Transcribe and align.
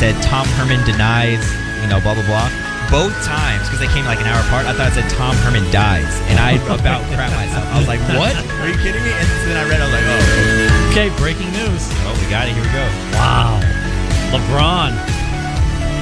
said 0.00 0.16
Tom 0.24 0.48
Herman 0.56 0.80
denies, 0.88 1.44
you 1.84 1.88
know, 1.92 2.00
blah 2.00 2.16
blah 2.16 2.24
blah. 2.24 2.48
Both 2.90 3.14
times, 3.22 3.68
because 3.70 3.78
they 3.78 3.92
came 3.94 4.02
like 4.08 4.18
an 4.18 4.26
hour 4.26 4.40
apart, 4.48 4.66
I 4.66 4.74
thought 4.74 4.90
it 4.90 4.98
said 4.98 5.06
Tom 5.14 5.36
Herman 5.46 5.62
dies, 5.70 6.10
and 6.32 6.40
I 6.42 6.56
about 6.74 7.04
crap 7.14 7.30
myself. 7.36 7.62
I 7.70 7.78
was 7.78 7.86
like, 7.86 8.00
"What? 8.18 8.34
Are 8.58 8.66
you 8.66 8.74
kidding 8.82 9.04
me?" 9.04 9.12
And 9.14 9.28
then 9.46 9.54
I 9.60 9.64
read, 9.68 9.78
I 9.78 9.86
was 9.86 9.94
like, 9.94 10.06
"Oh, 10.08 10.90
Okay, 10.90 11.08
breaking 11.20 11.52
news. 11.54 11.86
oh, 12.08 12.16
we 12.18 12.26
got 12.32 12.48
it. 12.48 12.56
Here 12.56 12.64
we 12.64 12.72
go." 12.74 12.82
Wow. 13.14 13.60
LeBron 14.34 14.90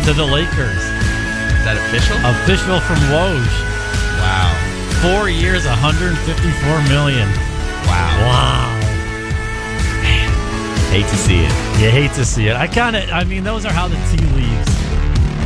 to 0.07 0.13
the 0.15 0.25
Lakers. 0.25 0.81
Is 1.59 1.65
that 1.69 1.77
official? 1.91 2.17
Official 2.25 2.79
from 2.81 2.97
Woj. 3.13 3.45
wow, 4.23 4.49
Four 5.05 5.29
years, 5.29 5.67
154 5.67 6.17
million. 6.89 7.29
wow. 7.85 8.17
Wow. 8.25 8.65
Hate 10.89 11.05
to 11.09 11.17
see 11.21 11.45
it. 11.45 11.68
You 11.79 11.91
hate 11.91 12.13
to 12.15 12.25
see 12.25 12.49
it. 12.49 12.57
I 12.57 12.67
kind 12.67 12.97
of, 12.97 13.09
I 13.11 13.23
mean, 13.25 13.45
those 13.45 13.65
are 13.65 13.73
how 13.73 13.87
the 13.87 13.95
tea 14.11 14.25
leaves. 14.35 14.75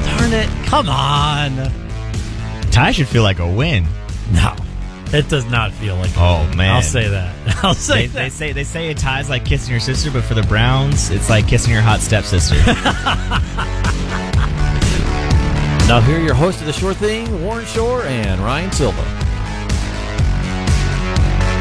Darn 0.06 0.32
it. 0.32 0.48
Come 0.66 0.88
on. 0.88 1.70
Tie 2.70 2.90
should 2.92 3.06
feel 3.08 3.22
like 3.22 3.38
a 3.38 3.46
win. 3.46 3.84
No, 4.32 4.54
it 5.12 5.28
does 5.28 5.44
not 5.50 5.72
feel 5.72 5.96
like 5.96 6.10
Oh 6.16 6.50
man, 6.56 6.74
I'll 6.76 6.80
say 6.82 7.08
that. 7.08 7.34
I'll 7.64 7.74
say 7.74 8.06
They, 8.06 8.06
that. 8.06 8.14
they 8.14 8.28
say 8.30 8.52
they 8.52 8.64
say 8.64 8.90
a 8.90 8.94
tie's 8.94 9.28
like 9.28 9.44
kissing 9.44 9.72
your 9.72 9.80
sister, 9.80 10.10
but 10.10 10.24
for 10.24 10.32
the 10.32 10.42
Browns, 10.44 11.10
it's 11.10 11.28
like 11.28 11.46
kissing 11.46 11.70
your 11.72 11.82
hot 11.82 12.00
stepsister. 12.00 12.56
Now, 15.88 16.00
here 16.00 16.16
are 16.16 16.22
your 16.22 16.32
hosts 16.34 16.60
of 16.62 16.66
the 16.66 16.72
Shore 16.72 16.94
Thing, 16.94 17.44
Warren 17.44 17.66
Shore 17.66 18.04
and 18.04 18.40
Ryan 18.40 18.72
Silva. 18.72 19.02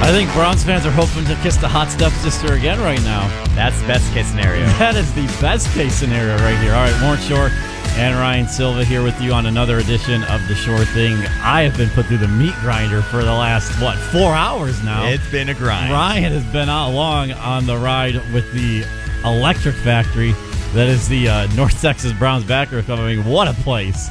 I 0.02 0.12
think 0.12 0.34
Browns 0.34 0.64
fans 0.64 0.86
are 0.88 0.92
hoping 0.92 1.26
to 1.26 1.36
kiss 1.44 1.58
the 1.58 1.68
hot 1.68 1.90
stepsister 1.90 2.54
again 2.54 2.82
right 2.82 3.02
now. 3.04 3.28
That's 3.54 3.80
the 3.82 3.88
best 3.88 4.12
case 4.14 4.28
scenario. 4.28 4.66
That 4.82 4.96
is 4.96 5.14
the 5.14 5.28
best 5.40 5.72
case 5.76 5.94
scenario 5.94 6.36
right 6.38 6.58
here. 6.58 6.74
All 6.74 6.84
right, 6.84 7.02
Warren 7.04 7.22
Shore 7.22 7.52
and 8.00 8.16
Ryan 8.16 8.48
Silva 8.48 8.84
here 8.84 9.04
with 9.04 9.22
you 9.22 9.32
on 9.32 9.46
another 9.46 9.78
edition 9.78 10.24
of 10.24 10.46
The 10.48 10.56
Shore 10.56 10.84
Thing. 10.86 11.14
I 11.44 11.62
have 11.62 11.78
been 11.78 11.90
put 11.92 12.08
through 12.08 12.18
the 12.18 12.28
meat 12.28 12.56
grinder 12.62 13.04
for 13.04 13.18
the 13.24 13.32
last, 13.32 13.80
what, 13.80 13.96
four 13.96 14.34
hours 14.34 14.84
now? 14.84 15.08
It's 15.08 15.30
been 15.30 15.50
a 15.50 15.54
grind. 15.54 15.92
Ryan 15.94 16.34
has 16.34 16.46
been 16.52 16.68
out 16.68 16.90
long 16.90 17.32
on 17.34 17.68
the 17.68 17.78
ride 17.78 18.16
with 18.34 18.52
the 18.54 18.84
Electric 19.24 19.76
Factory. 19.76 20.32
That 20.74 20.88
is 20.88 21.08
the 21.08 21.30
uh, 21.30 21.48
North 21.54 21.80
Texas 21.80 22.12
Browns 22.14 22.44
backer 22.44 22.82
coming. 22.82 23.24
What 23.24 23.48
a 23.48 23.54
place! 23.54 24.10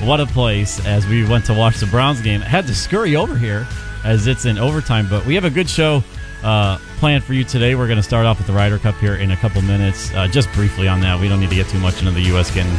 What 0.00 0.18
a 0.18 0.26
place! 0.26 0.84
As 0.84 1.06
we 1.06 1.24
went 1.24 1.44
to 1.46 1.54
watch 1.54 1.76
the 1.76 1.86
Browns 1.86 2.20
game, 2.20 2.40
had 2.40 2.66
to 2.66 2.74
scurry 2.74 3.14
over 3.14 3.36
here 3.36 3.68
as 4.04 4.26
it's 4.26 4.44
in 4.44 4.58
overtime. 4.58 5.06
But 5.08 5.24
we 5.26 5.34
have 5.34 5.44
a 5.44 5.50
good 5.50 5.68
show 5.68 6.02
uh, 6.42 6.78
planned 6.98 7.24
for 7.24 7.32
you 7.34 7.44
today. 7.44 7.74
We're 7.74 7.86
going 7.86 7.96
to 7.98 8.02
start 8.02 8.26
off 8.26 8.38
with 8.38 8.46
the 8.46 8.52
Ryder 8.52 8.78
Cup 8.78 8.94
here 8.96 9.16
in 9.16 9.30
a 9.30 9.36
couple 9.36 9.60
minutes. 9.62 10.12
Uh, 10.14 10.28
just 10.28 10.50
briefly 10.52 10.88
on 10.88 11.00
that, 11.00 11.20
we 11.20 11.28
don't 11.28 11.40
need 11.40 11.50
to 11.50 11.56
get 11.56 11.68
too 11.68 11.78
much 11.80 11.98
into 12.00 12.10
the 12.12 12.20
U.S. 12.22 12.50
getting 12.54 12.72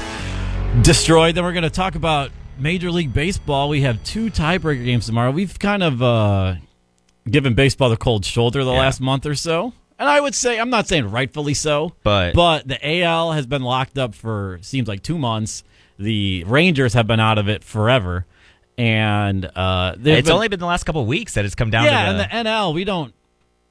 destroyed. 0.81 1.36
Then 1.36 1.44
we're 1.44 1.53
going 1.53 1.64
to 1.64 1.70
talk 1.70 1.95
about 1.95 2.31
Major 2.58 2.92
League 2.92 3.14
Baseball. 3.14 3.70
We 3.70 3.81
have 3.81 4.03
two 4.03 4.30
tiebreaker 4.30 4.84
games 4.84 5.06
tomorrow. 5.06 5.31
We've 5.31 5.58
kind 5.59 5.84
of 5.84 6.02
uh, 6.02 6.56
given 7.30 7.53
baseball 7.53 7.90
the 7.90 7.97
cold 7.97 8.25
shoulder 8.25 8.64
the 8.64 8.72
Yeah. 8.72 8.80
last 8.80 9.02
month 9.02 9.25
or 9.25 9.36
so. 9.36 9.73
And 9.97 10.08
I 10.08 10.22
would 10.22 10.34
say, 10.36 10.58
I'm 10.59 10.70
not 10.70 10.88
saying 10.88 11.12
rightfully 11.12 11.53
so, 11.53 11.94
But- 12.03 12.34
but 12.34 12.67
the 12.67 12.80
AL 13.02 13.34
has 13.34 13.45
been 13.45 13.64
locked 13.64 13.97
up 13.97 14.16
for 14.16 14.59
seems 14.62 14.88
like 14.88 15.03
two 15.03 15.17
months. 15.17 15.64
The 15.97 16.45
Rangers 16.45 16.94
have 16.94 17.06
been 17.08 17.20
out 17.20 17.38
of 17.38 17.50
it 17.50 17.66
forever, 17.66 18.25
and 18.79 19.45
uh, 19.45 19.95
It's 20.01 20.28
been- 20.28 20.31
only 20.35 20.47
been 20.47 20.59
the 20.59 20.66
last 20.66 20.85
couple 20.85 21.01
of 21.01 21.07
weeks 21.07 21.34
that 21.34 21.44
it's 21.44 21.53
come 21.53 21.69
down 21.69 21.84
yeah, 21.84 22.06
to 22.06 22.09
and 22.12 22.19
the, 22.19 22.23
the 22.44 22.50
NL, 22.50 22.73
we 22.73 22.85
don't. 22.85 23.13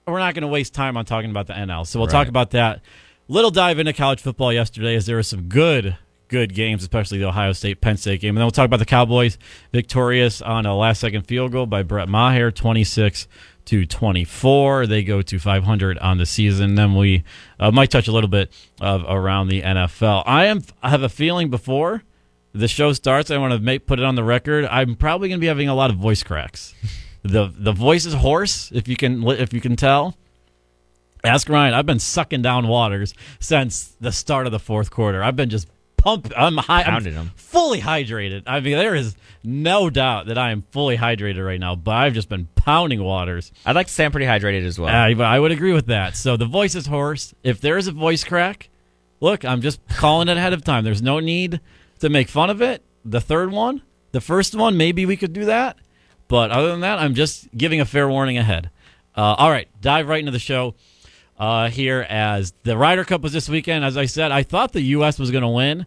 We're 0.07 0.19
not 0.19 0.35
going 0.35 0.43
to 0.43 0.49
waste 0.49 0.75
time 0.75 0.97
on 0.97 1.05
talking 1.05 1.31
about 1.31 1.47
the 1.49 1.53
NL, 1.55 1.87
so 1.87 1.99
we'll 1.99 2.09
talk 2.09 2.29
about 2.29 2.51
that. 2.53 2.81
Little 3.27 3.51
dive 3.51 3.79
into 3.79 3.93
college 3.93 4.21
football 4.23 4.53
yesterday, 4.53 4.95
as 4.97 5.05
there 5.05 5.17
were 5.17 5.23
some 5.23 5.49
good, 5.49 5.99
good 6.29 6.55
games, 6.55 6.83
especially 6.83 7.19
the 7.19 7.27
Ohio 7.29 7.53
State 7.53 7.81
Penn 7.83 7.97
State 7.99 8.21
game, 8.23 8.31
and 8.31 8.39
then 8.39 8.45
we'll 8.45 8.51
talk 8.51 8.65
about 8.67 8.79
the 8.79 8.87
Cowboys 8.87 9.37
victorious 9.73 10.41
on 10.41 10.65
a 10.67 10.75
last-second 10.77 11.23
field 11.27 11.53
goal 11.53 11.67
by 11.67 11.83
Brett 11.83 12.09
Maher, 12.09 12.51
twenty-six 12.51 13.29
to 13.67 13.85
twenty-four. 13.87 14.87
They 14.87 15.03
go 15.05 15.21
to 15.23 15.39
five 15.39 15.65
hundred 15.65 15.99
on 15.99 16.17
the 16.19 16.25
season. 16.27 16.75
Then 16.75 16.95
we 16.95 17.25
uh, 17.61 17.71
might 17.71 17.91
touch 17.91 18.09
a 18.09 18.13
little 18.13 18.31
bit 18.31 18.51
of 18.81 19.05
around 19.07 19.49
the 19.49 19.61
NFL. 19.63 20.23
I 20.27 20.47
am. 20.47 20.63
I 20.83 20.89
have 20.91 21.03
a 21.03 21.09
feeling 21.11 21.51
before 21.51 22.03
the 22.59 22.69
show 22.69 22.93
starts, 22.93 23.31
I 23.31 23.39
want 23.39 23.53
to 23.53 23.59
make 23.59 23.87
put 23.87 23.99
it 23.99 24.05
on 24.05 24.15
the 24.15 24.25
record. 24.25 24.67
I'm 24.67 24.95
probably 24.97 25.29
going 25.29 25.39
to 25.39 25.41
be 25.41 25.47
having 25.47 25.69
a 25.69 25.75
lot 25.75 25.91
of 25.91 25.97
voice 25.97 26.23
cracks. 26.23 26.75
the 27.23 27.53
The 27.57 27.73
voice 27.73 28.05
is 28.07 28.15
hoarse, 28.15 28.71
if 28.73 28.89
you 28.89 28.97
can 28.97 29.27
if 29.29 29.53
you 29.53 29.61
can 29.61 29.77
tell. 29.77 30.17
Ask 31.25 31.49
Ryan. 31.49 31.75
I've 31.75 31.87
been 31.87 31.99
sucking 31.99 32.43
down 32.43 32.69
waters 32.69 33.13
since 33.41 33.95
the 34.01 34.13
start 34.13 34.47
of 34.47 34.53
the 34.53 34.61
fourth 34.61 34.91
quarter. 34.91 35.23
I've 35.23 35.35
been 35.37 35.51
just 35.51 35.67
pumped. 35.97 36.33
I'm 36.37 36.57
high. 36.57 36.83
I'm 36.83 36.93
Pounded 36.93 37.17
'em. 37.17 37.33
fully 37.35 37.81
hydrated. 37.81 38.45
I 38.47 38.61
mean, 38.61 38.77
there 38.79 38.95
is 38.95 39.17
no 39.43 39.91
doubt 39.91 40.27
that 40.27 40.39
I 40.39 40.53
am 40.53 40.63
fully 40.71 40.97
hydrated 40.97 41.45
right 41.45 41.59
now. 41.59 41.75
But 41.75 41.97
I've 41.97 42.15
just 42.15 42.29
been 42.29 42.47
pounding 42.55 43.03
waters. 43.03 43.51
I'd 43.67 43.75
like 43.75 43.89
to 43.89 43.93
say 43.93 44.05
I'm 44.05 44.13
pretty 44.13 44.27
hydrated 44.27 44.65
as 44.65 44.79
well. 44.79 44.95
I, 44.95 45.11
I 45.11 45.41
would 45.41 45.51
agree 45.51 45.73
with 45.73 45.87
that. 45.87 46.15
So 46.17 46.37
the 46.37 46.47
voice 46.47 46.77
is 46.77 46.87
hoarse. 46.87 47.35
If 47.43 47.61
there 47.61 47.77
is 47.79 47.89
a 47.89 47.93
voice 47.93 48.23
crack, 48.23 48.69
look, 49.21 49.45
I'm 49.45 49.61
just 49.61 49.81
calling 49.89 50.29
it 50.29 50.37
ahead 50.37 50.53
of 50.53 50.63
time. 50.65 50.85
There's 50.85 51.03
no 51.03 51.19
need 51.19 51.61
to 51.99 52.09
make 52.09 52.29
fun 52.29 52.51
of 52.51 52.61
it. 52.63 52.83
The 53.05 53.21
third 53.21 53.51
one, 53.51 53.83
the 54.13 54.21
first 54.21 54.55
one, 54.55 54.77
maybe 54.77 55.07
we 55.07 55.17
could 55.17 55.33
do 55.33 55.45
that. 55.47 55.77
But 56.29 56.51
other 56.51 56.69
than 56.69 56.81
that, 56.81 56.99
I'm 56.99 57.15
just 57.15 57.49
giving 57.57 57.81
a 57.81 57.85
fair 57.85 58.09
warning 58.09 58.37
ahead. 58.37 58.71
Uh, 59.17 59.35
all 59.39 59.51
right, 59.51 59.69
dive 59.81 60.09
right 60.09 60.21
into 60.21 60.31
the 60.31 60.39
show 60.39 60.75
uh, 61.39 61.69
here 61.69 62.07
as 62.09 62.53
the 62.65 62.77
Ryder 62.77 63.05
Cup 63.05 63.23
was 63.23 63.33
this 63.33 63.49
weekend. 63.49 63.85
As 63.85 63.97
I 63.97 64.07
said, 64.07 64.31
I 64.31 64.43
thought 64.43 64.73
the 64.73 64.83
U.S. 64.83 65.19
was 65.19 65.31
going 65.31 65.43
to 65.43 65.49
win. 65.49 65.87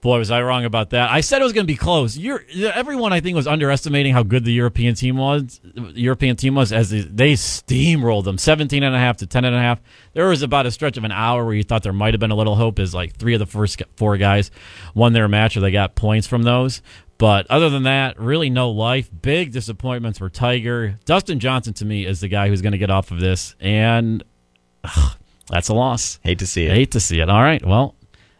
Boy, 0.00 0.18
was 0.18 0.30
I 0.30 0.42
wrong 0.42 0.64
about 0.64 0.90
that. 0.90 1.10
I 1.10 1.20
said 1.20 1.40
it 1.40 1.44
was 1.44 1.52
going 1.52 1.66
to 1.66 1.72
be 1.72 1.76
close. 1.76 2.16
You're, 2.16 2.44
everyone, 2.72 3.12
I 3.12 3.18
think, 3.18 3.34
was 3.34 3.48
underestimating 3.48 4.12
how 4.12 4.22
good 4.22 4.44
the 4.44 4.52
European 4.52 4.94
team 4.94 5.16
was. 5.16 5.60
European 5.74 6.36
team 6.36 6.54
was 6.54 6.72
as 6.72 6.90
they, 6.90 7.00
they 7.00 7.32
steamrolled 7.32 8.22
them, 8.22 8.38
17 8.38 8.84
and 8.84 8.94
a 8.94 8.98
half 8.98 9.16
to 9.16 9.26
10 9.26 9.44
and 9.44 9.56
a 9.56 9.58
half. 9.58 9.80
There 10.12 10.28
was 10.28 10.42
about 10.42 10.66
a 10.66 10.70
stretch 10.70 10.96
of 10.96 11.04
an 11.04 11.10
hour 11.10 11.44
where 11.44 11.54
you 11.54 11.64
thought 11.64 11.82
there 11.82 11.92
might 11.92 12.14
have 12.14 12.20
been 12.20 12.30
a 12.30 12.36
little 12.36 12.54
hope 12.54 12.78
as 12.78 12.94
like 12.94 13.16
three 13.16 13.34
of 13.34 13.40
the 13.40 13.46
first 13.46 13.82
four 13.96 14.16
guys 14.18 14.52
won 14.94 15.14
their 15.14 15.26
match 15.26 15.56
or 15.56 15.60
they 15.60 15.72
got 15.72 15.96
points 15.96 16.28
from 16.28 16.44
those. 16.44 16.80
But 17.18 17.48
other 17.50 17.68
than 17.68 17.82
that, 17.82 18.20
really 18.20 18.48
no 18.48 18.70
life. 18.70 19.10
Big 19.22 19.50
disappointments 19.50 20.20
for 20.20 20.30
Tiger. 20.30 20.96
Dustin 21.04 21.40
Johnson, 21.40 21.74
to 21.74 21.84
me, 21.84 22.06
is 22.06 22.20
the 22.20 22.28
guy 22.28 22.48
who's 22.48 22.62
going 22.62 22.72
to 22.72 22.78
get 22.78 22.90
off 22.90 23.10
of 23.10 23.18
this. 23.18 23.56
And 23.58 24.22
ugh, 24.84 25.16
that's 25.48 25.68
a 25.68 25.74
loss. 25.74 26.20
Hate 26.22 26.38
to 26.38 26.46
see 26.46 26.66
it. 26.66 26.72
hate 26.72 26.92
to 26.92 27.00
see 27.00 27.18
it. 27.18 27.28
All 27.28 27.42
right. 27.42 27.64
Well, 27.66 27.96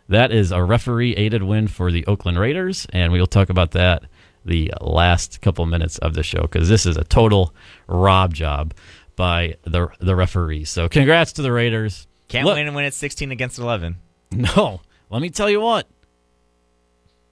that 0.09 0.33
is 0.33 0.53
a 0.53 0.63
referee 0.63 1.15
aided 1.17 1.43
win 1.43 1.69
for 1.69 1.91
the 1.93 2.07
Oakland 2.07 2.39
Raiders, 2.39 2.87
and 2.93 3.13
we'll 3.13 3.27
talk 3.27 3.51
about 3.51 3.73
that 3.73 4.05
the 4.45 4.73
last 4.81 5.41
couple 5.43 5.67
minutes 5.67 5.99
of 5.99 6.15
the 6.15 6.23
show 6.23 6.43
because 6.43 6.69
this 6.69 6.87
is 6.87 6.97
a 6.97 7.05
total 7.05 7.55
rob 7.87 8.33
job 8.35 8.73
by 9.17 9.57
the 9.65 9.89
the 10.01 10.17
referees. 10.17 10.71
So, 10.71 10.89
congrats 10.89 11.33
to 11.35 11.43
the 11.43 11.53
Raiders. 11.53 12.07
Can't 12.29 12.47
Look- 12.47 12.57
win 12.57 12.73
when 12.75 12.85
it's 12.85 12.97
16 12.97 13.31
against 13.31 13.59
11. 13.59 13.97
No, 14.31 14.81
let 15.11 15.23
me 15.23 15.31
tell 15.31 15.49
you 15.49 15.61
what. 15.61 15.89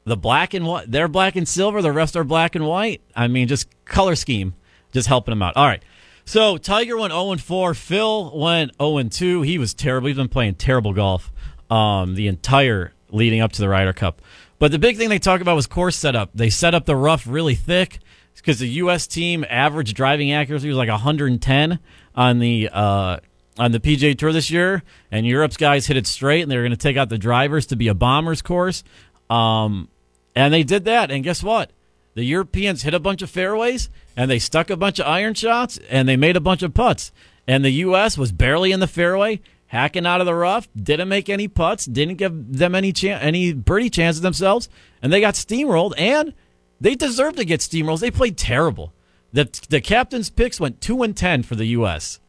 The 0.05 0.17
black 0.17 0.55
and 0.55 0.67
white, 0.67 0.91
they're 0.91 1.09
black 1.09 1.37
and 1.37 1.47
silver. 1.49 1.83
The 1.83 1.93
rest 1.93 2.17
are 2.17 2.25
black 2.25 2.55
and 2.55 2.67
white. 2.67 3.03
I 3.15 3.27
mean, 3.29 3.49
just 3.49 3.69
color 3.85 4.15
scheme, 4.15 4.55
just 4.93 5.09
helping 5.09 5.33
them 5.33 5.43
out. 5.43 5.57
All 5.57 5.67
right. 5.67 5.83
So 6.25 6.57
Tiger 6.59 6.97
went 6.97 7.13
0 7.13 7.37
4. 7.37 7.75
Phil 7.75 8.39
went 8.39 8.73
0 8.81 9.03
2. 9.03 9.43
He 9.43 9.59
was 9.59 9.75
terrible. 9.75 10.09
He's 10.09 10.17
been 10.17 10.29
playing 10.29 10.55
terrible 10.55 10.93
golf 10.93 11.31
um, 11.71 12.15
the 12.15 12.29
entire 12.29 12.93
leading 13.11 13.41
up 13.41 13.53
to 13.53 13.61
the 13.61 13.69
Ryder 13.69 13.93
Cup. 13.93 14.21
But 14.59 14.73
the 14.73 14.79
big 14.79 14.97
thing 14.97 15.09
they 15.09 15.19
talk 15.19 15.41
about 15.41 15.57
was 15.57 15.67
course 15.67 15.97
setup. 15.97 16.31
They 16.35 16.51
set 16.51 16.75
up 16.75 16.87
the 16.87 16.97
rough 16.97 17.27
really 17.27 17.55
thick 17.55 17.99
because 18.35 18.59
the 18.61 18.69
U.S. 18.69 19.07
team 19.07 19.45
average 19.49 19.93
driving 19.93 20.33
accuracy 20.33 20.69
was 20.69 20.77
like 20.77 20.89
110 20.89 21.79
on 22.15 22.39
the 22.39 22.71
uh, 22.73 23.19
on 23.59 23.73
the 23.73 23.81
PGA 23.81 24.17
Tour 24.17 24.33
this 24.33 24.51
year, 24.51 24.83
and 25.11 25.27
Europe's 25.27 25.57
guys 25.57 25.87
hit 25.87 25.97
it 25.97 26.07
straight, 26.07 26.43
and 26.43 26.51
they 26.51 26.57
were 26.57 26.63
going 26.63 26.71
to 26.71 26.77
take 26.77 26.97
out 26.97 27.09
the 27.09 27.19
drivers 27.19 27.67
to 27.67 27.77
be 27.77 27.89
a 27.89 27.95
bombers 27.95 28.43
course. 28.43 28.85
Um, 29.29 29.89
and 30.35 30.53
they 30.53 30.63
did 30.63 30.85
that, 30.85 31.11
and 31.11 31.25
guess 31.25 31.43
what? 31.43 31.71
The 32.15 32.25
Europeans 32.25 32.83
hit 32.83 32.95
a 32.95 33.01
bunch 33.01 33.21
of 33.23 33.31
fairways, 33.31 33.91
and 34.17 34.31
they 34.31 34.39
stuck 34.39 34.71
a 34.71 34.77
bunch 34.77 34.99
of 34.99 35.07
iron 35.07 35.35
shots, 35.35 35.79
and 35.91 36.09
they 36.09 36.17
made 36.17 36.37
a 36.37 36.41
bunch 36.41 36.63
of 36.63 36.73
putts. 36.73 37.13
And 37.49 37.65
the 37.65 37.71
U.S. 37.71 38.17
was 38.19 38.33
barely 38.33 38.73
in 38.73 38.81
the 38.81 38.87
fairway, 38.87 39.41
hacking 39.69 40.07
out 40.07 40.21
of 40.21 40.27
the 40.27 40.35
rough, 40.35 40.69
didn't 40.75 41.09
make 41.09 41.29
any 41.29 41.49
putts, 41.49 41.85
didn't 41.87 42.17
give 42.17 42.57
them 42.59 42.75
any 42.75 42.93
chan- 42.93 43.21
any 43.21 43.53
birdie 43.53 43.91
chances 43.91 44.23
themselves, 44.23 44.69
and 45.03 45.13
they 45.13 45.21
got 45.21 45.35
steamrolled, 45.35 45.95
and 45.99 46.35
they 46.81 46.95
deserved 46.95 47.37
to 47.39 47.45
get 47.45 47.61
steamrolled. 47.61 48.01
They 48.01 48.11
played 48.11 48.37
terrible. 48.37 48.93
The 49.33 49.49
the 49.69 49.81
captain's 49.81 50.31
picks 50.31 50.61
went 50.61 50.81
two 50.81 51.03
and 51.03 51.17
ten 51.17 51.43
for 51.43 51.57
the 51.57 51.67
U.S. 51.67 52.21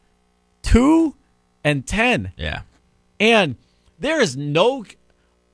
Two 0.62 1.14
and 1.64 1.86
ten. 1.86 2.32
Yeah. 2.36 2.62
And 3.20 3.56
there 3.98 4.20
is 4.20 4.36
no. 4.36 4.84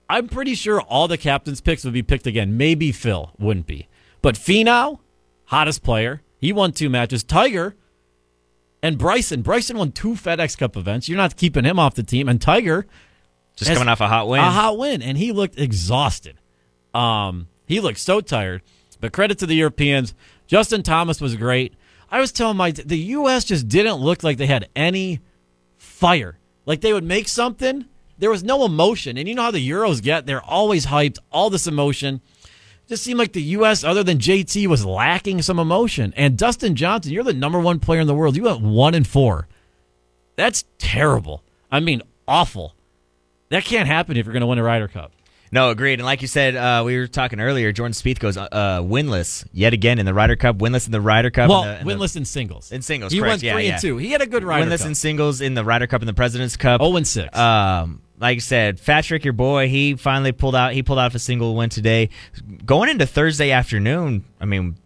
I'm 0.08 0.28
pretty 0.28 0.54
sure 0.54 0.80
all 0.80 1.08
the 1.08 1.18
captain's 1.18 1.60
picks 1.60 1.84
would 1.84 1.94
be 1.94 2.02
picked 2.02 2.26
again. 2.26 2.56
Maybe 2.56 2.92
Phil 2.92 3.32
wouldn't 3.38 3.66
be. 3.66 3.88
But 4.20 4.34
Finau, 4.34 5.00
hottest 5.46 5.82
player. 5.82 6.22
He 6.38 6.52
won 6.52 6.72
two 6.72 6.90
matches. 6.90 7.22
Tiger 7.22 7.74
and 8.84 8.98
Bryson. 8.98 9.40
Bryson 9.40 9.78
won 9.78 9.92
two 9.92 10.10
FedEx 10.12 10.58
Cup 10.58 10.76
events. 10.76 11.08
You're 11.08 11.16
not 11.16 11.36
keeping 11.36 11.64
him 11.64 11.78
off 11.78 11.94
the 11.94 12.02
team. 12.02 12.28
And 12.28 12.38
Tiger, 12.38 12.86
Just 13.56 13.72
coming 13.72 13.88
off 13.88 14.02
a 14.02 14.08
hot 14.08 14.28
win. 14.28 14.40
a 14.40 14.50
hot 14.50 14.76
win, 14.76 15.00
and 15.00 15.16
he 15.16 15.32
looked 15.32 15.58
exhausted. 15.58 16.38
Um, 16.92 17.48
he 17.66 17.80
looked 17.80 17.98
so 17.98 18.20
tired. 18.20 18.60
But 19.00 19.12
credit 19.12 19.38
to 19.38 19.46
the 19.46 19.54
Europeans. 19.54 20.14
Justin 20.46 20.82
Thomas 20.82 21.18
was 21.18 21.34
great. 21.34 21.74
I 22.10 22.20
was 22.20 22.30
telling 22.30 22.58
my 22.58 22.72
the 22.72 22.98
U.S. 22.98 23.44
just 23.44 23.68
didn't 23.68 23.96
look 23.96 24.22
like 24.22 24.36
they 24.36 24.46
had 24.46 24.68
any 24.76 25.20
fire. 25.78 26.38
Like 26.66 26.82
they 26.82 26.92
would 26.92 27.04
make 27.04 27.28
something, 27.28 27.86
there 28.18 28.30
was 28.30 28.44
no 28.44 28.66
emotion. 28.66 29.16
And 29.16 29.26
you 29.26 29.34
know 29.34 29.42
how 29.42 29.50
the 29.50 29.66
Euros 29.66 30.02
get? 30.02 30.26
They're 30.26 30.42
always 30.42 30.86
hyped, 30.86 31.18
all 31.32 31.48
this 31.48 31.66
emotion. 31.66 32.20
Just 32.88 33.02
seemed 33.02 33.18
like 33.18 33.32
the 33.32 33.42
U.S., 33.42 33.82
other 33.82 34.02
than 34.02 34.18
JT, 34.18 34.66
was 34.66 34.84
lacking 34.84 35.40
some 35.42 35.58
emotion. 35.58 36.12
And 36.16 36.36
Dustin 36.36 36.74
Johnson, 36.74 37.12
you're 37.12 37.24
the 37.24 37.32
number 37.32 37.58
one 37.58 37.80
player 37.80 38.00
in 38.00 38.06
the 38.06 38.14
world. 38.14 38.36
You 38.36 38.42
went 38.44 38.60
one 38.60 38.94
and 38.94 39.06
four. 39.06 39.48
That's 40.36 40.64
terrible. 40.78 41.42
I 41.70 41.80
mean, 41.80 42.02
awful. 42.28 42.74
That 43.48 43.64
can't 43.64 43.86
happen 43.86 44.16
if 44.16 44.26
you're 44.26 44.32
going 44.32 44.42
to 44.42 44.46
win 44.46 44.58
a 44.58 44.62
Ryder 44.62 44.88
Cup. 44.88 45.12
No, 45.52 45.70
agreed. 45.70 46.00
And 46.00 46.04
like 46.04 46.20
you 46.20 46.26
said, 46.26 46.56
uh, 46.56 46.82
we 46.84 46.98
were 46.98 47.06
talking 47.06 47.38
earlier. 47.38 47.70
Jordan 47.70 47.92
Spieth 47.92 48.18
goes 48.18 48.36
uh, 48.36 48.48
uh, 48.50 48.80
winless 48.80 49.46
yet 49.52 49.72
again 49.72 50.00
in 50.00 50.04
the 50.04 50.12
Ryder 50.12 50.34
Cup. 50.34 50.58
Winless 50.58 50.86
in 50.86 50.92
the 50.92 51.00
Ryder 51.00 51.30
Cup. 51.30 51.48
Well, 51.48 51.62
in 51.62 51.68
the, 51.68 51.80
in 51.80 51.86
the- 51.86 51.94
winless 51.94 52.16
in 52.16 52.24
singles. 52.24 52.72
in 52.72 52.82
singles, 52.82 53.12
he 53.12 53.20
correct, 53.20 53.34
went 53.34 53.42
yeah, 53.44 53.52
three 53.54 53.66
yeah. 53.66 53.72
and 53.74 53.80
two. 53.80 53.96
He 53.96 54.10
had 54.10 54.20
a 54.20 54.26
good 54.26 54.42
Ryder 54.42 54.68
winless 54.68 54.78
Cup. 54.78 54.88
in 54.88 54.94
singles 54.96 55.40
in 55.40 55.54
the 55.54 55.64
Ryder 55.64 55.86
Cup 55.86 56.02
and 56.02 56.08
the 56.08 56.14
President's 56.14 56.56
Cup. 56.56 56.80
Oh 56.82 56.96
and 56.96 57.06
six. 57.06 57.38
Um, 57.38 58.02
like 58.18 58.36
I 58.36 58.40
said, 58.40 58.80
Patrick, 58.84 59.24
your 59.24 59.32
boy, 59.32 59.68
he 59.68 59.94
finally 59.94 60.32
pulled 60.32 60.54
out. 60.54 60.72
He 60.72 60.82
pulled 60.82 60.98
out 60.98 61.14
a 61.14 61.18
single 61.18 61.54
win 61.56 61.68
today. 61.68 62.10
Going 62.64 62.88
into 62.88 63.06
Thursday 63.06 63.50
afternoon, 63.50 64.24
I 64.40 64.44
mean, 64.44 64.76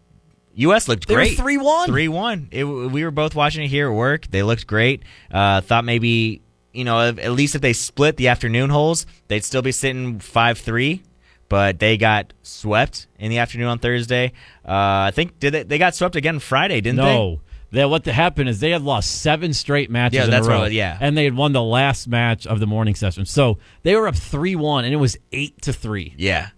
U.S. 0.55 0.87
looked 0.87 1.07
great. 1.07 1.37
3-1. 1.37 1.85
Three 1.85 2.07
one. 2.07 2.49
We 2.51 3.03
were 3.03 3.11
both 3.11 3.35
watching 3.35 3.63
it 3.63 3.69
here 3.69 3.89
at 3.89 3.95
work. 3.95 4.27
They 4.27 4.43
looked 4.43 4.67
great. 4.67 5.03
Uh, 5.31 5.61
thought 5.61 5.85
maybe 5.85 6.41
you 6.73 6.83
know 6.83 6.99
at 6.99 7.19
at 7.19 7.31
least 7.31 7.55
if 7.55 7.61
they 7.61 7.73
split 7.73 8.17
the 8.17 8.27
afternoon 8.27 8.69
holes, 8.69 9.05
they'd 9.27 9.43
still 9.43 9.61
be 9.61 9.71
sitting 9.71 10.19
five 10.19 10.57
three. 10.57 11.03
But 11.47 11.79
they 11.79 11.97
got 11.97 12.33
swept 12.43 13.07
in 13.17 13.31
the 13.31 13.39
afternoon 13.39 13.67
on 13.67 13.79
Thursday. 13.79 14.33
Uh, 14.63 15.07
I 15.07 15.11
think 15.11 15.39
did 15.39 15.53
they, 15.53 15.63
they 15.63 15.77
got 15.77 15.95
swept 15.95 16.15
again 16.15 16.39
Friday, 16.39 16.81
didn't 16.81 16.97
they? 16.97 17.03
no. 17.15 17.41
That 17.71 17.89
what 17.89 18.03
happened 18.05 18.49
is 18.49 18.59
they 18.59 18.71
had 18.71 18.81
lost 18.81 19.21
seven 19.21 19.53
straight 19.53 19.91
matches 19.91 20.17
Yeah, 20.17 20.23
in 20.25 20.31
that's 20.31 20.47
a 20.47 20.49
row. 20.49 20.65
yeah. 20.65 20.97
and 20.99 21.15
they 21.15 21.23
had 21.25 21.35
won 21.35 21.51
the 21.51 21.61
last 21.63 22.07
match 22.07 22.47
of 22.47 22.59
the 22.59 22.65
morning 22.65 22.95
session. 22.95 23.25
So 23.25 23.59
they 23.83 23.95
were 23.95 24.07
up 24.07 24.15
three 24.15 24.55
one, 24.55 24.85
and 24.85 24.93
it 24.93 24.97
was 24.97 25.17
eight 25.31 25.61
to 25.63 25.73
three. 25.73 26.15
Yeah. 26.17 26.49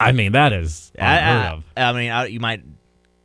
I 0.00 0.12
mean, 0.12 0.32
that 0.32 0.52
is 0.52 0.90
I, 0.98 1.16
unheard 1.18 1.46
I, 1.46 1.48
of. 1.50 1.64
I 1.76 1.92
mean, 1.92 2.10
I, 2.10 2.26
you 2.26 2.40
might 2.40 2.62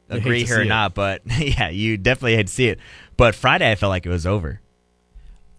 agree 0.10 0.44
here 0.46 0.60
or 0.60 0.62
it. 0.64 0.66
not, 0.68 0.94
but 0.94 1.22
yeah, 1.40 1.70
you 1.70 1.98
definitely 1.98 2.36
hate 2.36 2.48
to 2.48 2.54
see 2.54 2.68
it. 2.68 2.80
But 3.18 3.36
Friday, 3.36 3.70
I 3.72 3.76
felt 3.76 3.90
like 3.90 4.06
it 4.06 4.10
was 4.10 4.26
over. 4.26 4.60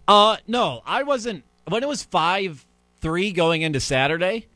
Uh, 0.07 0.37
no, 0.47 0.81
I 0.85 1.03
wasn't. 1.03 1.43
When 1.67 1.83
it 1.83 1.89
was 1.89 2.03
five 2.03 2.65
three 3.01 3.31
going 3.31 3.61
into 3.61 3.79
Saturday, 3.79 4.47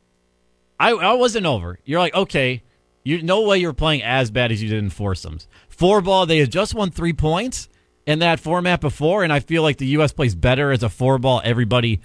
I 0.80 0.92
I 0.92 1.14
wasn't 1.14 1.46
over. 1.46 1.80
You're 1.86 2.00
like, 2.00 2.14
okay, 2.16 2.64
you 3.06 3.22
no 3.22 3.44
way 3.44 3.60
you're 3.60 3.72
playing 3.72 4.04
as 4.04 4.30
bad 4.32 4.52
as 4.52 4.62
you 4.62 4.68
did 4.68 4.80
in 4.80 4.90
foursomes. 4.90 5.48
Four 5.70 6.02
ball, 6.02 6.26
they 6.26 6.40
had 6.40 6.52
just 6.52 6.74
won 6.74 6.92
three 6.92 7.14
points 7.14 7.70
in 8.06 8.20
that 8.20 8.42
format 8.42 8.82
before, 8.82 9.24
and 9.24 9.32
I 9.32 9.40
feel 9.40 9.64
like 9.64 9.78
the 9.78 9.88
U.S. 9.88 10.12
plays 10.12 10.36
better 10.36 10.72
as 10.72 10.84
a 10.84 10.90
four 10.90 11.18
ball. 11.18 11.42
Everybody 11.46 12.02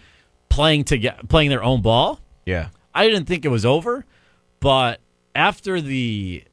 playing 0.49 0.85
to 0.85 0.99
get 0.99 1.29
playing 1.29 1.51
their 1.51 1.65
own 1.65 1.83
ball. 1.83 2.21
Yeah. 2.47 2.69
I 2.95 3.09
didn't 3.09 3.27
think 3.27 3.45
it 3.45 3.49
was 3.49 3.65
over, 3.65 4.05
but 4.61 5.01
after 5.35 5.81
the 5.81 6.45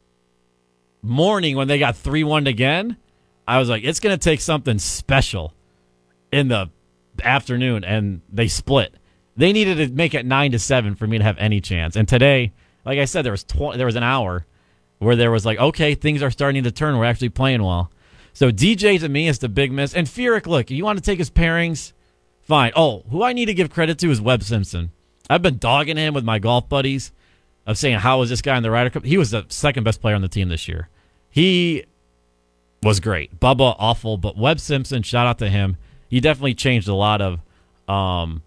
morning 1.02 1.56
when 1.56 1.68
they 1.68 1.80
got 1.80 1.96
3 1.96 2.24
1 2.24 2.48
again, 2.48 2.98
I 3.48 3.60
was 3.60 3.70
like, 3.70 3.84
it's 3.84 4.00
going 4.00 4.18
to 4.18 4.24
take 4.24 4.42
something 4.42 4.80
special 4.80 5.54
in 6.32 6.48
the 6.48 6.70
afternoon, 7.24 7.84
and 7.84 8.22
they 8.32 8.48
split. 8.48 8.94
They 9.36 9.52
needed 9.52 9.78
to 9.78 9.94
make 9.94 10.14
it 10.14 10.26
9 10.26 10.52
to 10.52 10.60
7 10.60 10.96
for 10.96 11.08
me 11.08 11.18
to 11.18 11.24
have 11.24 11.38
any 11.38 11.62
chance. 11.62 11.96
And 11.96 12.08
today, 12.08 12.54
like 12.88 13.00
I 13.00 13.06
said, 13.06 13.24
there 13.24 13.34
was, 13.34 13.44
tw- 13.44 13.76
there 13.76 13.86
was 13.86 13.98
an 13.98 14.04
hour 14.04 14.46
where 15.00 15.18
there 15.18 15.30
was 15.30 15.46
like, 15.46 15.60
okay, 15.60 15.94
things 15.94 16.24
are 16.24 16.32
starting 16.32 16.64
to 16.64 16.72
turn. 16.72 16.98
We're 16.98 17.06
actually 17.06 17.30
playing 17.30 17.62
well. 17.62 17.92
So 18.32 18.50
DJ 18.50 19.00
to 19.02 19.10
me 19.10 19.28
is 19.28 19.40
the 19.40 19.50
big 19.50 19.72
miss. 19.74 19.94
And 19.94 20.08
Furyk, 20.08 20.48
look, 20.48 20.72
you 20.72 20.86
want 20.86 20.98
to 20.98 21.04
take 21.04 21.20
his 21.20 21.30
pairings? 21.30 21.92
Fine. 22.44 22.72
Oh, 22.76 23.04
who 23.10 23.24
I 23.24 23.34
need 23.34 23.48
to 23.48 23.54
give 23.54 23.70
credit 23.70 24.00
to 24.00 24.10
is 24.10 24.22
Webb 24.22 24.42
Simpson. 24.42 24.92
I've 25.30 25.42
been 25.42 25.58
dogging 25.58 25.98
him 25.98 26.14
with 26.14 26.24
my 26.24 26.40
golf 26.40 26.70
buddies 26.70 27.12
of 27.66 27.78
saying, 27.78 28.00
how 28.00 28.20
was 28.20 28.30
this 28.30 28.42
guy 28.42 28.56
in 28.56 28.64
the 28.64 28.72
Ryder 28.72 28.90
Cup? 28.90 29.04
He 29.04 29.18
was 29.18 29.32
the 29.32 29.46
second 29.50 29.84
best 29.84 30.00
player 30.00 30.16
on 30.16 30.22
the 30.22 30.30
team 30.30 30.48
this 30.48 30.70
year. 30.70 30.88
He 31.30 31.84
was 32.84 33.02
great. 33.02 33.38
Bubba, 33.38 33.76
awful, 33.78 34.16
but 34.18 34.38
Webb 34.38 34.62
Simpson, 34.62 35.04
shout 35.04 35.28
out 35.28 35.40
to 35.40 35.50
him. 35.50 35.76
He 36.10 36.22
definitely 36.22 36.54
changed 36.54 36.88
a 36.88 36.94
lot 36.94 37.22
of 37.22 37.42
um, 37.90 38.44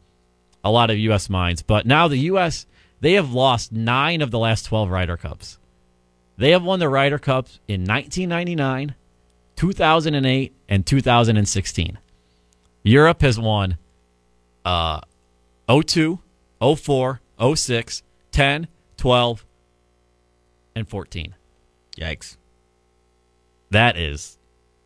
a 0.64 0.70
lot 0.70 0.90
of 0.90 0.98
U.S. 0.98 1.28
minds. 1.28 1.62
But 1.62 1.84
now 1.84 2.08
the 2.08 2.16
U.S. 2.18 2.66
they 3.00 3.14
have 3.14 3.32
lost 3.32 3.72
nine 3.72 4.22
of 4.22 4.30
the 4.30 4.38
last 4.38 4.66
twelve 4.66 4.90
Ryder 4.90 5.16
Cups. 5.16 5.58
They 6.36 6.50
have 6.52 6.62
won 6.62 6.78
the 6.78 6.88
Ryder 6.88 7.18
Cups 7.18 7.60
in 7.68 7.84
1999, 7.84 8.94
2008, 9.56 10.54
and 10.68 10.86
2016. 10.86 11.98
Europe 12.82 13.20
has 13.20 13.38
won 13.38 13.76
uh, 14.64 15.00
02, 15.68 16.18
04, 16.76 17.20
06, 17.54 18.02
10, 18.30 18.68
12, 18.96 19.46
and 20.74 20.88
14. 20.88 21.34
Yikes. 21.98 22.36
That 23.70 23.96
is. 23.96 24.38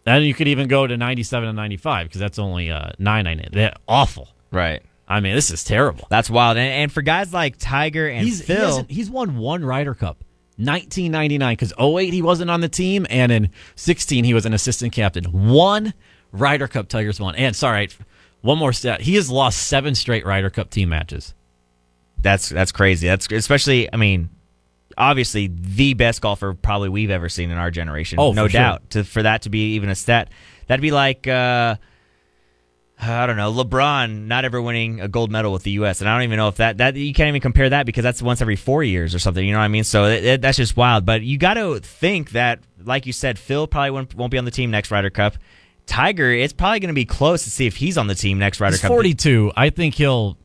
And 0.06 0.24
you 0.24 0.34
could 0.34 0.48
even 0.48 0.68
go 0.68 0.86
to 0.86 0.96
97 0.96 1.48
and 1.48 1.56
95 1.56 2.06
because 2.08 2.20
that's 2.20 2.38
only 2.38 2.70
uh, 2.70 2.90
9 2.98 3.24
9. 3.24 3.48
They're 3.52 3.74
awful. 3.88 4.28
Right. 4.50 4.82
I 5.06 5.20
mean, 5.20 5.34
this 5.34 5.50
is 5.50 5.62
terrible. 5.64 6.06
That's 6.10 6.30
wild. 6.30 6.56
And, 6.56 6.66
and 6.72 6.92
for 6.92 7.02
guys 7.02 7.32
like 7.32 7.56
Tiger 7.58 8.08
and 8.08 8.24
He's, 8.24 8.40
Phil, 8.42 8.66
hasn't- 8.66 8.90
he's 8.90 9.10
won 9.10 9.36
one 9.36 9.64
Ryder 9.64 9.94
Cup. 9.94 10.18
1999 10.56 11.52
because 11.52 11.72
08 11.78 12.12
he 12.12 12.22
wasn't 12.22 12.48
on 12.50 12.60
the 12.60 12.68
team 12.68 13.06
and 13.10 13.32
in 13.32 13.50
16 13.74 14.24
he 14.24 14.32
was 14.34 14.46
an 14.46 14.54
assistant 14.54 14.92
captain. 14.92 15.24
One 15.24 15.92
Ryder 16.32 16.68
Cup 16.68 16.88
Tigers 16.88 17.18
won. 17.18 17.34
And 17.34 17.56
sorry, 17.56 17.88
one 18.40 18.58
more 18.58 18.72
stat. 18.72 19.00
He 19.00 19.16
has 19.16 19.28
lost 19.30 19.66
seven 19.66 19.94
straight 19.96 20.24
Ryder 20.24 20.50
Cup 20.50 20.70
team 20.70 20.88
matches. 20.90 21.34
that's 22.22 22.48
that's 22.48 22.70
crazy. 22.72 23.06
That's 23.08 23.26
especially. 23.30 23.92
I 23.92 23.96
mean, 23.96 24.30
obviously 24.96 25.48
the 25.52 25.94
best 25.94 26.20
golfer 26.22 26.54
probably 26.54 26.88
we've 26.88 27.10
ever 27.10 27.28
seen 27.28 27.50
in 27.50 27.58
our 27.58 27.70
generation. 27.72 28.18
Oh, 28.20 28.32
no 28.32 28.44
for 28.44 28.50
sure. 28.50 28.60
doubt. 28.60 28.90
To 28.90 29.02
for 29.04 29.22
that 29.24 29.42
to 29.42 29.50
be 29.50 29.74
even 29.74 29.90
a 29.90 29.94
stat, 29.94 30.30
that'd 30.68 30.80
be 30.82 30.92
like. 30.92 31.26
uh 31.26 31.76
I 33.12 33.26
don't 33.26 33.36
know, 33.36 33.52
LeBron 33.52 34.26
not 34.26 34.44
ever 34.44 34.60
winning 34.62 35.00
a 35.00 35.08
gold 35.08 35.30
medal 35.30 35.52
with 35.52 35.62
the 35.62 35.72
U.S. 35.72 36.00
and 36.00 36.08
I 36.08 36.14
don't 36.14 36.24
even 36.24 36.36
know 36.36 36.48
if 36.48 36.56
that 36.56 36.78
that 36.78 36.96
you 36.96 37.12
can't 37.14 37.28
even 37.28 37.40
compare 37.40 37.68
that 37.70 37.86
because 37.86 38.02
that's 38.02 38.22
once 38.22 38.40
every 38.40 38.56
four 38.56 38.82
years 38.82 39.14
or 39.14 39.18
something. 39.18 39.44
You 39.44 39.52
know 39.52 39.58
what 39.58 39.64
I 39.64 39.68
mean? 39.68 39.84
So 39.84 40.04
it, 40.04 40.24
it- 40.24 40.40
that's 40.40 40.56
just 40.56 40.76
wild. 40.76 41.04
But 41.04 41.22
you 41.22 41.38
got 41.38 41.54
to 41.54 41.80
think 41.80 42.30
that, 42.30 42.60
like 42.84 43.06
you 43.06 43.12
said, 43.12 43.38
Phil 43.38 43.66
probably 43.66 43.90
won't, 43.90 44.14
won't 44.14 44.30
be 44.30 44.38
on 44.38 44.44
the 44.44 44.50
team 44.50 44.70
next 44.70 44.90
Ryder 44.90 45.10
Cup. 45.10 45.36
Tiger, 45.86 46.30
it's 46.30 46.52
probably 46.54 46.80
going 46.80 46.88
to 46.88 46.94
be 46.94 47.04
close 47.04 47.44
to 47.44 47.50
see 47.50 47.66
if 47.66 47.76
he's 47.76 47.98
on 47.98 48.06
the 48.06 48.14
team 48.14 48.38
next 48.38 48.58
Ryder 48.60 48.74
He's 48.76 48.80
Cup. 48.80 48.88
42. 48.88 49.52
I 49.56 49.70
think 49.70 49.94
he'll. 49.94 50.38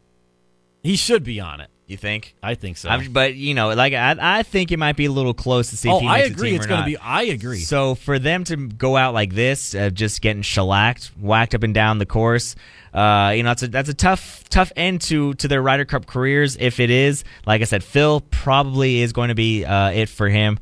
He 0.84 0.96
should 0.96 1.24
be 1.24 1.40
on 1.40 1.62
it. 1.62 1.69
You 1.90 1.98
think? 1.98 2.36
I 2.44 2.54
think 2.54 2.78
so. 2.78 2.88
I'm- 2.88 3.12
but 3.12 3.34
you 3.34 3.56
know, 3.56 3.74
like 3.74 3.94
I, 3.94 4.16
I 4.20 4.44
think 4.44 4.72
it 4.72 4.78
might 4.78 4.96
be 4.96 5.06
a 5.06 5.12
little 5.12 5.34
close 5.34 5.72
to 5.72 5.78
see 5.78 5.90
oh, 5.90 5.96
if 5.96 6.02
he 6.04 6.08
I 6.08 6.18
makes 6.20 6.30
agree. 6.30 6.42
the 6.42 6.48
team 6.52 6.56
It's 6.58 6.68
going 6.68 6.82
to 6.82 6.86
be. 6.86 6.98
I 6.98 7.24
agree. 7.24 7.62
So 7.62 7.96
for 7.96 8.20
them 8.20 8.44
to 8.44 8.58
go 8.68 8.96
out 8.96 9.16
like 9.16 9.34
this, 9.34 9.74
uh, 9.74 9.90
just 9.90 10.22
getting 10.22 10.44
shellacked, 10.44 11.08
whacked 11.20 11.56
up 11.56 11.64
and 11.64 11.74
down 11.74 11.98
the 11.98 12.06
course, 12.06 12.56
uh, 12.94 13.34
you 13.36 13.42
know, 13.42 13.50
that's 13.50 13.64
a 13.64 13.68
that's 13.70 13.90
a 13.90 13.96
tough 13.96 14.44
tough 14.50 14.72
end 14.76 15.02
to 15.02 15.34
to 15.34 15.48
their 15.48 15.64
Ryder 15.64 15.86
Cup 15.86 16.06
careers. 16.06 16.56
If 16.60 16.80
it 16.80 16.92
is, 16.92 17.24
like 17.48 17.62
I 17.62 17.66
said, 17.66 17.84
Phil 17.84 18.22
probably 18.22 19.02
is 19.02 19.12
going 19.12 19.30
to 19.30 19.36
be 19.36 19.66
uh, 19.66 19.90
it 19.90 20.10
for 20.10 20.30
him, 20.30 20.60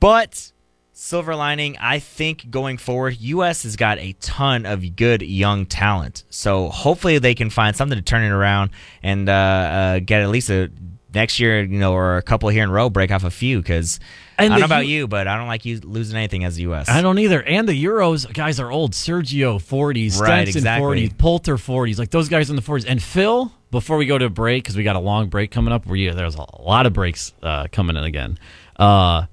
but. 0.00 0.52
Silver 1.00 1.36
lining, 1.36 1.76
I 1.78 2.00
think 2.00 2.50
going 2.50 2.76
forward, 2.76 3.16
U.S. 3.20 3.62
has 3.62 3.76
got 3.76 3.98
a 3.98 4.14
ton 4.14 4.66
of 4.66 4.96
good 4.96 5.22
young 5.22 5.64
talent. 5.64 6.24
So 6.28 6.70
hopefully 6.70 7.18
they 7.18 7.36
can 7.36 7.50
find 7.50 7.76
something 7.76 7.96
to 7.96 8.02
turn 8.02 8.24
it 8.24 8.30
around 8.34 8.70
and 9.00 9.28
uh, 9.28 9.32
uh, 9.32 9.98
get 10.00 10.22
at 10.22 10.28
least 10.28 10.50
a 10.50 10.72
next 11.14 11.38
year, 11.38 11.62
you 11.62 11.78
know, 11.78 11.92
or 11.92 12.16
a 12.16 12.22
couple 12.22 12.48
here 12.48 12.64
in 12.64 12.70
a 12.70 12.72
row, 12.72 12.90
break 12.90 13.12
off 13.12 13.22
a 13.22 13.30
few. 13.30 13.58
Because 13.58 14.00
I 14.40 14.48
don't 14.48 14.58
know 14.58 14.64
about 14.64 14.88
U- 14.88 14.96
you, 15.02 15.06
but 15.08 15.28
I 15.28 15.36
don't 15.36 15.46
like 15.46 15.64
you 15.64 15.78
losing 15.78 16.16
anything 16.16 16.42
as 16.42 16.56
the 16.56 16.62
U.S. 16.62 16.88
I 16.88 17.00
don't 17.00 17.20
either. 17.20 17.44
And 17.44 17.68
the 17.68 17.84
Euros 17.84 18.30
guys 18.34 18.58
are 18.58 18.68
old. 18.72 18.90
Sergio 18.90 19.58
40s, 19.62 20.18
Right, 20.20 20.48
Stenson 20.48 20.58
exactly. 20.58 21.08
40s, 21.10 21.16
Poulter 21.16 21.56
40s. 21.56 22.00
Like 22.00 22.10
those 22.10 22.28
guys 22.28 22.50
in 22.50 22.56
the 22.56 22.62
40s. 22.62 22.86
And 22.88 23.00
Phil, 23.00 23.52
before 23.70 23.98
we 23.98 24.06
go 24.06 24.18
to 24.18 24.24
a 24.24 24.30
break, 24.30 24.64
because 24.64 24.76
we 24.76 24.82
got 24.82 24.96
a 24.96 25.00
long 25.00 25.28
break 25.28 25.52
coming 25.52 25.72
up, 25.72 25.86
where 25.86 25.94
you, 25.96 26.12
there's 26.12 26.34
a 26.34 26.44
lot 26.60 26.86
of 26.86 26.92
breaks 26.92 27.34
uh, 27.40 27.68
coming 27.70 27.96
in 27.96 28.02
again. 28.02 28.36
Uh, 28.74 29.26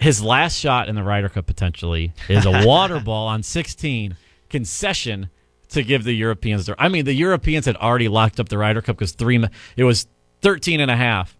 his 0.00 0.22
last 0.22 0.56
shot 0.58 0.88
in 0.88 0.94
the 0.94 1.02
Ryder 1.02 1.28
Cup 1.28 1.46
potentially 1.46 2.12
is 2.28 2.46
a 2.46 2.66
water 2.66 2.98
ball 3.00 3.28
on 3.28 3.42
16 3.42 4.16
concession 4.48 5.30
to 5.68 5.82
give 5.82 6.04
the 6.04 6.12
Europeans 6.14 6.66
their. 6.66 6.80
I 6.80 6.88
mean, 6.88 7.04
the 7.04 7.12
Europeans 7.14 7.66
had 7.66 7.76
already 7.76 8.08
locked 8.08 8.40
up 8.40 8.48
the 8.48 8.58
Ryder 8.58 8.82
Cup 8.82 8.96
because 8.96 9.12
three. 9.12 9.42
It 9.76 9.84
was 9.84 10.06
13 10.42 10.80
and 10.80 10.90
a 10.90 10.96
half, 10.96 11.36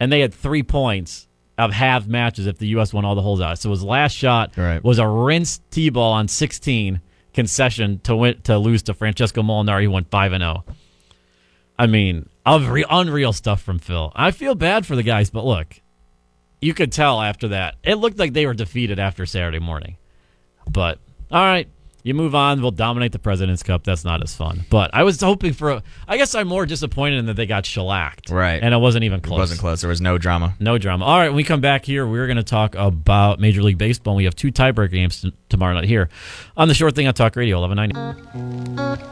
and 0.00 0.12
they 0.12 0.20
had 0.20 0.34
three 0.34 0.62
points 0.62 1.28
of 1.58 1.72
half 1.72 2.06
matches 2.06 2.46
if 2.46 2.58
the 2.58 2.66
U.S. 2.68 2.92
won 2.92 3.04
all 3.04 3.14
the 3.14 3.22
holes 3.22 3.40
out. 3.40 3.58
So 3.58 3.70
his 3.70 3.82
last 3.82 4.12
shot 4.12 4.52
Right. 4.56 4.82
was 4.82 4.98
a 4.98 5.06
rinse 5.06 5.60
tee 5.70 5.90
ball 5.90 6.12
on 6.12 6.26
16 6.28 7.00
concession 7.34 8.00
to 8.00 8.16
win 8.16 8.40
to 8.42 8.58
lose 8.58 8.82
to 8.84 8.94
Francesco 8.94 9.42
Molinari, 9.42 9.84
who 9.84 9.90
went 9.90 10.10
five 10.10 10.32
and 10.32 10.42
zero. 10.42 10.64
I 11.78 11.86
mean, 11.86 12.28
unreal, 12.44 12.86
unreal 12.90 13.32
stuff 13.32 13.62
from 13.62 13.78
Phil. 13.78 14.12
I 14.14 14.30
feel 14.32 14.54
bad 14.54 14.84
for 14.86 14.96
the 14.96 15.02
guys, 15.02 15.30
but 15.30 15.44
look, 15.44 15.80
you 16.62 16.72
could 16.72 16.92
tell 16.92 17.20
after 17.20 17.48
that. 17.48 17.74
It 17.84 17.96
looked 17.96 18.18
like 18.18 18.32
they 18.32 18.46
were 18.46 18.54
defeated 18.54 18.98
after 18.98 19.26
Saturday 19.26 19.58
morning. 19.58 19.96
But 20.70 20.98
all 21.30 21.42
right, 21.42 21.68
you 22.04 22.14
move 22.14 22.34
on. 22.34 22.62
We'll 22.62 22.70
dominate 22.70 23.12
the 23.12 23.18
President's 23.18 23.62
Cup. 23.62 23.84
That's 23.84 24.04
not 24.04 24.22
as 24.22 24.34
fun. 24.34 24.64
But 24.70 24.90
I 24.94 25.02
was 25.02 25.20
hoping 25.20 25.52
for. 25.52 25.70
A, 25.70 25.82
I 26.06 26.16
guess 26.16 26.34
I'm 26.34 26.46
more 26.48 26.64
disappointed 26.64 27.18
in 27.18 27.26
that 27.26 27.34
they 27.34 27.46
got 27.46 27.66
shellacked. 27.66 28.30
Right. 28.30 28.62
and 28.62 28.72
it 28.72 28.78
wasn't 28.78 29.04
even 29.04 29.20
close. 29.20 29.38
It 29.38 29.40
wasn't 29.40 29.60
close. 29.60 29.80
There 29.80 29.90
was 29.90 30.00
no 30.00 30.18
drama. 30.18 30.54
No 30.60 30.78
drama. 30.78 31.04
All 31.04 31.18
right, 31.18 31.28
when 31.28 31.36
we 31.36 31.44
come 31.44 31.60
back 31.60 31.84
here, 31.84 32.06
we're 32.06 32.26
going 32.26 32.36
to 32.36 32.42
talk 32.42 32.74
about 32.76 33.40
Major 33.40 33.62
League 33.62 33.78
Baseball. 33.78 34.14
We 34.14 34.24
have 34.24 34.36
two 34.36 34.52
tiebreaker 34.52 34.90
games 34.92 35.20
t- 35.22 35.32
tomorrow 35.48 35.74
night 35.74 35.84
here 35.84 36.08
on 36.56 36.68
the 36.68 36.74
Shore 36.74 36.90
Thing 36.90 37.08
on 37.08 37.14
Talk 37.14 37.36
Radio 37.36 37.60
1190. 37.60 39.02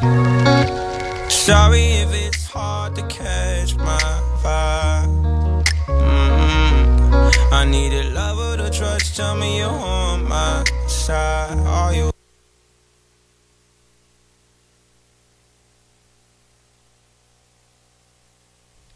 Sorry 0.00 1.82
if 2.00 2.14
it's 2.14 2.46
hard 2.46 2.94
to 2.96 3.06
catch 3.08 3.76
my 3.76 3.98
vibe. 4.42 5.64
Mm, 5.86 7.52
I 7.52 7.66
need 7.66 7.92
a 7.92 8.04
lover 8.10 8.56
to 8.62 8.70
trust. 8.70 9.14
Tell 9.16 9.36
me 9.36 9.58
you're 9.58 9.68
on 9.68 10.26
my 10.26 10.64
side. 10.86 11.58
Are 11.66 11.94
you? 11.94 12.10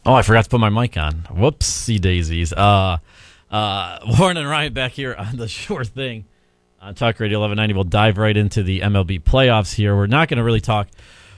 Oh, 0.06 0.14
I 0.14 0.22
forgot 0.22 0.44
to 0.44 0.50
put 0.50 0.60
my 0.60 0.70
mic 0.70 0.96
on. 0.96 1.26
Whoopsie 1.30 2.00
daisies. 2.00 2.54
Uh, 2.54 2.96
uh, 3.50 3.98
Warren 4.18 4.38
and 4.38 4.48
Ryan 4.48 4.72
back 4.72 4.92
here 4.92 5.14
on 5.14 5.36
the 5.36 5.48
Shore 5.60 5.84
Thing 5.84 6.24
on 6.84 6.94
Talk 6.94 7.18
Radio 7.18 7.38
1190. 7.40 7.74
We'll 7.74 7.84
dive 7.84 8.18
right 8.18 8.36
into 8.36 8.62
the 8.62 8.80
MLB 8.80 9.22
playoffs 9.22 9.74
here. 9.74 9.96
We're 9.96 10.06
not 10.06 10.28
going 10.28 10.36
to 10.36 10.44
really 10.44 10.60
talk 10.60 10.88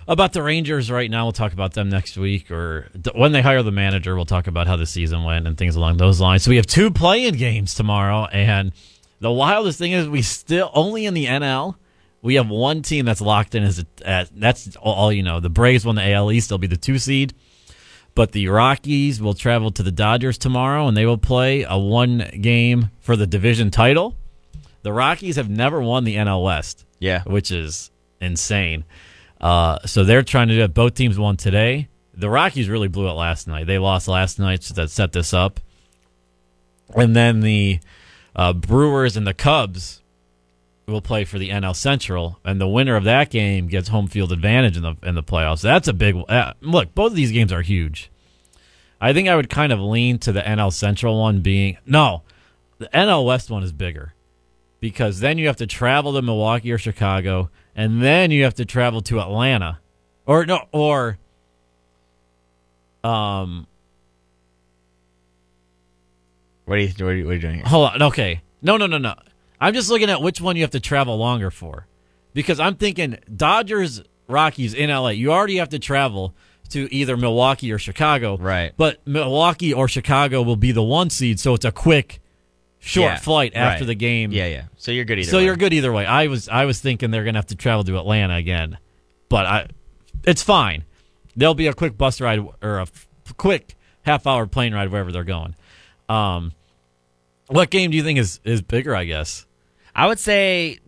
about 0.08 0.32
the 0.32 0.42
Rangers 0.42 0.90
right 0.90 1.08
now. 1.08 1.24
We'll 1.24 1.32
talk 1.32 1.52
about 1.52 1.72
them 1.72 1.88
next 1.88 2.16
week 2.16 2.50
or 2.50 2.88
when 3.14 3.30
they 3.30 3.42
hire 3.42 3.62
the 3.62 3.70
manager. 3.70 4.16
We'll 4.16 4.24
talk 4.24 4.48
about 4.48 4.66
how 4.66 4.74
the 4.74 4.86
season 4.86 5.22
went 5.22 5.46
and 5.46 5.56
things 5.56 5.76
along 5.76 5.98
those 5.98 6.20
lines. 6.20 6.42
So 6.42 6.50
we 6.50 6.56
have 6.56 6.66
two 6.66 6.90
playing 6.90 7.34
games 7.34 7.74
tomorrow, 7.74 8.24
and 8.26 8.72
the 9.20 9.30
wildest 9.30 9.78
thing 9.78 9.92
is 9.92 10.08
we 10.08 10.22
still 10.22 10.70
only 10.74 11.06
in 11.06 11.14
the 11.14 11.26
NL. 11.26 11.76
We 12.22 12.34
have 12.34 12.48
one 12.48 12.82
team 12.82 13.04
that's 13.04 13.20
locked 13.20 13.54
in 13.54 13.62
as 13.62 13.78
a, 13.78 13.86
at, 14.04 14.30
that's 14.34 14.74
all 14.74 15.12
you 15.12 15.22
know. 15.22 15.38
The 15.38 15.48
Braves 15.48 15.86
won 15.86 15.94
the 15.94 16.12
AL 16.12 16.32
East; 16.32 16.48
they'll 16.48 16.58
be 16.58 16.66
the 16.66 16.76
two 16.76 16.98
seed. 16.98 17.34
But 18.16 18.32
the 18.32 18.48
Rockies 18.48 19.22
will 19.22 19.34
travel 19.34 19.70
to 19.72 19.84
the 19.84 19.92
Dodgers 19.92 20.38
tomorrow, 20.38 20.88
and 20.88 20.96
they 20.96 21.06
will 21.06 21.18
play 21.18 21.62
a 21.62 21.78
one 21.78 22.30
game 22.40 22.90
for 22.98 23.14
the 23.14 23.28
division 23.28 23.70
title. 23.70 24.16
The 24.86 24.92
Rockies 24.92 25.34
have 25.34 25.48
never 25.50 25.80
won 25.82 26.04
the 26.04 26.14
NL 26.14 26.44
West 26.44 26.84
Yeah. 27.00 27.24
which 27.24 27.50
is 27.50 27.90
insane. 28.20 28.84
Uh, 29.40 29.80
so 29.84 30.04
they're 30.04 30.22
trying 30.22 30.46
to 30.46 30.54
do 30.54 30.62
it. 30.62 30.74
Both 30.74 30.94
teams 30.94 31.18
won 31.18 31.36
today. 31.36 31.88
The 32.14 32.30
Rockies 32.30 32.68
really 32.68 32.86
blew 32.86 33.08
it 33.08 33.14
last 33.14 33.48
night. 33.48 33.66
They 33.66 33.78
lost 33.78 34.06
last 34.06 34.38
night 34.38 34.62
so 34.62 34.74
that 34.74 34.92
set 34.92 35.10
this 35.10 35.34
up. 35.34 35.58
And 36.94 37.16
then 37.16 37.40
the 37.40 37.80
uh, 38.36 38.52
Brewers 38.52 39.16
and 39.16 39.26
the 39.26 39.34
Cubs 39.34 40.02
will 40.86 41.00
play 41.02 41.24
for 41.24 41.40
the 41.40 41.50
NL 41.50 41.74
Central, 41.74 42.38
and 42.44 42.60
the 42.60 42.68
winner 42.68 42.94
of 42.94 43.02
that 43.02 43.28
game 43.28 43.66
gets 43.66 43.88
home 43.88 44.06
field 44.06 44.30
advantage 44.30 44.76
in 44.76 44.84
the 44.84 44.94
in 45.02 45.16
the 45.16 45.22
playoffs. 45.24 45.62
That's 45.62 45.88
a 45.88 45.92
big 45.92 46.14
uh, 46.28 46.52
look. 46.60 46.94
Both 46.94 47.10
of 47.10 47.16
these 47.16 47.32
games 47.32 47.52
are 47.52 47.62
huge. 47.62 48.08
I 49.00 49.12
think 49.12 49.28
I 49.28 49.34
would 49.34 49.50
kind 49.50 49.72
of 49.72 49.80
lean 49.80 50.20
to 50.20 50.30
the 50.30 50.42
NL 50.42 50.72
Central 50.72 51.20
one 51.20 51.40
being 51.40 51.76
no, 51.86 52.22
the 52.78 52.86
NL 52.94 53.26
West 53.26 53.50
one 53.50 53.64
is 53.64 53.72
bigger 53.72 54.12
because 54.90 55.18
then 55.18 55.36
you 55.36 55.48
have 55.48 55.56
to 55.56 55.66
travel 55.66 56.12
to 56.12 56.22
Milwaukee 56.22 56.70
or 56.70 56.78
Chicago, 56.78 57.50
and 57.74 58.00
then 58.00 58.30
you 58.30 58.44
have 58.44 58.54
to 58.54 58.64
travel 58.64 59.00
to 59.00 59.18
Atlanta, 59.20 59.80
or 60.26 60.46
no, 60.46 60.60
or 60.70 61.18
um, 63.02 63.66
What 66.66 66.78
are 66.78 66.82
you, 66.82 66.88
what 66.98 67.00
are 67.00 67.14
you, 67.16 67.24
what 67.24 67.30
are 67.32 67.34
you 67.34 67.40
doing 67.40 67.54
here? 67.56 67.64
hold 67.64 67.90
on, 67.90 68.02
okay, 68.02 68.42
no, 68.62 68.76
no, 68.76 68.86
no, 68.86 68.98
no. 68.98 69.14
I'm 69.60 69.74
just 69.74 69.90
looking 69.90 70.08
at 70.08 70.22
which 70.22 70.40
one 70.40 70.54
you 70.54 70.62
have 70.62 70.70
to 70.70 70.80
travel 70.80 71.16
longer 71.16 71.50
for, 71.50 71.88
because 72.32 72.60
I'm 72.60 72.76
thinking 72.76 73.18
Dodgers, 73.34 74.04
Rockies 74.28 74.72
in 74.72 74.88
LA. 74.90 75.08
You 75.10 75.32
already 75.32 75.56
have 75.56 75.70
to 75.70 75.80
travel 75.80 76.32
to 76.70 76.92
either 76.94 77.16
Milwaukee 77.16 77.72
or 77.72 77.78
Chicago, 77.80 78.36
Right. 78.36 78.72
But 78.76 79.04
Milwaukee 79.04 79.74
or 79.74 79.88
Chicago 79.88 80.42
will 80.42 80.54
be 80.56 80.70
the 80.70 80.82
one 80.84 81.10
seed, 81.10 81.40
so 81.40 81.54
it's 81.54 81.64
a 81.64 81.72
quick, 81.72 82.20
short 82.86 83.12
Yeah, 83.12 83.16
flight 83.18 83.52
after 83.54 83.82
right. 83.82 83.86
the 83.86 83.94
game. 83.94 84.30
Yeah, 84.32 84.46
yeah. 84.46 84.62
So 84.76 84.92
you're 84.92 85.04
good 85.04 85.18
either 85.18 85.30
So 85.30 85.38
way. 85.38 85.44
you're 85.44 85.56
good 85.56 85.72
either 85.72 85.92
way. 85.92 86.06
I 86.06 86.28
was 86.28 86.48
I 86.48 86.64
was 86.64 86.80
thinking 86.80 87.10
they're 87.10 87.24
gonna 87.24 87.38
have 87.38 87.46
to 87.46 87.56
travel 87.56 87.84
to 87.84 87.98
Atlanta 87.98 88.36
again, 88.36 88.78
but 89.28 89.46
I, 89.46 89.66
it's 90.24 90.42
fine. 90.42 90.84
There'll 91.34 91.54
be 91.54 91.66
a 91.66 91.74
quick 91.74 91.98
bus 91.98 92.20
ride 92.20 92.40
or 92.62 92.78
a 92.78 92.82
f- 92.82 93.08
quick 93.36 93.74
half 94.02 94.26
hour 94.26 94.46
plane 94.46 94.72
ride 94.74 94.90
wherever 94.90 95.10
they're 95.12 95.24
going. 95.24 95.54
Um, 96.08 96.52
what 97.48 97.70
game 97.70 97.90
do 97.90 97.96
you 97.96 98.02
think 98.02 98.18
is 98.18 98.40
is 98.44 98.62
bigger? 98.62 98.94
I 98.94 99.04
guess. 99.04 99.46
I 99.94 100.06
would 100.06 100.18
say 100.18 100.78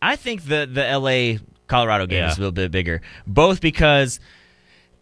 I 0.00 0.16
think 0.16 0.44
the 0.44 0.68
the 0.72 0.82
LA 0.98 1.38
Colorado 1.66 2.06
game 2.06 2.20
Yeah. 2.20 2.30
is 2.30 2.36
a 2.38 2.40
little 2.40 2.52
bit 2.52 2.70
bigger, 2.70 3.00
both 3.26 3.60
because 3.60 4.20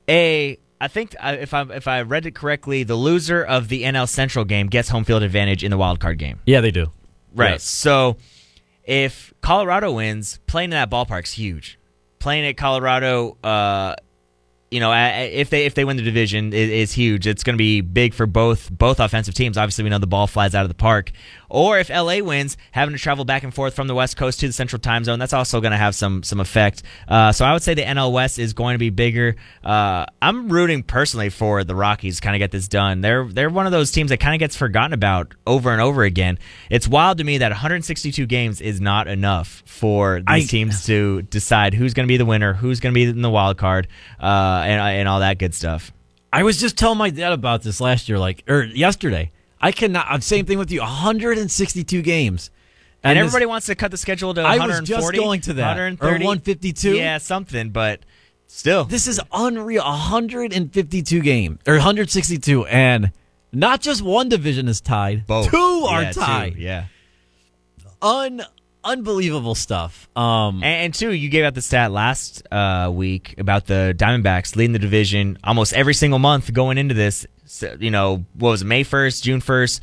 a 0.09 0.59
I 0.80 0.88
think 0.88 1.14
if 1.23 1.54
I 1.54 1.62
if 1.62 1.88
I 1.88 2.02
read 2.02 2.26
it 2.26 2.35
correctly, 2.35 2.83
the 2.83 2.97
loser 2.97 3.42
of 3.42 3.68
the 3.68 3.85
NL 3.85 4.09
Central 4.09 4.45
game 4.45 4.66
gets 4.66 4.88
home 4.88 5.04
field 5.04 5.23
advantage 5.23 5.64
in 5.64 5.71
the 5.71 5.78
wild 5.78 6.00
card 6.00 6.18
game. 6.18 6.40
Yeah, 6.45 6.61
they 6.61 6.71
do. 6.71 6.90
Right. 7.35 7.52
Yes. 7.52 7.64
So 7.64 8.16
if 8.85 9.35
Colorado 9.40 9.92
wins, 9.92 10.38
playing 10.47 10.66
in 10.66 10.71
that 10.71 10.90
ballpark's 10.90 11.33
huge. 11.33 11.78
Playing 12.18 12.47
at 12.47 12.56
Colorado, 12.56 13.37
uh, 13.45 13.95
you 14.71 14.80
know, 14.80 14.92
if 14.92 15.50
they 15.50 15.66
if 15.66 15.75
they 15.75 15.85
win 15.85 15.97
the 15.97 16.02
division, 16.02 16.52
is, 16.52 16.71
is 16.71 16.92
huge. 16.92 17.26
It's 17.26 17.45
going 17.45 17.54
to 17.54 17.59
be 17.59 17.80
big 17.80 18.14
for 18.14 18.26
both 18.26 18.71
both 18.71 19.00
offensive 19.00 19.35
teams. 19.35 19.56
Obviously, 19.56 19.85
we 19.85 19.90
know 19.90 19.99
the 19.99 20.06
ball 20.06 20.26
flies 20.26 20.54
out 20.54 20.62
of 20.62 20.68
the 20.68 20.75
park. 20.75 21.12
Or 21.49 21.79
if 21.79 21.88
LA 21.88 22.19
wins, 22.19 22.57
having 22.73 22.95
to 22.95 22.99
travel 23.00 23.25
back 23.25 23.43
and 23.43 23.55
forth 23.55 23.75
from 23.75 23.87
the 23.87 23.95
West 23.95 24.17
Coast 24.17 24.41
to 24.41 24.47
the 24.47 24.53
Central 24.53 24.81
Time 24.81 25.05
Zone, 25.05 25.19
that's 25.19 25.33
also 25.33 25.61
going 25.61 25.71
to 25.73 25.76
have 25.76 25.95
some 25.95 26.23
some 26.23 26.41
effect. 26.41 26.83
Uh, 27.09 27.33
so 27.33 27.45
I 27.45 27.53
would 27.53 27.62
say 27.62 27.75
the 27.75 27.83
NL 27.83 28.12
West 28.12 28.38
is 28.38 28.53
going 28.53 28.75
to 28.75 28.79
be 28.79 28.91
bigger. 28.91 29.37
Uh, 29.65 30.07
I'm 30.21 30.49
rooting 30.49 30.83
personally 30.83 31.29
for 31.31 31.65
the 31.65 31.75
Rockies 31.75 32.17
to 32.17 32.23
kind 32.23 32.35
of 32.35 32.38
get 32.38 32.50
this 32.50 32.69
done. 32.69 33.00
They're 33.00 33.25
they're 33.25 33.50
one 33.50 33.67
of 33.67 33.73
those 33.73 33.91
teams 33.93 34.11
that 34.11 34.19
kind 34.21 34.35
of 34.35 34.38
gets 34.38 34.57
forgotten 34.57 34.93
about 34.93 35.35
over 35.47 35.71
and 35.71 35.81
over 35.81 36.03
again. 36.03 36.38
It's 36.71 36.88
wild 36.88 37.19
to 37.19 37.25
me 37.25 37.38
that 37.38 37.50
162 37.50 38.26
games 38.26 38.61
is 38.61 38.81
not 38.81 39.09
enough 39.09 39.62
for 39.67 40.17
these 40.19 40.26
I- 40.29 40.41
teams 40.47 40.87
to 40.87 41.23
decide 41.23 41.75
who's 41.75 41.95
going 41.95 42.07
to 42.07 42.12
be 42.12 42.17
the 42.17 42.26
winner, 42.26 42.55
who's 42.55 42.81
going 42.81 42.93
to 42.93 42.95
be 42.95 43.05
in 43.05 43.23
the 43.23 43.31
wild 43.31 43.57
card, 43.59 43.88
uh, 44.21 44.62
and 44.67 44.81
and 44.81 45.09
all 45.09 45.21
that 45.21 45.38
good 45.38 45.55
stuff. 45.55 45.93
I 46.33 46.43
was 46.43 46.59
just 46.61 46.76
telling 46.76 46.99
my 46.99 47.11
dad 47.11 47.33
about 47.33 47.62
this 47.62 47.81
last 47.81 48.09
year, 48.09 48.19
like 48.19 48.43
or 48.49 48.65
yesterday. 48.65 49.31
I 49.61 49.73
cannot. 49.73 50.07
uh, 50.11 50.21
Same 50.21 50.45
thing 50.47 50.59
with 50.59 50.71
you. 50.71 50.81
162 50.81 52.03
games, 52.03 52.51
And, 53.03 53.17
this- 53.19 53.25
everybody 53.27 53.47
wants 53.47 53.67
to 53.67 53.75
cut 53.75 53.91
the 53.91 53.97
schedule 53.97 54.35
to 54.35 54.41
I 54.43 54.57
140. 54.59 54.81
was 54.81 54.89
just 55.13 55.15
going 55.15 55.41
to 55.43 55.53
that. 55.55 55.69
130. 55.69 56.25
Or 56.25 56.27
152? 56.27 56.97
Yeah, 56.97 57.19
something, 57.19 57.71
but 57.71 58.01
still. 58.47 58.85
This 58.85 59.07
is 59.07 59.21
unreal. 59.33 59.83
152 59.85 61.21
game 61.21 61.59
or 61.67 61.75
162, 61.75 62.67
and 62.67 63.13
not 63.53 63.81
just 63.81 64.03
one 64.03 64.29
division 64.29 64.69
is 64.69 64.81
tied. 64.81 65.27
Both. 65.27 65.51
Two 65.51 65.57
are 65.89 66.03
Yeah, 66.03 66.13
two, 66.13 66.21
tied. 66.21 66.57
yeah. 66.57 66.85
Un 68.03 68.43
unbelievable 68.85 69.55
stuff. 69.57 70.09
Um, 70.15 70.57
And, 70.63 70.85
and 70.85 70.95
two, 70.95 71.11
you 71.13 71.29
gave 71.29 71.45
out 71.45 71.55
the 71.55 71.63
stat 71.63 71.91
last 71.91 72.43
uh, 72.53 72.89
week 72.93 73.35
about 73.39 73.67
the 73.67 73.95
Diamondbacks 73.99 74.55
leading 74.55 74.73
the 74.75 74.79
division 74.79 75.39
almost 75.43 75.73
every 75.73 75.95
single 75.95 76.21
month 76.21 76.53
going 76.53 76.79
into 76.79 76.95
this. 76.95 77.27
You 77.81 77.91
know, 77.91 78.25
what 78.35 78.50
was 78.50 78.62
it, 78.62 78.67
May 78.67 78.85
1st, 78.85 79.23
June 79.23 79.41
1st, 79.41 79.81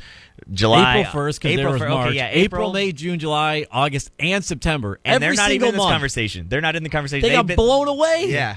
July? 0.52 0.98
April 0.98 1.12
first 1.12 1.40
because 1.40 1.56
there 1.56 1.70
was 1.70 1.80
fir- 1.80 1.88
March. 1.88 2.06
Okay, 2.08 2.16
yeah, 2.16 2.28
April, 2.32 2.72
May, 2.72 2.92
June, 2.92 3.18
July, 3.18 3.66
August, 3.70 4.10
and 4.18 4.44
September. 4.44 5.00
And 5.04 5.22
they're 5.22 5.34
not 5.34 5.50
even 5.50 5.68
in 5.68 5.74
this 5.74 5.78
month. 5.78 5.92
conversation. 5.92 6.46
They're 6.48 6.60
not 6.60 6.76
in 6.76 6.82
the 6.82 6.88
conversation. 6.90 7.22
They 7.22 7.28
They've 7.30 7.38
got 7.38 7.46
been- 7.46 7.56
blown 7.56 7.88
away. 7.88 8.26
Yeah. 8.28 8.56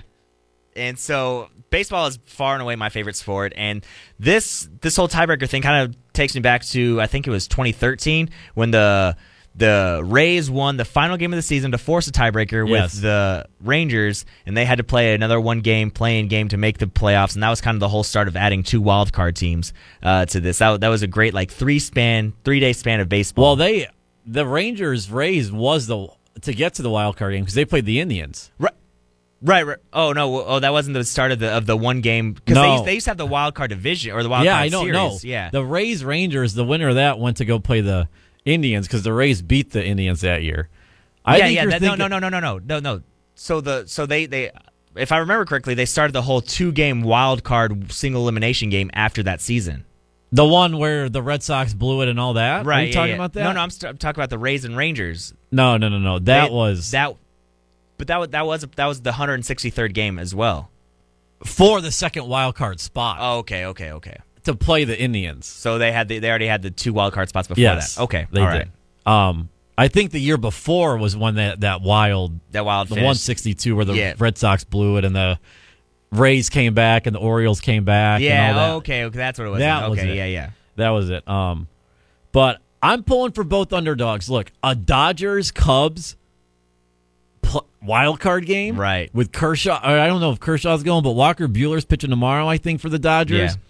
And 0.75 0.99
so 0.99 1.49
baseball 1.71 2.07
is 2.07 2.19
far 2.25 2.53
and 2.53 2.61
away 2.61 2.75
my 2.75 2.89
favorite 2.89 3.15
sport 3.15 3.51
and 3.55 3.83
this 4.19 4.69
this 4.81 4.95
whole 4.95 5.07
tiebreaker 5.07 5.49
thing 5.49 5.61
kind 5.61 5.89
of 5.89 5.97
takes 6.13 6.35
me 6.35 6.39
back 6.41 6.63
to 6.63 7.01
I 7.01 7.07
think 7.07 7.25
it 7.27 7.31
was 7.31 7.47
2013 7.47 8.29
when 8.53 8.71
the 8.71 9.17
the 9.57 10.01
Rays 10.05 10.49
won 10.51 10.77
the 10.77 10.85
final 10.85 11.17
game 11.17 11.33
of 11.33 11.37
the 11.37 11.41
season 11.41 11.71
to 11.71 11.77
force 11.77 12.07
a 12.07 12.11
tiebreaker 12.11 12.67
Yes. 12.69 12.93
with 12.93 13.01
the 13.01 13.45
Rangers 13.61 14.25
and 14.45 14.55
they 14.55 14.65
had 14.65 14.77
to 14.77 14.83
play 14.83 15.13
another 15.15 15.39
one 15.41 15.61
game 15.61 15.89
playing 15.91 16.27
game 16.27 16.47
to 16.49 16.57
make 16.57 16.77
the 16.77 16.85
playoffs 16.85 17.33
and 17.33 17.41
that 17.43 17.49
was 17.49 17.59
kind 17.59 17.75
of 17.75 17.79
the 17.79 17.87
whole 17.89 18.03
start 18.03 18.27
of 18.27 18.35
adding 18.37 18.61
two 18.63 18.81
wild 18.81 19.11
card 19.11 19.35
teams 19.35 19.73
uh, 20.03 20.25
to 20.27 20.39
this. 20.39 20.59
That, 20.59 20.81
that 20.81 20.89
was 20.89 21.01
a 21.01 21.07
great 21.07 21.33
like 21.33 21.49
three 21.51 21.79
span 21.79 22.33
3 22.43 22.59
day 22.59 22.73
span 22.73 22.99
of 22.99 23.09
baseball. 23.09 23.43
Well, 23.45 23.55
they 23.55 23.87
the 24.25 24.45
Rangers 24.45 25.09
Rays 25.09 25.51
was 25.51 25.87
the 25.87 26.07
to 26.41 26.53
get 26.53 26.75
to 26.75 26.81
the 26.83 26.89
wild 26.89 27.17
card 27.17 27.33
game 27.33 27.41
because 27.43 27.55
they 27.55 27.65
played 27.65 27.85
the 27.85 27.99
Indians. 27.99 28.51
Right. 28.59 28.73
Right, 29.41 29.65
right. 29.67 29.77
Oh 29.93 30.13
no. 30.13 30.43
Oh, 30.45 30.59
that 30.59 30.71
wasn't 30.71 30.95
the 30.95 31.03
start 31.03 31.31
of 31.31 31.39
the 31.39 31.49
of 31.49 31.65
the 31.67 31.77
one 31.77 32.01
game 32.01 32.33
because 32.33 32.55
they, 32.55 32.61
No. 32.61 32.73
used- 32.73 32.85
they 32.85 32.93
used 32.95 33.03
to 33.05 33.09
have 33.11 33.17
the 33.17 33.25
wild 33.25 33.53
card 33.55 33.69
division 33.69 34.11
or 34.13 34.23
the 34.23 34.29
wild 34.29 34.45
yeah, 34.45 34.53
card 34.53 34.65
I 34.65 34.69
don't 34.69 34.81
series. 34.85 34.93
know. 34.93 35.17
Yeah. 35.23 35.49
the 35.51 35.63
Rays 35.63 36.03
Rangers, 36.03 36.53
the 36.55 36.63
winner 36.63 36.89
of 36.89 36.95
that 36.95 37.19
went 37.19 37.37
to 37.37 37.45
go 37.45 37.59
play 37.59 37.81
the 37.81 38.07
Indians 38.47 38.87
because 38.87 39.03
the 39.03 39.13
Rays 39.13 39.41
beat 39.41 39.71
the 39.71 39.85
Indians 39.85 40.21
that 40.21 40.43
year. 40.43 40.69
I 41.25 41.37
yeah, 41.37 41.47
yeah. 41.47 41.65
That, 41.65 41.81
thinking, 41.81 41.99
no, 41.99 42.07
no, 42.07 42.19
no, 42.19 42.29
no, 42.29 42.39
no, 42.39 42.59
no, 42.59 42.79
no. 42.79 43.01
So 43.35 43.61
the 43.61 43.85
so 43.87 44.05
they 44.05 44.25
they 44.25 44.51
if 44.95 45.11
I 45.11 45.17
remember 45.17 45.45
correctly, 45.45 45.73
they 45.73 45.85
started 45.85 46.13
the 46.13 46.21
whole 46.21 46.41
two 46.41 46.71
game 46.71 47.01
wild 47.01 47.43
card 47.43 47.91
single 47.91 48.23
elimination 48.23 48.69
game 48.69 48.89
after 48.93 49.23
that 49.23 49.41
season. 49.41 49.85
The 50.31 50.45
one 50.45 50.77
where 50.77 51.07
the 51.07 51.21
Red 51.21 51.43
Sox 51.43 51.73
blew 51.73 52.01
it 52.01 52.09
and 52.09 52.19
all 52.19 52.33
that. 52.33 52.65
Right. 52.65 52.77
Are 52.77 52.81
you 52.81 52.87
yeah, 52.87 52.93
talking 52.93 53.09
yeah. 53.09 53.15
about 53.15 53.33
that? 53.33 53.43
No, 53.43 53.51
no. 53.53 53.61
I'm, 53.61 53.69
st- 53.69 53.89
I'm, 53.91 53.97
talking 53.97 54.19
about 54.19 54.29
the 54.29 54.37
Rays 54.37 54.65
and 54.65 54.75
Rangers. 54.75 55.33
No, 55.51 55.77
no, 55.77 55.87
no, 55.87 55.99
no. 55.99 56.19
That 56.19 56.49
they, 56.49 56.53
was 56.53 56.91
that. 56.91 57.15
But 57.97 58.07
that 58.07 58.19
was 58.19 58.29
that 58.29 58.45
was 58.45 58.67
that 58.75 58.85
was 58.85 59.01
the 59.01 59.11
163rd 59.11 59.93
game 59.93 60.19
as 60.19 60.35
well. 60.35 60.69
For 61.45 61.81
the 61.81 61.91
second 61.91 62.27
wild 62.27 62.55
card 62.55 62.79
spot. 62.79 63.17
Oh, 63.21 63.37
okay, 63.39 63.65
okay, 63.65 63.91
okay 63.91 64.17
to 64.47 64.55
play 64.55 64.83
the 64.83 64.99
Indians. 64.99 65.45
So 65.45 65.77
they 65.77 65.91
had 65.91 66.07
the, 66.09 66.19
they 66.19 66.29
already 66.29 66.47
had 66.47 66.61
the 66.63 66.71
two 66.71 66.91
wild 66.91 67.13
card 67.13 67.29
spots 67.29 67.47
before 67.47 67.61
yes. 67.61 67.95
that. 67.95 68.03
Okay, 68.03 68.27
they 68.31 68.41
all 68.41 68.51
did. 68.51 68.69
right. 69.05 69.29
Um, 69.29 69.49
I 69.77 69.87
think 69.87 70.11
the 70.11 70.19
year 70.19 70.37
before 70.37 70.97
was 70.97 71.15
when 71.15 71.35
that 71.35 71.61
that 71.61 71.81
wild 71.81 72.39
That 72.51 72.65
wild 72.65 72.87
the 72.89 72.95
162 72.95 73.75
where 73.75 73.85
the 73.85 73.93
Yeah. 73.93 74.15
Red 74.17 74.37
Sox 74.37 74.63
blew 74.63 74.97
it 74.97 75.05
and 75.05 75.15
the 75.15 75.39
Rays 76.11 76.49
came 76.49 76.73
back 76.73 77.05
and 77.05 77.15
the 77.15 77.19
Orioles 77.19 77.61
came 77.61 77.83
back. 77.85 78.15
and 78.15 78.23
Yeah. 78.23 78.47
all 78.49 78.55
that. 78.55 78.73
okay. 78.77 79.03
Okay. 79.05 79.17
That's 79.17 79.37
what 79.37 79.45
it 79.47 79.51
was. 79.51 79.59
That 79.59 79.83
okay. 79.83 79.89
was 79.89 79.99
it. 79.99 80.15
Yeah. 80.15 80.25
Yeah. 80.25 80.49
That 80.77 80.89
was 80.89 81.09
it. 81.09 81.27
Um, 81.27 81.67
but 82.31 82.59
I'm 82.81 83.03
pulling 83.03 83.31
for 83.33 83.43
both 83.43 83.71
underdogs. 83.71 84.29
Look, 84.29 84.51
a 84.63 84.73
Dodgers 84.75 85.51
Cubs 85.51 86.15
pl- 87.41 87.67
wild 87.81 88.19
card 88.19 88.45
game, 88.45 88.79
Right. 88.79 89.13
With 89.13 89.31
Kershaw, 89.31 89.79
I 89.81 90.07
don't 90.07 90.21
know 90.21 90.31
if 90.31 90.39
Kershaw's 90.39 90.83
going, 90.83 91.03
but 91.03 91.11
Walker 91.11 91.47
Buehler's 91.47 91.85
pitching 91.85 92.09
tomorrow. 92.09 92.47
I 92.47 92.57
think 92.57 92.81
for 92.81 92.89
the 92.89 92.99
Dodgers. 92.99 93.51
Yeah. 93.53 93.61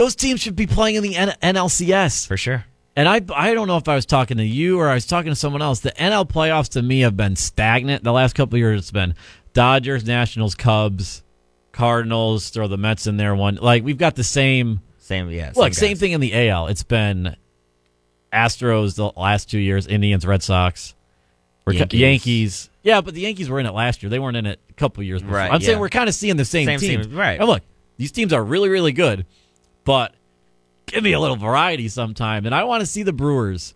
Those 0.00 0.16
teams 0.16 0.40
should 0.40 0.56
be 0.56 0.66
playing 0.66 0.96
in 0.96 1.02
the 1.02 1.14
N- 1.14 1.34
NLCS. 1.42 2.26
For 2.26 2.38
sure. 2.38 2.64
And 2.96 3.06
I, 3.06 3.20
I 3.34 3.52
don't 3.52 3.68
know 3.68 3.76
if 3.76 3.86
I 3.86 3.94
was 3.94 4.06
talking 4.06 4.38
to 4.38 4.42
you 4.42 4.78
or 4.80 4.88
I 4.88 4.94
was 4.94 5.04
talking 5.04 5.30
to 5.30 5.36
someone 5.36 5.60
else. 5.60 5.80
The 5.80 5.90
NL 5.90 6.26
playoffs 6.26 6.70
to 6.70 6.80
me 6.80 7.00
have 7.00 7.18
been 7.18 7.36
stagnant. 7.36 8.02
The 8.02 8.10
last 8.10 8.34
couple 8.34 8.54
of 8.56 8.60
years, 8.60 8.80
it's 8.80 8.90
been 8.90 9.14
Dodgers, 9.52 10.06
Nationals, 10.06 10.54
Cubs, 10.54 11.22
Cardinals. 11.72 12.48
Throw 12.48 12.66
the 12.66 12.78
Mets 12.78 13.06
in 13.06 13.18
there. 13.18 13.34
One 13.34 13.56
like 13.56 13.84
we've 13.84 13.98
got 13.98 14.16
the 14.16 14.24
same. 14.24 14.80
Same. 14.96 15.28
Yeah. 15.28 15.52
Look, 15.54 15.74
same 15.74 15.98
thing 15.98 16.12
in 16.12 16.22
the 16.22 16.48
AL. 16.48 16.68
It's 16.68 16.82
been 16.82 17.36
Astros 18.32 18.94
the 18.94 19.12
last 19.20 19.50
two 19.50 19.58
years, 19.58 19.86
Indians, 19.86 20.24
Red 20.24 20.42
Sox, 20.42 20.94
Yankees. 21.68 22.00
Yankees. 22.00 22.70
Yeah, 22.82 23.02
but 23.02 23.12
the 23.12 23.20
Yankees 23.20 23.50
were 23.50 23.60
in 23.60 23.66
it 23.66 23.74
last 23.74 24.02
year. 24.02 24.08
They 24.08 24.18
weren't 24.18 24.38
in 24.38 24.46
it 24.46 24.60
a 24.70 24.72
couple 24.72 25.02
years 25.02 25.20
before. 25.20 25.36
Right, 25.36 25.52
I'm 25.52 25.60
saying 25.60 25.78
we're 25.78 25.90
kind 25.90 26.08
of 26.08 26.14
seeing 26.14 26.38
the 26.38 26.46
same, 26.46 26.64
Same 26.64 26.80
teams. 26.80 27.06
teams, 27.06 27.14
right. 27.14 27.38
And 27.38 27.46
look, 27.46 27.62
these 27.98 28.12
teams 28.12 28.32
are 28.32 28.42
really, 28.42 28.70
really 28.70 28.92
good, 28.92 29.26
but 29.84 30.14
give 30.86 31.02
me 31.02 31.12
a 31.12 31.20
little 31.20 31.36
variety 31.36 31.88
sometime. 31.88 32.46
And 32.46 32.54
I 32.54 32.64
want 32.64 32.80
to 32.80 32.86
see 32.86 33.02
the 33.02 33.12
Brewers. 33.12 33.74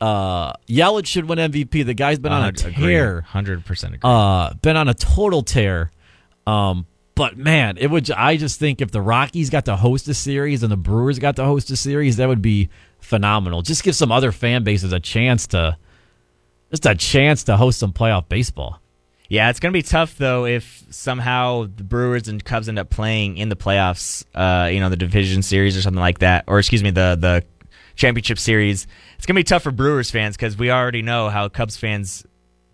Uh, 0.00 0.52
Yelich 0.68 1.06
should 1.06 1.28
win 1.28 1.38
MVP. 1.38 1.86
The 1.86 1.94
guy's 1.94 2.18
been 2.18 2.32
on 2.32 2.48
a 2.48 2.52
tear 2.52 3.20
Hundred 3.22 3.64
percent 3.64 4.04
uh, 4.04 4.52
been 4.54 4.76
on 4.76 4.88
a 4.88 4.94
total 4.94 5.42
tear. 5.42 5.90
Um, 6.46 6.86
but 7.14 7.38
man, 7.38 7.78
it 7.78 7.86
would. 7.90 8.10
I 8.10 8.36
just 8.36 8.58
think 8.58 8.80
if 8.80 8.90
the 8.90 9.00
Rockies 9.00 9.50
got 9.50 9.66
to 9.66 9.76
host 9.76 10.08
a 10.08 10.14
series 10.14 10.62
and 10.62 10.70
the 10.72 10.76
Brewers 10.76 11.18
got 11.18 11.36
to 11.36 11.44
host 11.44 11.70
a 11.70 11.76
series, 11.76 12.16
that 12.16 12.28
would 12.28 12.42
be 12.42 12.68
phenomenal. 12.98 13.62
Just 13.62 13.84
give 13.84 13.94
some 13.94 14.10
other 14.10 14.32
fan 14.32 14.64
bases 14.64 14.92
a 14.92 15.00
chance 15.00 15.46
to, 15.48 15.76
just 16.70 16.86
a 16.86 16.94
chance 16.94 17.44
to 17.44 17.56
host 17.56 17.78
some 17.78 17.92
playoff 17.92 18.28
baseball. 18.28 18.80
Yeah, 19.34 19.50
it's 19.50 19.58
gonna 19.58 19.72
be 19.72 19.82
tough 19.82 20.16
though 20.16 20.46
if 20.46 20.84
somehow 20.90 21.66
the 21.74 21.82
Brewers 21.82 22.28
and 22.28 22.42
Cubs 22.44 22.68
end 22.68 22.78
up 22.78 22.88
playing 22.88 23.36
in 23.36 23.48
the 23.48 23.56
playoffs. 23.56 24.24
Uh, 24.34 24.68
you 24.68 24.78
know, 24.78 24.88
the 24.88 24.96
division 24.96 25.42
series 25.42 25.76
or 25.76 25.82
something 25.82 26.00
like 26.00 26.20
that, 26.20 26.44
or 26.46 26.58
excuse 26.60 26.82
me, 26.84 26.90
the 26.90 27.16
the 27.18 27.42
championship 27.96 28.38
series. 28.38 28.86
It's 29.16 29.26
gonna 29.26 29.38
be 29.40 29.44
tough 29.44 29.62
for 29.64 29.72
Brewers 29.72 30.10
fans 30.10 30.36
because 30.36 30.56
we 30.56 30.70
already 30.70 31.02
know 31.02 31.28
how 31.30 31.48
Cubs 31.48 31.76
fans 31.76 32.24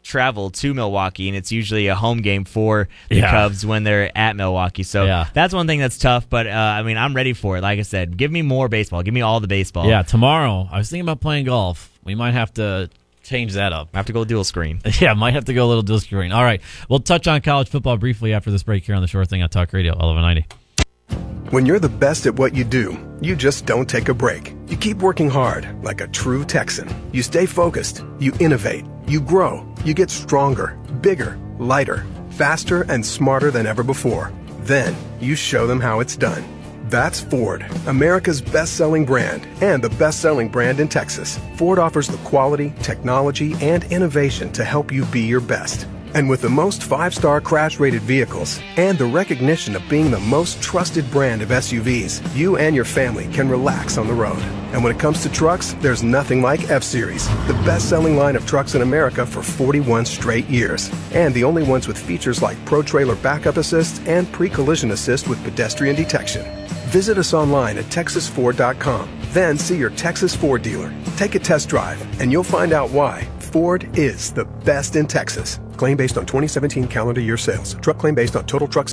travel 0.03 0.51
to 0.51 0.73
Milwaukee, 0.75 1.29
and 1.29 1.37
it's 1.37 1.53
usually 1.53 1.87
a 1.87 1.95
home 1.95 2.23
game 2.23 2.45
for 2.45 2.89
the 3.11 3.17
Yeah. 3.17 3.31
Cubs 3.31 3.65
when 3.67 3.85
they're 3.85 4.11
at 4.17 4.35
Milwaukee. 4.37 4.83
So 4.83 5.05
Yeah. 5.05 5.27
that's 5.35 5.53
one 5.55 5.67
thing 5.67 5.79
that's 5.79 5.99
tough. 5.99 6.29
But 6.29 6.47
uh, 6.47 6.51
I 6.51 6.83
mean, 6.83 6.97
I'm 6.97 7.15
ready 7.15 7.33
for 7.35 7.59
it. 7.59 7.61
Like 7.63 7.79
I 7.79 7.83
said, 7.83 8.17
give 8.17 8.31
me 8.33 8.43
more 8.43 8.69
baseball. 8.69 9.03
Give 9.03 9.13
me 9.15 9.21
all 9.23 9.41
the 9.41 9.47
baseball. 9.49 9.87
Yeah, 9.87 10.03
tomorrow 10.03 10.69
I 10.73 10.79
was 10.79 10.89
thinking 10.91 11.03
about 11.09 11.21
playing 11.21 11.45
golf. 11.47 11.91
We 12.05 12.15
might 12.15 12.33
have 12.33 12.53
to 12.55 12.89
change 13.31 13.55
that 13.55 13.73
up. 13.73 13.89
I 13.95 13.99
have 13.99 14.07
to 14.07 14.13
go 14.13 14.25
dual 14.25 14.45
screen. 14.45 14.81
Yeah, 15.01 15.15
might 15.15 15.33
have 15.35 15.47
to 15.47 15.55
go 15.55 15.65
a 15.65 15.69
little 15.69 15.83
dual 15.83 16.01
screen. 16.01 16.33
All 16.33 16.43
right, 16.43 16.61
we'll 16.89 17.01
touch 17.01 17.27
on 17.27 17.41
college 17.41 17.69
football 17.69 17.97
briefly 17.97 18.35
after 18.35 18.51
this 18.51 18.63
break 18.65 18.85
here 18.85 18.95
on 18.95 19.03
the 19.03 19.09
Shore 19.09 19.25
Thing 19.25 19.43
on 19.43 19.49
Talk 19.49 19.73
Radio 19.73 19.93
1190. 19.93 21.51
When 21.51 21.65
you're 21.65 21.79
the 21.79 21.89
best 21.89 22.27
at 22.27 22.35
what 22.35 22.55
you 22.55 22.65
do, 22.65 22.99
you 23.21 23.35
just 23.35 23.67
don't 23.67 23.89
take 23.89 24.09
a 24.09 24.15
break. 24.15 24.55
You 24.69 24.77
keep 24.77 24.99
working 24.99 25.31
hard, 25.31 25.67
like 25.83 26.01
a 26.01 26.09
true 26.09 26.45
Texan. 26.45 26.89
You 27.13 27.23
stay 27.23 27.47
focused, 27.47 28.05
you 28.19 28.33
innovate, 28.41 28.85
you 29.07 29.21
grow, 29.21 29.67
you 29.85 29.95
get 29.95 30.11
stronger, 30.11 30.79
bigger, 31.01 31.39
lighter, 31.59 32.05
faster, 32.31 32.83
and 32.83 33.05
smarter 33.05 33.51
than 33.51 33.67
ever 33.67 33.83
before. 33.83 34.33
Then, 34.61 34.95
you 35.21 35.35
show 35.35 35.67
them 35.67 35.81
how 35.81 36.01
it's 36.01 36.17
done. 36.17 36.45
That's 36.91 37.21
Ford, 37.21 37.65
America's 37.87 38.43
best 38.43 38.77
selling 38.77 39.05
brand 39.05 39.47
and 39.63 39.81
the 39.81 39.91
best 39.91 40.19
selling 40.19 40.49
brand 40.49 40.81
in 40.81 40.89
Texas. 40.89 41.39
Ford 41.55 41.79
offers 41.79 42.09
the 42.09 42.17
quality, 42.29 42.75
technology, 42.83 43.55
and 43.61 43.85
innovation 43.93 44.51
to 44.55 44.65
help 44.65 44.91
you 44.91 45.05
be 45.07 45.21
your 45.21 45.41
best. 45.41 45.87
And 46.15 46.29
with 46.29 46.43
the 46.43 46.49
most 46.49 46.83
five 46.83 47.15
star 47.15 47.41
crash 47.41 47.79
rated 47.79 48.03
vehicles 48.03 48.61
and 48.77 48.99
the 48.99 49.05
recognition 49.05 49.77
of 49.77 49.89
being 49.89 50.11
the 50.11 50.19
most 50.19 50.61
trusted 50.61 51.09
brand 51.13 51.43
of 51.43 51.51
SUVs, 51.51 52.37
you 52.37 52.57
and 52.57 52.75
your 52.75 52.85
family 52.85 53.29
can 53.33 53.49
relax 53.49 53.97
on 53.97 54.09
the 54.09 54.13
road. 54.13 54.43
And 54.73 54.83
when 54.83 54.93
it 54.93 54.99
comes 54.99 55.23
to 55.23 55.31
trucks, 55.31 55.75
there's 55.75 56.03
nothing 56.03 56.43
like 56.43 56.71
F 56.71 56.83
Series, 56.83 57.29
the 57.47 57.61
best 57.65 57.89
selling 57.89 58.17
line 58.17 58.35
of 58.35 58.49
trucks 58.49 58.75
in 58.75 58.83
America 58.83 59.25
for 59.25 59.45
41 59.45 60.07
straight 60.07 60.49
years. 60.49 60.91
And 61.13 61.33
the 61.35 61.45
only 61.45 61.63
ones 61.63 61.87
with 61.87 61.97
features 61.97 62.43
like 62.43 62.65
Pro 62.65 62.83
Trailer 62.83 63.15
Backup 63.15 63.59
Assist 63.59 64.05
and 64.09 64.31
Pre 64.33 64.49
Collision 64.49 64.91
Assist 64.91 65.29
with 65.29 65.41
pedestrian 65.45 65.95
detection. 65.95 66.60
Visit 66.91 67.19
us 67.19 67.33
online 67.33 67.79
at 67.79 67.85
texasford.com. 67.85 69.09
Then 69.29 69.57
see 69.57 69.79
your 69.79 69.91
Texas 69.91 70.35
Ford 70.35 70.63
dealer. 70.63 70.93
Take 71.17 71.37
a 71.37 71.39
test 71.39 71.69
drive, 71.69 72.01
and 72.21 72.33
you'll 72.33 72.43
find 72.43 72.73
out 72.73 72.91
why 72.91 73.29
Ford 73.39 73.89
is 73.97 74.33
the 74.33 74.45
best 74.45 74.97
in 74.97 75.07
Texas. 75.07 75.61
Claim 75.77 75.97
based 75.97 76.19
on 76.19 76.27
2017 76.27 76.89
calendar 76.89 77.21
year 77.21 77.37
sales. 77.37 77.75
Truck 77.75 77.99
claim 77.99 78.17
based 78.17 78.35
on 78.35 78.45
total 78.45 78.67
trucks. 78.67 78.93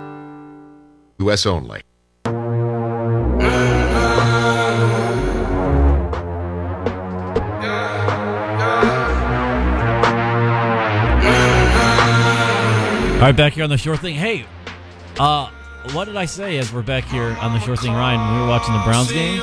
U.S. 1.19 1.47
only. 1.47 1.81
All 13.15 13.23
right, 13.23 13.35
back 13.35 13.53
here 13.53 13.63
on 13.63 13.71
the 13.71 13.77
shore 13.79 13.97
thing. 13.97 14.13
Hey, 14.13 14.45
uh, 15.19 15.49
what 15.93 16.05
did 16.05 16.15
I 16.15 16.25
say 16.25 16.57
as 16.57 16.71
we're 16.71 16.81
back 16.81 17.05
here 17.05 17.35
on 17.41 17.53
the 17.53 17.59
shore 17.59 17.75
thing, 17.77 17.93
Ryan? 17.93 18.19
When 18.19 18.35
we 18.35 18.41
were 18.41 18.47
watching 18.47 18.73
the 18.73 18.81
Browns 18.83 19.11
game, 19.11 19.39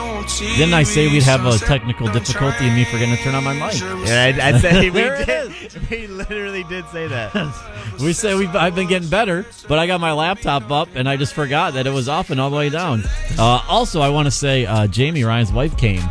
didn't 0.57 0.75
I 0.75 0.83
say 0.83 1.09
we'd 1.09 1.23
have 1.23 1.45
a 1.47 1.59
technical 1.59 2.07
difficulty 2.09 2.67
and 2.67 2.75
me 2.77 2.85
forgetting 2.85 3.17
to 3.17 3.23
turn 3.23 3.35
on 3.35 3.45
my 3.45 3.53
mic? 3.55 3.81
Yeah, 3.81 4.33
I, 4.43 4.49
I'd 4.49 4.61
say 4.61 4.91
we 4.91 5.01
did. 5.25 5.53
We 5.91 6.07
literally 6.07 6.65
did 6.65 6.87
say 6.89 7.07
that. 7.09 7.35
We 8.01 8.13
say 8.13 8.35
we've 8.35 8.55
I've 8.57 8.75
been 8.75 8.89
getting 8.89 9.09
better, 9.09 9.47
but 9.69 9.79
I 9.79 9.87
got 9.87 10.01
my 10.01 10.13
laptop 10.13 10.71
up 10.73 10.89
and 10.97 11.09
I 11.09 11.17
just 11.17 11.33
forgot 11.35 11.75
that 11.75 11.87
it 11.87 11.93
was 11.93 12.09
off 12.09 12.31
and 12.31 12.41
all 12.41 12.51
the 12.51 12.57
way 12.57 12.69
down. 12.71 13.05
Uh, 13.39 13.63
also, 13.69 14.01
I 14.01 14.09
want 14.09 14.27
to 14.27 14.31
say 14.33 14.67
uh, 14.67 14.87
Jamie 14.89 15.23
Ryan's 15.23 15.53
wife 15.53 15.77
came 15.77 16.03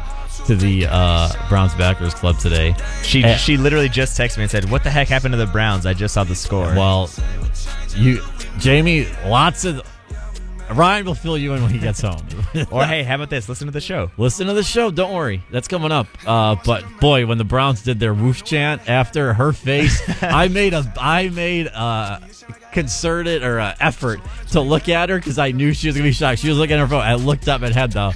to 0.46 0.56
the 0.56 0.88
uh, 0.90 1.30
Browns 1.50 1.74
backers 1.76 2.14
club 2.14 2.38
today. 2.38 2.74
She 3.04 3.24
Eh. 3.24 3.36
she 3.36 3.58
literally 3.58 3.90
just 3.90 4.18
texted 4.18 4.38
me 4.38 4.44
and 4.44 4.52
said, 4.52 4.70
"What 4.70 4.84
the 4.84 4.90
heck 4.92 5.08
happened 5.10 5.34
to 5.34 5.38
the 5.38 5.46
Browns? 5.48 5.86
I 5.86 5.94
just 5.94 6.14
saw 6.14 6.24
the 6.24 6.36
score." 6.36 6.68
Well, 6.68 7.10
you, 7.96 8.22
Jamie, 8.60 9.08
lots 9.26 9.66
of 9.66 9.82
Ryan 10.72 11.06
will 11.06 11.16
fill 11.16 11.38
you 11.38 11.54
in 11.54 11.62
when 11.62 11.72
he 11.72 11.80
gets 11.80 12.02
home. 12.02 12.22
or 12.72 12.86
hey, 12.86 13.04
how 13.04 13.16
about 13.16 13.30
this? 13.30 13.50
Listen 13.50 13.68
to 13.68 13.72
the 13.72 13.82
show. 13.82 14.12
Listen 14.18 14.48
to 14.48 14.54
the 14.54 14.64
show. 14.64 14.92
Don't 14.92 15.14
worry, 15.14 15.44
that's 15.52 15.68
coming 15.68 15.92
up. 15.92 16.08
Uh, 16.26 16.56
but 16.66 16.84
boy, 17.00 17.26
when 17.26 17.38
the 17.38 17.44
Browns 17.44 17.84
did 17.84 18.00
their 18.00 18.14
woof 18.14 18.44
chant 18.44 18.90
after 18.90 19.34
her 19.34 19.54
face, 19.54 20.02
I 20.22 20.48
made 20.48 20.74
a 20.74 20.92
I 21.00 21.30
made 21.30 21.68
a 21.68 22.22
concerted 22.72 23.44
or 23.44 23.60
a 23.60 23.76
effort 23.80 24.20
to 24.52 24.62
look 24.62 24.90
at 24.90 25.10
her 25.10 25.18
because 25.18 25.38
I 25.38 25.52
knew 25.52 25.74
she 25.74 25.88
was 25.88 25.96
gonna 25.96 26.08
be 26.08 26.14
shocked. 26.14 26.40
She 26.40 26.50
was 26.50 26.58
looking 26.58 26.76
at 26.76 26.80
her 26.80 26.88
phone. 26.88 27.02
I 27.02 27.16
looked 27.16 27.48
up 27.48 27.62
and 27.62 27.74
had 27.74 27.92
the 27.92 28.16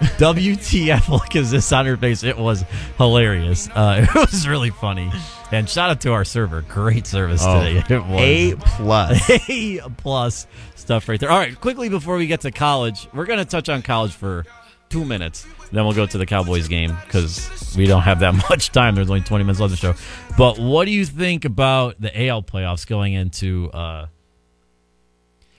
WTF 0.00 1.08
look 1.08 1.36
as 1.36 1.50
this 1.50 1.72
on 1.72 1.86
her 1.86 1.96
face. 1.96 2.22
It 2.24 2.38
was 2.38 2.64
hilarious. 2.96 3.68
Uh, 3.68 4.06
it 4.14 4.14
was 4.14 4.48
really 4.48 4.70
funny. 4.70 5.10
And 5.52 5.68
shout 5.68 5.90
out 5.90 6.00
to 6.02 6.12
our 6.12 6.24
server. 6.24 6.62
Great 6.62 7.06
service 7.06 7.44
today. 7.44 7.82
It 7.88 8.04
was 8.06 8.20
A 8.20 8.54
plus. 8.56 9.30
a 9.50 9.80
plus 9.96 10.46
stuff 10.76 11.08
right 11.08 11.18
there. 11.18 11.30
All 11.30 11.38
right, 11.38 11.60
quickly 11.60 11.88
before 11.88 12.16
we 12.16 12.26
get 12.28 12.42
to 12.42 12.52
college, 12.52 13.08
we're 13.12 13.26
going 13.26 13.40
to 13.40 13.44
touch 13.44 13.68
on 13.68 13.82
college 13.82 14.12
for 14.12 14.44
two 14.90 15.04
minutes. 15.04 15.46
Then 15.72 15.84
we'll 15.84 15.94
go 15.94 16.06
to 16.06 16.18
the 16.18 16.26
Cowboys 16.26 16.68
game 16.68 16.96
because 17.04 17.74
we 17.76 17.86
don't 17.86 18.02
have 18.02 18.20
that 18.20 18.32
much 18.50 18.70
time. 18.70 18.94
There's 18.94 19.10
only 19.10 19.22
20 19.22 19.44
minutes 19.44 19.60
left 19.60 19.74
of 19.74 19.80
the 19.80 19.94
show. 19.94 20.34
But 20.38 20.58
what 20.58 20.84
do 20.84 20.92
you 20.92 21.04
think 21.04 21.44
about 21.44 22.00
the 22.00 22.26
AL 22.28 22.42
playoffs 22.44 22.86
going 22.86 23.12
into 23.14 23.70
uh, 23.72 24.06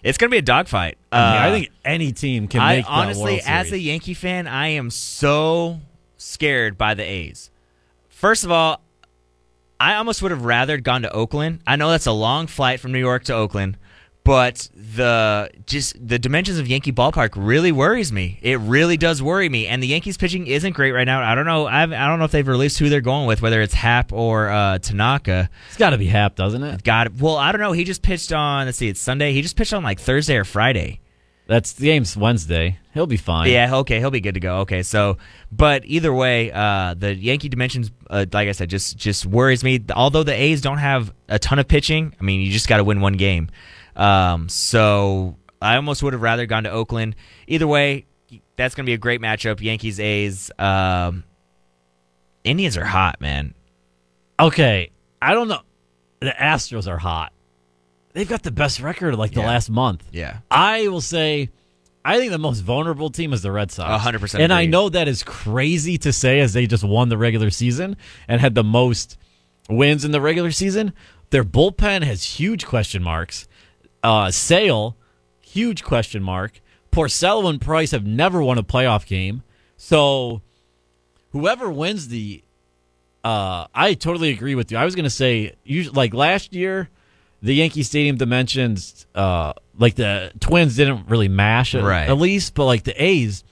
It's 0.04 0.18
gonna 0.18 0.30
be 0.30 0.38
a 0.38 0.42
dogfight. 0.42 0.98
I, 1.12 1.18
mean, 1.18 1.26
I 1.42 1.48
Uh, 1.48 1.52
think 1.54 1.70
any 1.86 2.12
team 2.14 2.48
can 2.48 2.62
I 2.62 2.76
make 2.78 2.86
the 2.86 2.92
honestly, 2.92 3.34
World 3.34 3.42
as 3.46 3.72
a 3.72 3.80
Yankee 3.80 4.14
fan, 4.14 4.48
I 4.48 4.68
am 4.70 4.90
so 4.90 5.80
scared 6.18 6.78
by 6.78 6.94
the 6.94 7.04
A's. 7.04 7.50
First 8.10 8.44
of 8.44 8.52
all, 8.52 8.82
I 9.82 9.96
almost 9.96 10.22
would 10.22 10.30
have 10.30 10.46
rather 10.46 10.78
gone 10.78 11.02
to 11.02 11.12
Oakland. 11.12 11.62
I 11.66 11.76
know 11.76 11.90
that's 11.90 12.06
a 12.06 12.12
long 12.12 12.46
flight 12.46 12.80
from 12.80 12.92
New 12.92 13.00
York 13.00 13.24
to 13.26 13.34
Oakland, 13.34 13.80
but 14.24 14.70
the 14.76 15.50
just 15.66 15.96
the 16.08 16.20
dimensions 16.20 16.60
of 16.60 16.68
Yankee 16.68 16.92
Ballpark 16.92 17.32
really 17.36 17.72
worries 17.72 18.12
me. 18.12 18.38
It 18.44 18.60
really 18.60 18.96
does 18.96 19.24
worry 19.24 19.50
me. 19.50 19.66
And 19.66 19.82
the 19.82 19.88
Yankees 19.88 20.18
pitching 20.18 20.46
isn't 20.46 20.74
great 20.74 20.92
right 20.92 21.06
now. 21.06 21.24
I 21.24 21.34
don't 21.34 21.48
know. 21.48 21.66
I've, 21.66 21.92
I 21.92 22.06
don't 22.06 22.20
know 22.20 22.26
if 22.26 22.32
they've 22.32 22.48
released 22.48 22.78
who 22.78 22.90
they're 22.90 23.02
going 23.02 23.26
with, 23.26 23.42
whether 23.42 23.60
it's 23.60 23.74
Happ 23.74 24.14
or 24.14 24.50
uh, 24.50 24.78
Tanaka. 24.78 25.50
it's 25.70 25.78
got 25.78 25.90
to 25.90 25.98
be 25.98 26.06
Happ, 26.06 26.36
doesn't 26.36 26.62
it? 26.62 26.84
God, 26.84 27.20
well, 27.20 27.38
I 27.38 27.52
don't 27.52 27.62
know. 27.62 27.72
He 27.72 27.84
just 27.84 28.04
pitched 28.04 28.32
on. 28.32 28.68
Let's 28.68 28.78
see, 28.78 28.88
it's 28.88 29.02
Sunday. 29.02 29.34
He 29.34 29.42
just 29.42 29.56
pitched 29.56 29.74
on 29.74 29.82
like 29.82 30.00
Thursday 30.00 30.38
or 30.38 30.46
Friday. 30.46 31.00
That's 31.52 31.74
the 31.74 31.88
game's 31.88 32.16
Wednesday. 32.16 32.80
He'll 32.94 33.08
be 33.08 33.18
fine. 33.18 33.52
Yeah, 33.52 33.76
okay, 33.80 34.00
he'll 34.00 34.10
be 34.10 34.22
good 34.22 34.36
to 34.36 34.40
go. 34.40 34.60
Okay, 34.60 34.84
so, 34.84 35.18
but 35.52 35.84
either 35.84 36.14
way, 36.14 36.50
uh, 36.50 36.94
the 36.98 37.14
Yankee 37.14 37.50
dimensions, 37.50 37.92
uh, 38.10 38.26
like 38.32 38.48
I 38.48 38.54
said, 38.54 38.70
just 38.70 38.96
just 38.96 39.26
worries 39.26 39.62
me. 39.62 39.84
Although 39.94 40.24
the 40.24 40.32
A's 40.32 40.62
don't 40.62 40.78
have 40.78 41.14
a 41.28 41.40
ton 41.40 41.60
of 41.60 41.68
pitching, 41.68 42.16
I 42.18 42.24
mean, 42.24 42.40
you 42.40 42.54
just 42.54 42.70
got 42.70 42.78
to 42.78 42.86
win 42.86 43.02
one 43.02 43.18
game. 43.18 43.50
Um, 43.98 44.48
so 44.48 45.36
I 45.62 45.76
almost 45.76 46.02
would 46.04 46.14
have 46.14 46.22
rather 46.22 46.46
gone 46.46 46.64
to 46.64 46.72
Oakland. 46.72 47.18
Either 47.48 47.68
way, 47.68 48.06
that's 48.56 48.74
going 48.74 48.86
to 48.86 48.90
be 48.90 48.94
a 48.94 48.98
great 48.98 49.20
matchup. 49.20 49.60
Yankees 49.60 50.00
A's. 50.00 50.52
Um, 50.58 51.26
Indians 52.46 52.78
are 52.78 52.86
hot, 52.86 53.20
man. 53.20 53.56
Okay, 54.40 54.92
I 55.22 55.34
don't 55.34 55.50
know. 55.50 55.64
The 56.22 56.32
Astros 56.32 56.88
are 56.88 56.98
hot. 56.98 57.34
They've 58.14 58.28
got 58.28 58.44
the 58.44 58.52
best 58.52 58.80
record 58.80 59.16
like 59.16 59.34
the 59.34 59.42
Yeah. 59.42 59.48
last 59.48 59.70
month. 59.70 60.04
Yeah. 60.12 60.38
I 60.50 60.88
will 60.88 61.02
say, 61.02 61.50
I 62.04 62.18
think 62.18 62.32
the 62.32 62.38
most 62.40 62.60
vulnerable 62.62 63.10
team 63.10 63.32
is 63.34 63.42
the 63.42 63.52
Red 63.52 63.72
Sox. 63.72 63.90
A 63.90 63.98
hundred 64.00 64.20
percent 64.22 64.44
And 64.44 64.52
I 64.52 64.66
know 64.66 64.90
that 64.90 65.08
is 65.08 65.24
crazy 65.24 65.98
to 66.00 66.12
say 66.12 66.40
as 66.40 66.54
they 66.54 66.68
just 66.68 66.84
won 66.84 67.10
the 67.10 67.18
regular 67.18 67.50
season 67.50 67.96
and 68.28 68.42
had 68.42 68.56
the 68.56 68.64
most 68.64 69.18
wins 69.70 70.04
in 70.04 70.12
the 70.12 70.22
regular 70.22 70.52
season. 70.52 70.94
Their 71.30 71.44
bullpen 71.44 72.04
has 72.04 72.24
huge 72.24 72.66
question 72.66 73.02
marks. 73.04 73.48
Uh, 74.04 74.32
Sale, 74.32 74.98
huge 75.42 75.84
question 75.84 76.24
mark. 76.24 76.60
Porcello 76.92 77.50
and 77.50 77.62
Price 77.62 77.92
have 77.92 78.06
never 78.06 78.42
won 78.44 78.58
a 78.58 78.64
playoff 78.64 79.06
game. 79.06 79.44
So 79.78 80.42
whoever 81.32 81.70
wins 81.72 82.10
the 82.10 82.44
uh, 83.24 83.68
I 83.76 83.94
totally 83.94 84.32
agree 84.32 84.56
with 84.56 84.72
you. 84.72 84.78
I 84.78 84.84
was 84.86 84.96
going 84.96 85.04
to 85.04 85.10
say, 85.12 85.54
usually, 85.64 85.94
like 85.94 86.14
last 86.16 86.54
year, 86.56 86.90
the 87.42 87.54
Yankee 87.56 87.84
Stadium 87.84 88.18
dimensions, 88.18 89.06
uh, 89.16 89.54
like 89.78 89.96
the 89.96 90.32
Twins 90.40 90.76
didn't 90.76 91.08
really 91.10 91.28
mash 91.28 91.74
it, 91.76 91.82
Right. 91.84 92.08
at 92.08 92.18
least, 92.18 92.54
but 92.54 92.66
like 92.66 92.84
the 92.84 93.04
A's, 93.04 93.44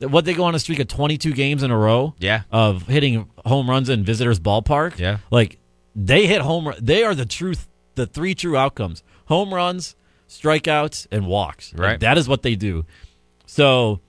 what 0.00 0.24
they 0.24 0.32
go 0.34 0.44
on 0.44 0.54
a 0.54 0.58
streak 0.58 0.78
of 0.78 0.88
22 0.88 1.32
games 1.32 1.62
in 1.62 1.70
a 1.70 1.76
row 1.76 2.14
Yeah. 2.18 2.42
of 2.50 2.86
hitting 2.86 3.28
home 3.44 3.68
runs 3.68 3.88
in 3.88 4.04
visitors' 4.04 4.40
ballpark. 4.40 4.98
Yeah. 4.98 5.18
Like 5.30 5.58
they 5.94 6.26
hit 6.26 6.40
home, 6.40 6.68
run- 6.68 6.78
they 6.80 7.02
are 7.02 7.14
the 7.14 7.26
truth, 7.26 7.68
the 7.96 8.06
three 8.06 8.34
true 8.34 8.56
outcomes 8.56 9.02
home 9.26 9.52
runs, 9.52 9.94
strikeouts, 10.28 11.06
and 11.10 11.26
walks. 11.26 11.72
Like, 11.74 11.80
Right. 11.82 12.00
that 12.00 12.16
is 12.16 12.28
what 12.28 12.42
they 12.42 12.54
do. 12.54 12.86
So, 13.46 14.00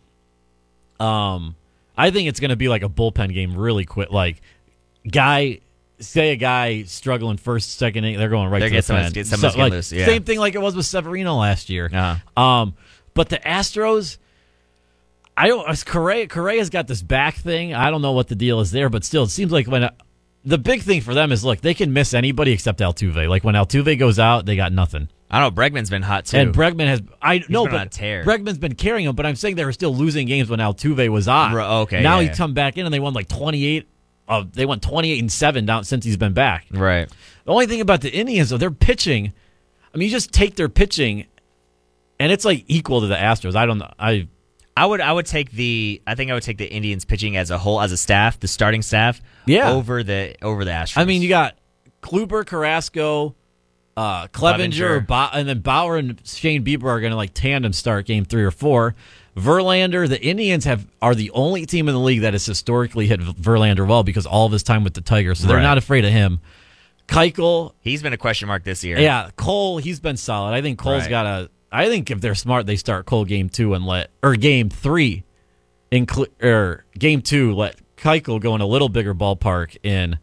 um, 0.99 1.55
I 1.97 2.11
think 2.11 2.29
it's 2.29 2.39
going 2.39 2.49
to 2.49 2.55
be 2.55 2.67
like 2.69 2.83
a 2.83 2.89
bullpen 2.89 3.33
game 3.33 3.55
really 3.57 3.85
quick. 3.85 4.11
Like, 4.11 4.41
guy, 5.09 5.59
say 5.99 6.31
a 6.31 6.35
guy 6.35 6.83
struggling 6.83 7.37
first, 7.37 7.77
second 7.77 8.03
inning, 8.03 8.19
they're 8.19 8.29
going 8.29 8.49
right 8.49 8.59
They're 8.59 8.69
to 8.69 8.75
the 8.75 8.77
getting 8.77 8.85
someone- 8.85 9.13
pen. 9.13 9.25
someone's 9.25 9.55
getting 9.55 9.61
like, 9.61 9.71
loose, 9.71 9.91
yeah. 9.91 10.05
Same 10.05 10.23
thing 10.23 10.39
like 10.39 10.55
it 10.55 10.61
was 10.61 10.75
with 10.75 10.85
Severino 10.85 11.35
last 11.35 11.69
year. 11.69 11.89
Uh-huh. 11.93 12.41
Um, 12.41 12.73
but 13.13 13.29
the 13.29 13.37
Astros, 13.37 14.17
I 15.35 15.47
don't. 15.47 15.85
Correa 15.85 16.27
Correa's 16.27 16.69
got 16.69 16.87
this 16.87 17.01
back 17.01 17.35
thing. 17.35 17.73
I 17.73 17.89
don't 17.91 18.01
know 18.01 18.11
what 18.11 18.27
the 18.27 18.35
deal 18.35 18.59
is 18.59 18.71
there, 18.71 18.89
but 18.89 19.03
still, 19.03 19.23
it 19.23 19.29
seems 19.29 19.51
like 19.51 19.67
when 19.67 19.89
the 20.45 20.57
big 20.57 20.81
thing 20.81 21.01
for 21.01 21.13
them 21.13 21.31
is 21.31 21.43
look, 21.43 21.61
they 21.61 21.73
can 21.73 21.93
miss 21.93 22.13
anybody 22.13 22.51
except 22.51 22.79
Altuve. 22.79 23.27
Like 23.27 23.43
when 23.43 23.55
Altuve 23.55 23.97
goes 23.97 24.19
out, 24.19 24.45
they 24.45 24.55
got 24.55 24.71
nothing. 24.71 25.09
I 25.31 25.39
don't 25.39 25.55
know. 25.55 25.61
Bregman's 25.61 25.89
been 25.89 26.01
hot 26.01 26.25
too. 26.25 26.37
And 26.37 26.55
Bregman 26.55 26.87
has 26.87 27.01
I 27.21 27.43
know, 27.49 27.67
but. 27.67 27.91
Bregman's 27.91 28.57
been 28.57 28.75
carrying 28.75 29.07
him. 29.07 29.15
But 29.15 29.25
I'm 29.25 29.35
saying 29.35 29.55
they 29.55 29.65
were 29.65 29.73
still 29.73 29.95
losing 29.95 30.27
games 30.27 30.49
when 30.49 30.59
Altuve 30.59 31.07
was 31.09 31.27
on. 31.27 31.55
Okay, 31.55 32.01
now 32.01 32.15
yeah, 32.15 32.21
he's 32.21 32.29
yeah. 32.29 32.35
come 32.35 32.53
back 32.53 32.77
in 32.77 32.85
and 32.85 32.93
they 32.93 32.99
won 32.99 33.13
like 33.13 33.27
28. 33.27 33.87
Uh, 34.29 34.43
they 34.53 34.65
went 34.65 34.81
28 34.83 35.19
and 35.19 35.31
seven 35.31 35.65
down 35.65 35.83
since 35.83 36.05
he's 36.05 36.15
been 36.17 36.33
back. 36.33 36.67
right. 36.71 37.09
The 37.45 37.51
only 37.51 37.65
thing 37.65 37.81
about 37.81 38.01
the 38.01 38.11
Indians, 38.13 38.51
though, 38.51 38.57
they're 38.57 38.69
pitching. 38.69 39.33
I 39.93 39.97
mean, 39.97 40.05
you 40.07 40.11
just 40.11 40.31
take 40.31 40.55
their 40.55 40.69
pitching, 40.69 41.25
and 42.19 42.31
it's 42.31 42.45
like 42.45 42.63
equal 42.67 43.01
to 43.01 43.07
the 43.07 43.15
Astros. 43.15 43.55
I 43.55 43.65
don't 43.65 43.79
know. 43.79 43.91
I 43.97 44.27
I 44.77 44.85
would 44.85 45.01
I 45.01 45.11
would 45.11 45.25
take 45.25 45.51
the 45.51 45.99
I 46.05 46.13
think 46.15 46.29
I 46.29 46.35
would 46.35 46.43
take 46.43 46.59
the 46.59 46.71
Indians 46.71 47.05
pitching 47.05 47.35
as 47.37 47.49
a 47.49 47.57
whole 47.57 47.81
as 47.81 47.91
a 47.91 47.97
staff, 47.97 48.39
the 48.39 48.47
starting 48.47 48.83
staff, 48.83 49.19
Yeah. 49.47 49.71
over 49.71 50.03
the 50.03 50.35
over 50.43 50.63
the 50.63 50.71
Astros. 50.71 50.97
I 50.97 51.05
mean, 51.05 51.23
you 51.23 51.29
got 51.29 51.57
Kluber, 52.03 52.45
Carrasco, 52.45 53.35
uh, 53.97 54.27
Clevinger, 54.27 54.69
Clevinger. 55.01 55.07
Ba- 55.07 55.29
and 55.33 55.49
then 55.49 55.59
Bauer 55.61 55.97
and 55.97 56.21
Shane 56.23 56.63
Bieber 56.63 56.85
are 56.85 56.99
going 56.99 57.11
to 57.11 57.17
like 57.17 57.33
tandem 57.33 57.73
start 57.73 58.05
game 58.05 58.25
three 58.25 58.43
or 58.43 58.51
four. 58.51 58.95
Verlander, 59.35 60.07
the 60.07 60.21
Indians 60.21 60.65
have 60.65 60.85
are 61.01 61.15
the 61.15 61.31
only 61.31 61.65
team 61.65 61.87
in 61.87 61.93
the 61.93 61.99
league 61.99 62.21
that 62.21 62.33
has 62.33 62.45
historically 62.45 63.07
hit 63.07 63.19
Verlander 63.21 63.87
well 63.87 64.03
because 64.03 64.25
all 64.25 64.45
of 64.45 64.51
his 64.51 64.63
time 64.63 64.83
with 64.83 64.93
the 64.93 65.01
Tigers, 65.01 65.39
so 65.39 65.47
they're 65.47 65.57
Right. 65.57 65.63
not 65.63 65.77
afraid 65.77 66.03
of 66.05 66.11
him. 66.11 66.39
Keuchel, 67.07 67.73
he's 67.81 68.01
been 68.03 68.13
a 68.13 68.17
question 68.17 68.47
mark 68.47 68.63
this 68.63 68.83
year. 68.83 68.99
yeah, 68.99 69.29
Cole, 69.35 69.77
he's 69.79 69.99
been 69.99 70.17
solid. 70.17 70.53
I 70.53 70.61
think 70.61 70.77
Cole's 70.77 71.03
Right. 71.03 71.09
got 71.09 71.25
a. 71.25 71.49
I 71.71 71.87
think 71.87 72.09
if 72.11 72.19
they're 72.21 72.35
smart, 72.35 72.65
they 72.65 72.75
start 72.75 73.05
Cole 73.05 73.25
game 73.25 73.49
two 73.49 73.73
and 73.73 73.85
let 73.85 74.09
or 74.23 74.35
game 74.35 74.69
three, 74.69 75.23
in 75.91 76.05
Cle- 76.05 76.27
or 76.41 76.85
game 76.97 77.21
two 77.21 77.53
let 77.55 77.75
Keuchel 77.97 78.39
go 78.39 78.55
in 78.55 78.61
a 78.61 78.65
little 78.65 78.89
bigger 78.89 79.13
ballpark 79.15 79.77
in 79.83 80.17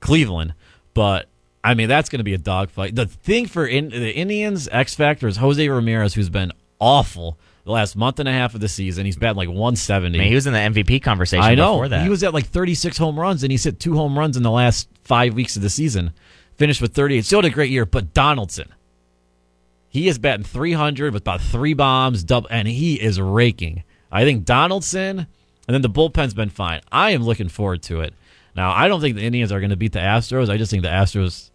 Cleveland. 0.00 0.54
But 0.94 1.26
I 1.62 1.74
mean, 1.74 1.88
that's 1.88 2.08
going 2.08 2.18
to 2.20 2.24
be 2.24 2.32
a 2.34 2.38
dogfight. 2.38 2.94
The 2.94 3.06
thing 3.06 3.46
for 3.46 3.66
in, 3.66 3.90
the 3.90 4.14
Indians 4.14 4.66
X 4.72 4.94
factor 4.94 5.28
is 5.28 5.36
Jose 5.38 5.66
Ramirez, 5.68 6.14
who's 6.14 6.30
been 6.30 6.52
awful 6.78 7.38
the 7.64 7.72
last 7.72 7.96
month 7.96 8.18
and 8.18 8.28
a 8.28 8.32
half 8.32 8.54
of 8.54 8.60
the 8.60 8.68
season. 8.68 9.04
He's 9.04 9.16
batting 9.16 9.36
like 9.36 9.48
170. 9.48 10.18
I 10.18 10.20
mean, 10.20 10.28
he 10.28 10.34
was 10.34 10.46
in 10.46 10.52
the 10.52 10.58
MVP 10.58 11.02
conversation 11.02 11.44
I 11.44 11.54
know. 11.54 11.74
before 11.74 11.88
that. 11.88 12.02
He 12.02 12.08
was 12.08 12.22
at 12.22 12.34
like 12.34 12.46
36 12.46 12.96
home 12.96 13.18
runs, 13.18 13.42
and 13.42 13.50
he's 13.50 13.64
hit 13.64 13.80
two 13.80 13.94
home 13.94 14.18
runs 14.18 14.36
in 14.36 14.42
the 14.42 14.50
last 14.50 14.88
five 15.04 15.34
weeks 15.34 15.56
of 15.56 15.62
the 15.62 15.70
season. 15.70 16.12
Finished 16.56 16.82
with 16.82 16.94
38. 16.94 17.24
Still 17.24 17.42
had 17.42 17.50
a 17.50 17.54
great 17.54 17.70
year, 17.70 17.86
but 17.86 18.12
Donaldson, 18.12 18.68
he 19.88 20.08
is 20.08 20.18
batting 20.18 20.44
300 20.44 21.12
with 21.12 21.22
about 21.22 21.40
three 21.40 21.74
bombs, 21.74 22.22
double, 22.22 22.48
and 22.50 22.68
he 22.68 23.00
is 23.00 23.20
raking. 23.20 23.82
I 24.12 24.24
think 24.24 24.44
Donaldson, 24.44 25.18
and 25.18 25.28
then 25.74 25.82
the 25.82 25.88
bullpen's 25.88 26.34
been 26.34 26.50
fine. 26.50 26.80
I 26.90 27.10
am 27.10 27.22
looking 27.22 27.48
forward 27.48 27.82
to 27.84 28.00
it. 28.00 28.14
Now, 28.56 28.72
I 28.72 28.88
don't 28.88 29.00
think 29.00 29.16
the 29.16 29.22
Indians 29.22 29.52
are 29.52 29.60
going 29.60 29.70
to 29.70 29.76
beat 29.76 29.92
the 29.92 30.00
Astros. 30.00 30.50
I 30.50 30.56
just 30.56 30.70
think 30.70 30.82
the 30.82 30.88
Astros. 30.88 31.50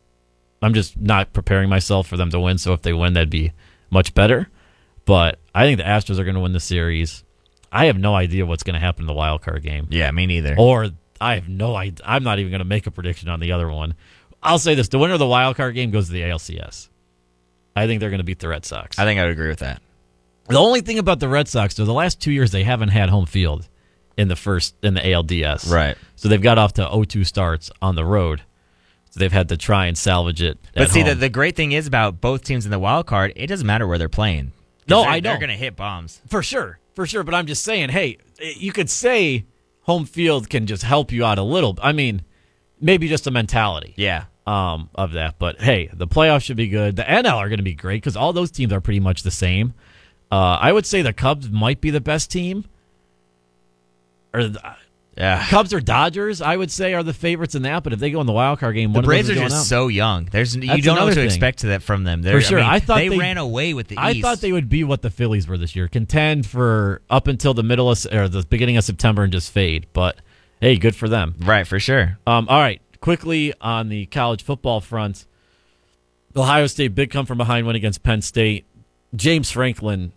I'm 0.62 0.74
just 0.74 1.00
not 1.00 1.34
preparing 1.34 1.70
myself 1.70 2.08
for 2.08 2.18
them 2.18 2.32
to 2.32 2.39
win. 2.39 2.58
So 2.58 2.74
if 2.74 2.82
they 2.82 2.94
win, 2.94 3.13
that'd 3.13 3.30
be 3.30 3.52
much 3.89 4.13
better. 4.13 4.50
But 5.06 5.39
I 5.54 5.65
think 5.65 5.78
the 5.78 5.84
Astros 5.84 6.20
are 6.20 6.24
going 6.24 6.36
to 6.36 6.41
win 6.41 6.54
the 6.54 6.60
series. 6.60 7.24
I 7.72 7.86
have 7.86 7.98
no 7.98 8.15
idea 8.15 8.46
what's 8.46 8.63
going 8.63 8.74
to 8.74 8.80
happen 8.80 9.04
in 9.04 9.08
the 9.08 9.13
wild 9.13 9.41
card 9.41 9.62
game. 9.63 9.88
yeah, 9.89 10.10
me 10.12 10.26
neither. 10.26 10.56
Or 10.58 10.89
I 11.22 11.36
have 11.36 11.48
no 11.48 11.76
idea. 11.76 12.06
I'm 12.06 12.24
not 12.24 12.39
even 12.39 12.52
going 12.52 12.60
to 12.60 12.65
make 12.65 12.88
a 12.88 12.91
prediction 12.91 13.30
on 13.30 13.39
the 13.39 13.52
other 13.52 13.70
one. 13.70 13.96
I'll 14.41 14.60
say 14.60 14.76
this: 14.76 14.89
the 14.89 15.00
winner 15.00 15.13
of 15.13 15.20
the 15.20 15.28
wild 15.28 15.56
card 15.58 15.76
game 15.76 15.91
goes 15.91 16.08
to 16.08 16.13
the 16.13 16.22
ALCS. 16.22 16.89
I 17.76 17.88
think 17.88 18.00
they're 18.00 18.10
going 18.10 18.20
to 18.20 18.26
beat 18.26 18.39
the 18.39 18.48
Red 18.48 18.65
Sox. 18.65 18.98
I 18.98 19.06
think 19.06 19.20
I 19.20 19.24
would 19.24 19.32
agree 19.34 19.50
with 19.50 19.60
that. 19.60 19.82
the 20.48 20.58
only 20.58 20.82
thing 20.82 20.98
about 20.98 21.20
the 21.20 21.28
Red 21.28 21.48
Sox, 21.48 21.76
though, 21.76 21.86
the 21.86 21.94
last 21.94 22.22
two 22.22 22.32
years 22.32 22.52
they 22.52 22.63
haven't 22.63 22.89
had 22.89 23.10
home 23.10 23.26
field 23.26 23.68
in 24.18 24.30
the 24.30 24.36
first 24.36 24.76
in 24.82 24.94
the 24.94 25.02
ALDS. 25.02 25.70
Right. 25.70 25.98
So 26.15 26.30
they've 26.30 26.41
got 26.41 26.58
off 26.58 26.74
to 26.74 26.86
0-2 26.86 27.26
starts 27.26 27.72
on 27.82 27.96
the 27.96 28.06
road. 28.06 28.41
So 29.10 29.20
they've 29.20 29.32
had 29.32 29.50
to 29.50 29.58
try 29.58 29.88
and 29.88 29.98
salvage 29.98 30.41
it. 30.41 30.58
But 30.74 30.89
see, 30.89 31.04
the, 31.04 31.15
the 31.15 31.30
great 31.30 31.56
thing 31.56 31.72
is 31.72 31.88
about 31.88 32.20
both 32.22 32.44
teams 32.44 32.65
in 32.65 32.72
the 32.72 32.80
wild 32.80 33.08
card, 33.08 33.34
it 33.36 33.48
doesn't 33.48 33.65
matter 33.65 33.88
where 33.88 33.98
they're 33.98 34.10
playing. 34.10 34.52
No, 34.88 35.04
I 35.04 35.19
know. 35.19 35.32
They're 35.32 35.39
going 35.39 35.50
to 35.50 35.56
hit 35.56 35.76
bombs. 35.76 36.21
For 36.28 36.43
sure, 36.43 36.80
for 36.93 37.06
sure. 37.06 37.24
But 37.24 37.34
I'm 37.34 37.48
just 37.48 37.63
saying, 37.63 37.89
hey, 37.89 38.17
you 38.39 38.71
could 38.71 38.89
say 38.89 39.45
home 39.82 40.06
field 40.06 40.50
can 40.50 40.65
just 40.67 40.84
help 40.84 41.12
you 41.12 41.26
out 41.26 41.38
a 41.38 41.43
little. 41.43 41.78
I 41.82 41.91
mean, 41.91 42.24
maybe 42.80 43.08
just 43.08 43.26
a 43.28 43.32
mentality 43.32 43.93
Yeah. 43.98 44.26
um, 44.48 44.89
of 44.95 45.13
that. 45.13 45.39
But 45.39 45.62
hey, 45.62 45.89
the 45.93 46.08
playoffs 46.08 46.43
should 46.43 46.58
be 46.58 46.67
good. 46.67 46.95
The 46.95 47.04
NL 47.04 47.36
are 47.38 47.50
going 47.50 47.58
to 47.60 47.63
be 47.63 47.74
great 47.76 47.98
because 48.02 48.15
all 48.17 48.34
those 48.34 48.52
teams 48.52 48.71
are 48.74 48.82
pretty 48.82 49.00
much 49.00 49.24
the 49.24 49.32
same. 49.32 49.74
Uh, 50.32 50.58
I 50.62 50.71
would 50.71 50.86
say 50.86 51.02
the 51.02 51.13
Cubs 51.13 51.50
might 51.50 51.82
be 51.82 51.89
the 51.91 52.02
best 52.02 52.30
team. 52.32 52.65
Or 54.34 54.48
the 54.50 54.76
Yeah. 55.17 55.45
Cubs 55.47 55.73
or 55.73 55.80
Dodgers, 55.80 56.41
I 56.41 56.58
would 56.58 56.69
say, 56.69 56.93
are 56.93 57.01
the 57.01 57.13
favorites 57.13 57.56
in 57.56 57.62
that. 57.62 57.84
But 57.84 57.93
if 57.93 57.99
they 57.99 58.12
go 58.12 58.19
in 58.19 58.28
the 58.28 58.34
wild 58.34 58.60
card 58.60 58.75
game, 58.75 58.91
The 58.91 58.97
one 58.99 59.06
Braves 59.06 59.30
of 59.30 59.38
are 59.38 59.39
just 59.39 59.56
out. 59.56 59.63
so 59.63 59.88
young. 59.88 60.25
There's 60.30 60.56
you 60.58 60.82
don't 60.82 60.95
know 60.97 61.04
what 61.06 61.12
to 61.12 61.15
thing. 61.15 61.25
expect 61.25 61.60
to 61.60 61.67
that 61.67 61.82
from 61.84 62.04
them. 62.04 62.21
They're, 62.21 62.41
For 62.41 62.45
sure. 62.45 62.60
I, 62.60 62.63
mean, 62.63 62.71
I 62.71 62.80
thought 62.80 62.97
they, 62.97 63.08
they- 63.10 63.17
ran 63.17 63.38
away 63.38 63.73
with 63.73 63.88
the 63.88 63.97
I 63.97 64.12
East. 64.12 64.21
thought 64.21 64.41
they 64.41 64.51
would 64.51 64.67
be 64.67 64.84
what 64.84 65.01
the 65.01 65.10
Phillies 65.10 65.47
were 65.47 65.58
this 65.58 65.73
year, 65.75 65.88
contend 65.88 66.45
for 66.45 67.01
up 67.10 67.28
until 67.28 67.54
the 67.54 67.63
middle 67.63 67.89
of 67.89 68.06
or 68.12 68.28
the 68.28 68.43
beginning 68.43 68.75
of 68.75 68.84
September 68.84 69.23
and 69.23 69.32
just 69.32 69.51
fade. 69.54 69.88
But 69.93 70.17
hey, 70.60 70.75
good 70.78 70.95
for 70.97 71.08
them. 71.08 71.36
right 71.39 71.65
for 71.65 71.80
sure. 71.80 72.17
Um, 72.28 72.49
all 72.49 72.60
right, 72.60 72.82
quickly 72.99 73.54
on 73.62 73.88
the 73.88 74.08
college 74.08 74.43
football 74.43 74.82
front, 74.82 75.25
Ohio 76.36 76.67
State 76.67 76.93
big 76.93 77.10
come 77.10 77.25
from 77.25 77.38
behind 77.38 77.65
win 77.65 77.78
against 77.78 78.04
Penn 78.04 78.21
State. 78.21 78.65
James 79.15 79.49
Franklin, 79.49 80.12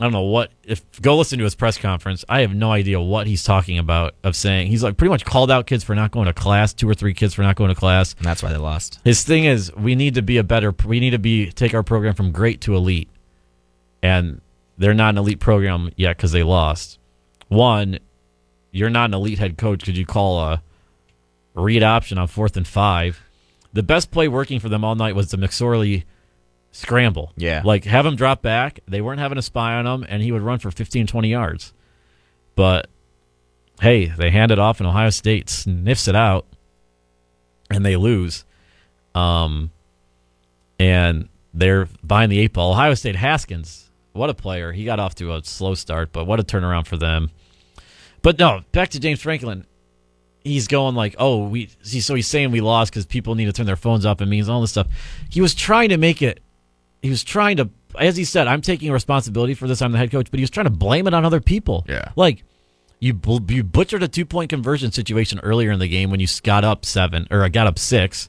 I 0.00 0.04
don't 0.04 0.12
know 0.12 0.22
what 0.22 0.52
if 0.62 0.84
go 1.02 1.16
listen 1.16 1.38
to 1.38 1.44
his 1.44 1.56
press 1.56 1.76
conference. 1.76 2.24
I 2.28 2.42
have 2.42 2.54
no 2.54 2.70
idea 2.70 3.00
what 3.00 3.26
he's 3.26 3.42
talking 3.42 3.78
about. 3.78 4.14
Of 4.22 4.36
saying 4.36 4.68
he's 4.68 4.82
like 4.82 4.96
pretty 4.96 5.10
much 5.10 5.24
called 5.24 5.50
out 5.50 5.66
kids 5.66 5.82
for 5.82 5.94
not 5.94 6.12
going 6.12 6.26
to 6.26 6.32
class, 6.32 6.72
two 6.72 6.88
or 6.88 6.94
three 6.94 7.14
kids 7.14 7.34
for 7.34 7.42
not 7.42 7.56
going 7.56 7.70
to 7.70 7.74
class. 7.74 8.14
And 8.18 8.24
that's 8.24 8.42
why 8.42 8.52
they 8.52 8.58
lost. 8.58 9.00
His 9.04 9.24
thing 9.24 9.44
is 9.44 9.74
we 9.74 9.96
need 9.96 10.14
to 10.14 10.22
be 10.22 10.38
a 10.38 10.44
better. 10.44 10.72
We 10.84 11.00
need 11.00 11.10
to 11.10 11.18
be 11.18 11.50
take 11.50 11.74
our 11.74 11.82
program 11.82 12.14
from 12.14 12.30
great 12.30 12.60
to 12.62 12.76
elite, 12.76 13.08
and 14.00 14.40
they're 14.76 14.94
not 14.94 15.10
an 15.10 15.18
elite 15.18 15.40
program 15.40 15.90
yet 15.96 16.16
because 16.16 16.30
they 16.30 16.44
lost. 16.44 17.00
One, 17.48 17.98
you're 18.70 18.90
not 18.90 19.10
an 19.10 19.14
elite 19.14 19.40
head 19.40 19.58
coach 19.58 19.80
because 19.80 19.98
you 19.98 20.06
call 20.06 20.38
a 20.38 20.62
read 21.54 21.82
option 21.82 22.18
on 22.18 22.28
fourth 22.28 22.56
and 22.56 22.66
five. 22.66 23.20
The 23.72 23.82
best 23.82 24.12
play 24.12 24.28
working 24.28 24.60
for 24.60 24.68
them 24.68 24.84
all 24.84 24.94
night 24.94 25.16
was 25.16 25.30
the 25.30 25.36
McSorley 25.36 26.04
scramble. 26.70 27.32
Yeah. 27.36 27.62
Like 27.64 27.84
have 27.84 28.06
him 28.06 28.16
drop 28.16 28.42
back. 28.42 28.80
They 28.86 29.00
weren't 29.00 29.20
having 29.20 29.38
a 29.38 29.42
spy 29.42 29.74
on 29.74 29.86
him, 29.86 30.06
and 30.08 30.22
he 30.22 30.32
would 30.32 30.42
run 30.42 30.58
for 30.58 30.70
15, 30.70 31.06
20 31.06 31.28
yards. 31.28 31.72
But 32.54 32.88
hey, 33.80 34.06
they 34.06 34.30
hand 34.30 34.50
it 34.50 34.58
off, 34.58 34.80
and 34.80 34.88
Ohio 34.88 35.10
State 35.10 35.48
sniffs 35.48 36.08
it 36.08 36.16
out, 36.16 36.46
and 37.70 37.84
they 37.84 37.96
lose. 37.96 38.44
Um, 39.14 39.70
and 40.78 41.28
they're 41.54 41.88
behind 42.06 42.30
the 42.30 42.38
eight 42.38 42.52
ball. 42.52 42.72
Ohio 42.72 42.94
State 42.94 43.16
Haskins, 43.16 43.90
what 44.12 44.30
a 44.30 44.34
player! 44.34 44.72
He 44.72 44.84
got 44.84 45.00
off 45.00 45.14
to 45.16 45.34
a 45.34 45.42
slow 45.44 45.74
start, 45.74 46.12
but 46.12 46.26
what 46.26 46.40
a 46.40 46.44
turnaround 46.44 46.86
for 46.86 46.96
them. 46.96 47.30
But 48.22 48.38
no, 48.38 48.62
back 48.72 48.90
to 48.90 49.00
James 49.00 49.20
Franklin. 49.20 49.64
He's 50.44 50.68
going 50.68 50.94
like, 50.94 51.14
oh, 51.18 51.46
we. 51.46 51.68
See, 51.82 52.00
so 52.00 52.14
he's 52.14 52.26
saying 52.26 52.50
we 52.50 52.60
lost 52.60 52.92
because 52.92 53.06
people 53.06 53.34
need 53.34 53.46
to 53.46 53.52
turn 53.52 53.66
their 53.66 53.76
phones 53.76 54.06
up 54.06 54.20
and 54.20 54.30
means 54.30 54.48
all 54.48 54.60
this 54.60 54.70
stuff. 54.70 54.88
He 55.30 55.40
was 55.40 55.54
trying 55.54 55.90
to 55.90 55.96
make 55.96 56.22
it. 56.22 56.40
He 57.02 57.10
was 57.10 57.22
trying 57.22 57.58
to, 57.58 57.70
as 57.98 58.16
he 58.16 58.24
said, 58.24 58.48
I'm 58.48 58.60
taking 58.60 58.92
responsibility 58.92 59.54
for 59.54 59.68
this. 59.68 59.80
I'm 59.82 59.92
the 59.92 59.98
head 59.98 60.10
coach, 60.10 60.30
but 60.30 60.38
he 60.38 60.42
was 60.42 60.50
trying 60.50 60.66
to 60.66 60.70
blame 60.70 61.06
it 61.06 61.14
on 61.14 61.24
other 61.24 61.40
people. 61.40 61.84
Yeah. 61.88 62.12
like 62.16 62.44
you 63.00 63.18
you 63.48 63.62
butchered 63.62 64.02
a 64.02 64.08
two 64.08 64.26
point 64.26 64.50
conversion 64.50 64.90
situation 64.92 65.38
earlier 65.40 65.70
in 65.70 65.78
the 65.78 65.88
game 65.88 66.10
when 66.10 66.20
you 66.20 66.26
got 66.42 66.64
up 66.64 66.84
seven 66.84 67.28
or 67.30 67.48
got 67.48 67.66
up 67.66 67.78
six, 67.78 68.28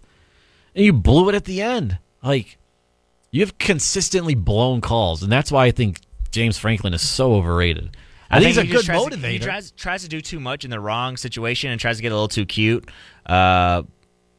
and 0.76 0.86
you 0.86 0.94
blew 0.94 1.30
it 1.30 1.36
at 1.36 1.46
the 1.46 1.62
end. 1.62 1.98
Like 2.22 2.58
you 3.32 3.42
have 3.42 3.58
consistently 3.58 4.36
blown 4.36 4.82
calls, 4.82 5.24
and 5.24 5.32
that's 5.32 5.52
why 5.52 5.66
I 5.66 5.72
think 5.72 6.00
James 6.32 6.58
Franklin 6.58 6.94
is 6.94 7.08
so 7.08 7.34
overrated. 7.34 7.96
I, 8.32 8.40
think, 8.40 8.44
he 8.44 8.48
he's 8.48 8.58
a 8.58 8.64
just 8.64 8.88
good 8.88 8.94
tries 8.94 9.02
motivator. 9.02 9.22
To, 9.22 9.28
he 9.28 9.40
tries, 9.40 9.72
tries 9.72 10.04
to 10.04 10.08
do 10.08 10.22
too 10.22 10.40
much 10.40 10.64
in 10.64 10.70
the 10.70 10.80
wrong 10.80 11.18
situation 11.18 11.72
and 11.72 11.82
tries 11.82 11.98
to 11.98 12.04
get 12.04 12.12
a 12.12 12.16
little 12.16 12.28
too 12.28 12.46
cute. 12.46 12.88
Uh, 13.26 13.84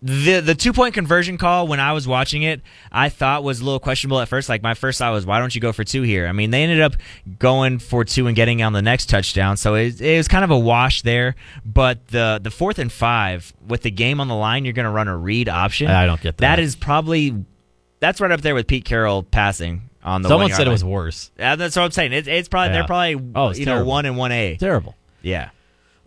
the 0.03 0.41
the 0.41 0.55
two 0.55 0.73
point 0.73 0.95
conversion 0.95 1.37
call 1.37 1.67
when 1.67 1.79
I 1.79 1.93
was 1.93 2.09
watching 2.09 2.43
it, 2.43 2.63
I 2.91 3.11
thought 3.11 3.45
was 3.45 3.61
a 3.61 3.65
little 3.65 3.81
questionable 3.81 4.21
at 4.21 4.29
first. 4.29 4.49
Like 4.49 4.63
my 4.63 4.73
first 4.75 4.99
thought 4.99 5.13
was, 5.13 5.27
why 5.27 5.39
don't 5.39 5.55
you 5.55 5.61
go 5.61 5.73
for 5.73 5.85
two 5.85 6.03
here? 6.03 6.27
I 6.27 6.33
mean, 6.33 6.51
they 6.51 6.63
ended 6.63 6.81
up 6.81 6.97
going 7.39 7.79
for 7.79 8.05
two 8.05 8.27
and 8.27 8.35
getting 8.35 8.63
on 8.63 8.73
the 8.73 8.81
next 8.81 9.11
touchdown, 9.11 9.57
so 9.59 9.75
it, 9.75 10.01
it 10.01 10.17
was 10.17 10.27
kind 10.29 10.43
of 10.45 10.51
a 10.51 10.59
wash 10.59 11.03
there. 11.03 11.35
But 11.67 12.09
the 12.09 12.41
the 12.43 12.51
fourth 12.51 12.79
and 12.79 12.91
five 12.91 13.53
with 13.67 13.83
the 13.83 13.91
game 13.91 14.21
on 14.21 14.29
the 14.29 14.35
line, 14.35 14.65
you're 14.65 14.73
going 14.73 14.85
to 14.85 14.91
run 14.91 15.07
a 15.09 15.17
read 15.17 15.49
option. 15.51 15.89
I 15.91 16.07
don't 16.07 16.21
get 16.21 16.39
that. 16.39 16.57
That 16.57 16.63
is 16.63 16.77
probably 16.77 17.45
that's 17.99 18.21
right 18.23 18.31
up 18.31 18.41
there 18.41 18.55
with 18.55 18.67
Pete 18.67 18.87
Carroll 18.87 19.23
passing 19.23 19.91
on 20.03 20.23
the. 20.23 20.31
Someone 20.31 20.51
said 20.51 20.67
it 20.67 20.71
was 20.71 20.83
worse. 20.83 21.31
Yeah, 21.39 21.57
that's 21.57 21.77
what 21.77 21.83
I'm 21.83 21.91
saying. 21.91 22.15
It's 22.15 22.27
it's 22.27 22.49
probably 22.49 22.69
Yeah. 22.69 22.73
they're 22.75 22.87
probably 22.87 23.33
Oh, 23.35 23.53
you 23.53 23.67
know 23.67 23.85
one 23.85 24.07
and 24.07 24.17
one 24.17 24.33
A. 24.33 24.57
Terrible. 24.57 24.97
Yeah, 25.21 25.51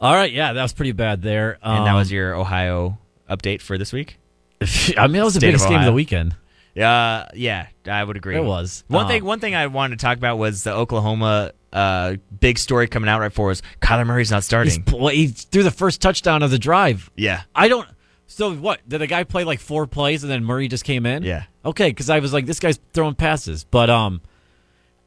All 0.01 0.15
right, 0.15 0.31
yeah, 0.31 0.53
that 0.53 0.61
was 0.63 0.73
pretty 0.73 0.93
bad 0.93 1.21
there. 1.21 1.59
and 1.61 1.85
that 1.85 1.91
Um, 1.91 1.97
was 1.97 2.11
your 2.11 2.33
Ohio 2.33 2.97
update 3.35 3.61
for 3.61 3.77
this 3.77 3.91
week. 3.93 4.19
I 4.97 5.07
mean, 5.07 5.13
that 5.17 5.23
was 5.25 5.33
the 5.33 5.39
State 5.39 5.49
of 5.49 5.53
biggest 5.53 5.69
game 5.69 5.79
of 5.79 5.85
the 5.85 5.93
weekend. 5.93 6.35
Uh, 6.75 7.25
yeah, 7.35 7.67
I 7.85 8.03
would 8.03 8.17
agree. 8.17 8.35
It 8.35 8.43
was. 8.43 8.83
one 8.87 9.03
Um, 9.03 9.07
thing. 9.09 9.23
One 9.25 9.39
thing 9.39 9.53
I 9.55 9.67
wanted 9.67 9.99
to 9.99 10.03
talk 10.05 10.17
about 10.17 10.37
was 10.37 10.63
the 10.63 10.73
Oklahoma 10.73 11.51
uh 11.71 12.15
big 12.39 12.59
story 12.59 12.87
coming 12.87 13.09
out 13.09 13.19
right 13.19 13.29
before 13.29 13.47
was 13.47 13.63
Kyler 13.81 14.05
Murray's 14.05 14.29
not 14.31 14.43
starting. 14.43 14.83
well, 14.91 15.07
he 15.07 15.27
threw 15.27 15.63
the 15.63 15.71
first 15.71 16.01
touchdown 16.01 16.43
of 16.43 16.51
the 16.51 16.59
drive. 16.59 17.09
yeah, 17.15 17.41
I 17.55 17.67
don't. 17.67 17.87
So 18.27 18.53
what? 18.55 18.87
Did 18.87 18.99
the 18.99 19.07
guy 19.07 19.23
play 19.23 19.43
like 19.43 19.59
four 19.59 19.85
plays 19.85 20.23
and 20.23 20.31
then 20.31 20.43
Murray 20.43 20.67
just 20.67 20.83
came 20.83 21.05
in? 21.05 21.23
Yeah. 21.23 21.43
Okay, 21.65 21.89
because 21.89 22.09
I 22.09 22.19
was 22.19 22.33
like, 22.33 22.45
this 22.47 22.59
guy's 22.59 22.79
throwing 22.93 23.13
passes, 23.15 23.63
but 23.65 23.89
um, 23.89 24.21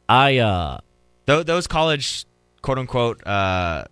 I 0.09 0.39
uh, 0.39 0.79
Tho- 1.27 1.43
those 1.43 1.67
college 1.67 2.25
quote 2.63 2.79
unquote 2.79 3.27
uh 3.27 3.85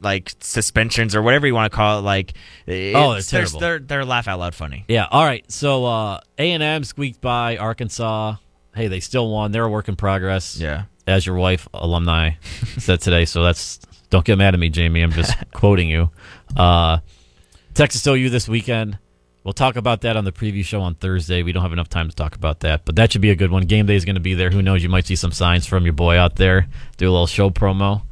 like 0.00 0.32
suspensions 0.40 1.14
or 1.16 1.22
whatever 1.22 1.46
you 1.46 1.54
want 1.54 1.70
to 1.70 1.76
call 1.76 1.98
it. 1.98 2.02
Like, 2.02 2.34
Oh, 2.66 2.70
it's- 2.70 3.30
they're 3.30 3.40
they're 3.40 3.46
terrible. 3.46 3.60
they're 3.60 3.78
they're 3.78 4.04
laugh 4.04 4.28
out 4.28 4.38
loud 4.38 4.54
funny. 4.54 4.84
yeah. 4.88 5.06
All 5.10 5.24
right. 5.24 5.44
So 5.50 5.84
uh, 5.86 6.20
A 6.38 6.52
and 6.52 6.62
M 6.62 6.84
squeaked 6.84 7.20
by 7.20 7.56
Arkansas. 7.56 8.36
Hey, 8.74 8.88
they 8.88 9.00
still 9.00 9.30
won. 9.30 9.50
They're 9.52 9.64
a 9.64 9.68
work 9.70 9.88
in 9.88 9.96
progress. 9.96 10.56
Yeah. 10.58 10.84
as 11.06 11.24
your 11.26 11.36
wife 11.36 11.66
alumni 11.74 12.32
said 12.78 13.00
today. 13.00 13.24
So 13.24 13.42
that's 13.42 13.80
don't 14.10 14.24
get 14.24 14.38
mad 14.38 14.54
at 14.54 14.60
me, 14.60 14.68
Jamie. 14.70 15.02
I'm 15.02 15.10
just 15.12 15.34
quoting 15.52 15.88
you. 15.88 16.10
Uh, 16.56 16.98
Texas 17.74 18.06
OU 18.06 18.30
this 18.30 18.48
weekend. 18.48 18.98
We'll 19.44 19.52
talk 19.54 19.76
about 19.76 20.02
that 20.02 20.16
on 20.16 20.24
the 20.24 20.32
preview 20.32 20.64
show 20.64 20.80
on 20.82 20.94
Thursday. 20.94 21.42
We 21.42 21.52
don't 21.52 21.62
have 21.62 21.72
enough 21.72 21.88
time 21.88 22.08
to 22.10 22.14
talk 22.14 22.34
about 22.34 22.60
that, 22.60 22.84
but 22.84 22.96
that 22.96 23.12
should 23.12 23.22
be 23.22 23.30
a 23.30 23.36
good 23.36 23.50
one. 23.50 23.62
Game 23.64 23.86
day 23.86 23.94
is 23.96 24.04
going 24.04 24.16
to 24.16 24.20
be 24.20 24.34
there. 24.34 24.50
Who 24.50 24.60
knows? 24.62 24.82
You 24.82 24.88
might 24.90 25.06
see 25.06 25.16
some 25.16 25.32
signs 25.32 25.64
from 25.66 25.84
your 25.84 25.92
boy 25.94 26.18
out 26.18 26.36
there. 26.36 26.68
Do 26.98 27.08
a 27.08 27.12
little 27.12 27.26
show 27.26 27.48
promo. 27.48 28.02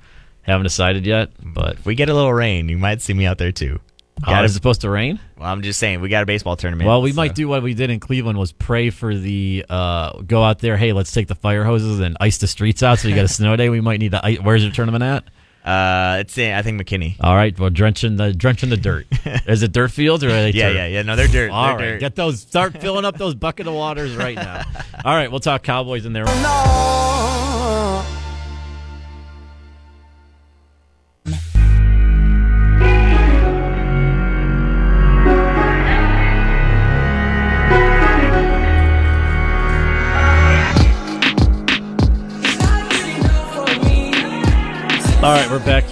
Haven't 0.46 0.64
decided 0.64 1.04
yet, 1.06 1.30
but 1.42 1.72
If 1.74 1.86
we 1.86 1.94
get 1.94 2.08
a 2.08 2.14
little 2.14 2.32
rain, 2.32 2.68
you 2.68 2.78
might 2.78 3.02
see 3.02 3.12
me 3.14 3.26
out 3.26 3.38
there 3.38 3.52
too. 3.52 3.80
Gotta- 4.24 4.44
is 4.46 4.52
it 4.52 4.54
supposed 4.54 4.80
to 4.80 4.88
rain? 4.88 5.20
well, 5.36 5.50
I'm 5.52 5.60
just 5.60 5.78
saying 5.78 6.00
we 6.00 6.08
got 6.08 6.22
a 6.22 6.26
baseball 6.26 6.56
tournament. 6.56 6.86
Well, 6.88 7.02
we 7.02 7.12
so- 7.12 7.16
might 7.16 7.34
do 7.34 7.48
what 7.48 7.62
we 7.62 7.74
did 7.74 7.90
in 7.90 8.00
Cleveland 8.00 8.38
was 8.38 8.50
pray 8.52 8.88
for 8.90 9.14
the 9.14 9.64
uh, 9.68 10.20
go 10.22 10.42
out 10.42 10.60
there. 10.60 10.76
Hey, 10.78 10.92
let's 10.94 11.12
take 11.12 11.26
the 11.28 11.34
fire 11.34 11.64
hoses 11.64 12.00
and 12.00 12.16
ice 12.20 12.38
the 12.38 12.46
streets 12.46 12.82
out. 12.82 12.98
So 13.00 13.08
you 13.08 13.14
got 13.14 13.24
a 13.26 13.28
snow 13.40 13.56
day. 13.56 13.68
We 13.68 13.80
might 13.82 14.00
need 14.00 14.12
to. 14.12 14.24
ice- 14.24 14.40
Where's 14.40 14.62
your 14.64 14.72
tournament 14.72 15.04
at? 15.04 15.24
Uh, 15.68 16.18
it's 16.20 16.38
in, 16.38 16.54
I 16.54 16.62
think 16.62 16.80
McKinney. 16.80 17.16
All 17.20 17.34
right, 17.34 17.58
well, 17.58 17.70
drenching 17.70 18.14
the 18.16 18.32
drenching 18.32 18.70
the 18.70 18.76
dirt. 18.76 19.06
Is 19.48 19.64
it 19.64 19.72
dirt 19.72 19.90
fields 19.90 20.22
or 20.22 20.28
are 20.28 20.30
they 20.30 20.50
Yeah, 20.52 20.68
turf? 20.68 20.76
yeah, 20.76 20.86
yeah. 20.86 21.02
No, 21.02 21.16
they're 21.16 21.26
dirt. 21.26 21.50
All 21.50 21.66
they're 21.66 21.74
right, 21.76 21.82
dirt. 21.94 22.00
get 22.00 22.14
those. 22.14 22.40
Start 22.40 22.80
filling 22.80 23.04
up 23.04 23.18
those 23.18 23.34
bucket 23.34 23.66
of 23.66 23.74
waters 23.74 24.14
right 24.16 24.36
now. 24.36 24.62
All 25.04 25.12
right, 25.14 25.28
we'll 25.28 25.40
talk 25.40 25.64
Cowboys 25.64 26.06
in 26.06 26.12
there. 26.12 26.24
All 26.28 27.45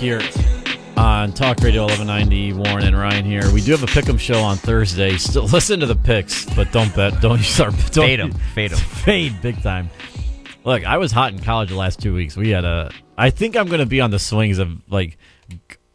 here 0.04 0.20
on 0.98 1.32
Talk 1.32 1.60
Radio 1.60 1.84
1190. 1.84 2.52
Warren 2.52 2.84
and 2.84 2.94
Ryan 2.94 3.24
here. 3.24 3.50
We 3.54 3.62
do 3.62 3.70
have 3.72 3.82
a 3.82 3.86
pick'em 3.86 4.20
show 4.20 4.38
on 4.38 4.58
Thursday. 4.58 5.16
Still 5.16 5.44
listen 5.52 5.80
to 5.80 5.86
the 5.86 5.96
picks, 5.96 6.44
but 6.54 6.70
don't 6.72 6.94
bet. 6.94 7.22
Don't 7.22 7.38
start. 7.42 7.72
Don't, 7.90 8.04
Fade 8.04 8.20
'em, 8.20 8.32
fade 8.54 8.72
'em. 8.72 8.78
Fade 9.04 9.40
big 9.40 9.62
time. 9.62 9.88
Look, 10.62 10.84
I 10.84 10.98
was 10.98 11.10
hot 11.10 11.32
in 11.32 11.38
college 11.38 11.70
the 11.70 11.76
last 11.76 12.00
two 12.02 12.12
weeks. 12.12 12.36
We 12.36 12.50
had 12.50 12.66
a. 12.66 12.90
I 13.16 13.30
think 13.30 13.56
I'm 13.56 13.66
going 13.66 13.80
to 13.80 13.86
be 13.86 14.02
on 14.02 14.10
the 14.10 14.18
swings 14.18 14.58
of 14.58 14.68
like 14.90 15.16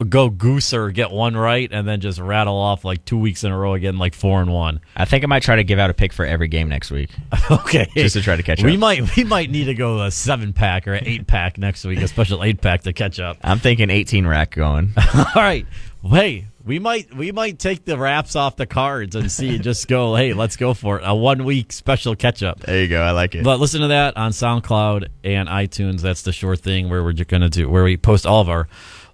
go 0.08 0.30
goose 0.30 0.74
or 0.74 0.92
get 0.92 1.12
one 1.12 1.36
right, 1.36 1.70
and 1.72 1.88
then 1.88 2.00
just 2.00 2.20
rattle 2.20 2.56
off 2.56 2.86
like 2.86 3.04
two 3.04 3.18
weeks 3.18 3.44
in 3.44 3.52
a 3.52 3.58
row 3.58 3.74
again, 3.74 3.98
like 3.98 4.14
four 4.14 4.42
and 4.42 4.52
one. 4.54 4.80
I 4.96 5.06
think 5.06 5.24
I 5.24 5.28
might 5.28 5.44
try 5.44 5.58
to 5.58 5.64
give 5.64 5.78
out 5.80 5.90
a 5.90 5.94
pick 5.94 6.14
for 6.14 6.26
every 6.26 6.48
game 6.48 6.70
next 6.70 6.92
week. 6.92 7.10
Okay, 7.52 7.90
Just 7.96 8.14
to 8.16 8.22
try 8.22 8.36
to 8.36 8.44
catch 8.44 8.62
we 8.64 8.74
up. 8.74 8.80
might 8.80 9.16
we 9.16 9.24
might 9.24 9.50
need 9.50 9.66
to 9.66 9.74
go 9.74 10.04
a 10.04 10.12
seven 10.12 10.54
pack 10.54 10.88
or 10.88 10.94
an 10.94 11.04
eight 11.08 11.26
pack 11.28 11.58
next 11.58 11.84
week, 11.84 12.00
a 12.00 12.08
special 12.08 12.44
eight 12.44 12.62
pack 12.62 12.84
to 12.84 12.94
catch 12.94 13.20
up. 13.20 13.38
I'm 13.44 13.58
thinking 13.60 13.90
18 13.90 14.26
rack 14.28 14.52
going. 14.56 14.94
All 15.16 15.26
right. 15.36 15.66
Hey, 16.08 16.48
we 16.64 16.78
might 16.80 17.14
we 17.16 17.32
might 17.32 17.58
take 17.60 17.86
the 17.86 17.98
wraps 17.98 18.36
off 18.36 18.56
the 18.56 18.66
cards 18.68 19.16
and 19.16 19.32
see 19.32 19.58
just 19.60 19.88
go, 19.88 20.16
hey, 20.16 20.34
let's 20.34 20.56
go 20.58 20.74
for 20.76 21.00
it. 21.00 21.04
A 21.06 21.14
one 21.16 21.44
week 21.44 21.72
special 21.72 22.16
catch 22.16 22.44
up. 22.44 22.60
there 22.62 22.82
you 22.84 22.88
go. 22.88 23.02
I 23.02 23.12
like 23.12 23.34
it. 23.36 23.44
But 23.44 23.60
listen 23.60 23.82
to 23.82 23.88
that 23.88 24.16
on 24.16 24.32
SoundCloud 24.32 25.08
and 25.24 25.50
iTunes. 25.50 26.02
That's 26.02 26.22
the 26.22 26.32
sure 26.32 26.56
thing 26.56 26.90
where 26.90 27.04
we're 27.04 27.14
just 27.14 27.30
going 27.30 27.42
to 27.42 27.50
do 27.50 27.68
where 27.70 27.84
we 27.84 27.98
post 27.98 28.26
all 28.28 28.42
of 28.42 28.50
our 28.50 28.68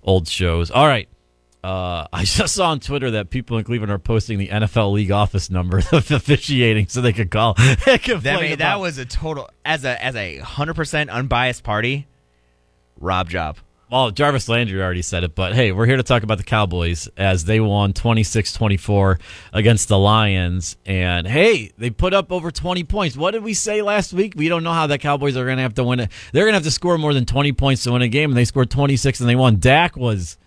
old 0.06 0.28
shows. 0.28 0.72
All 0.72 0.88
right. 0.88 1.10
Uh, 1.64 2.08
I 2.14 2.24
just 2.24 2.56
saw 2.56 2.70
on 2.70 2.80
Twitter 2.80 3.12
that 3.12 3.30
people 3.30 3.58
in 3.58 3.64
Cleveland 3.66 3.92
are 3.92 4.00
posting 4.00 4.38
the 4.38 4.48
NFL 4.48 4.94
league 4.94 5.12
office 5.12 5.50
number 5.50 5.80
of 5.92 6.12
officiating 6.12 6.88
so 6.88 7.02
they 7.02 7.14
could 7.14 7.32
call. 7.32 7.56
They 7.86 7.98
could 7.98 8.22
that, 8.22 8.40
made, 8.40 8.60
that 8.60 8.80
was 8.80 8.98
a 8.98 9.06
total 9.06 9.50
as 9.66 9.84
a 9.84 10.02
as 10.04 10.16
a 10.16 10.38
hundred 10.38 10.76
percent 10.76 11.10
unbiased 11.10 11.64
party. 11.64 12.08
Rob 13.00 13.30
job. 13.30 13.58
Well, 13.92 14.10
Jarvis 14.10 14.50
Landry 14.50 14.82
already 14.82 15.04
said 15.04 15.24
it, 15.24 15.36
but 15.36 15.54
hey, 15.54 15.72
we're 15.72 15.86
here 15.86 15.98
to 15.98 16.04
talk 16.04 16.24
about 16.24 16.40
the 16.40 16.44
Cowboys 16.44 17.08
as 17.18 17.46
they 17.46 17.60
won 17.60 17.94
26 17.94 18.52
24 18.54 19.20
against 19.54 19.88
the 19.90 19.98
Lions. 20.00 20.76
And 20.88 21.28
hey, 21.28 21.72
they 21.78 21.92
put 21.92 22.12
up 22.14 22.32
over 22.32 22.50
20 22.50 22.84
points. 22.86 23.16
What 23.16 23.32
did 23.32 23.44
we 23.44 23.54
say 23.54 23.84
last 23.84 24.12
week? 24.12 24.34
We 24.36 24.50
don't 24.50 24.64
know 24.64 24.74
how 24.74 24.88
the 24.88 24.98
Cowboys 24.98 25.38
are 25.38 25.46
going 25.46 25.58
to 25.58 25.64
have 25.64 25.76
to 25.76 25.84
win 25.84 26.00
it. 26.00 26.12
They're 26.34 26.46
going 26.46 26.54
to 26.54 26.58
have 26.58 26.64
to 26.64 26.72
score 26.72 26.98
more 26.98 27.14
than 27.14 27.26
20 27.26 27.52
points 27.54 27.84
to 27.84 27.92
win 27.92 28.02
a 28.02 28.08
game, 28.08 28.32
and 28.32 28.38
they 28.38 28.46
scored 28.46 28.72
26 28.72 29.20
and 29.20 29.30
they 29.30 29.36
won. 29.36 29.58
Dak 29.60 29.96
was 29.96 30.38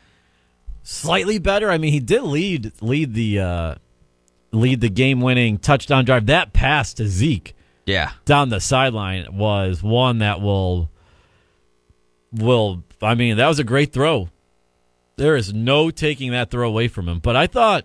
slightly 0.82 1.38
better. 1.38 1.70
I 1.70 1.78
mean, 1.78 1.92
he 1.92 2.00
did 2.00 2.22
lead 2.24 2.72
lead 2.82 3.14
the 3.14 3.38
uh, 3.38 3.74
lead 4.50 4.80
the 4.80 4.88
game 4.90 5.20
winning 5.20 5.58
touchdown 5.58 6.04
drive. 6.04 6.26
That 6.26 6.52
pass 6.52 6.92
to 6.94 7.06
Zeke 7.06 7.54
Yeah. 7.86 8.10
down 8.24 8.48
the 8.48 8.60
sideline 8.60 9.36
was 9.36 9.80
one 9.80 10.18
that 10.18 10.40
will 10.40 10.90
will 12.32 12.82
I 13.02 13.14
mean 13.14 13.36
that 13.36 13.48
was 13.48 13.58
a 13.58 13.64
great 13.64 13.92
throw. 13.92 14.28
There 15.16 15.36
is 15.36 15.52
no 15.52 15.90
taking 15.90 16.30
that 16.32 16.50
throw 16.50 16.68
away 16.68 16.88
from 16.88 17.08
him. 17.08 17.18
But 17.18 17.34
I 17.36 17.46
thought 17.46 17.84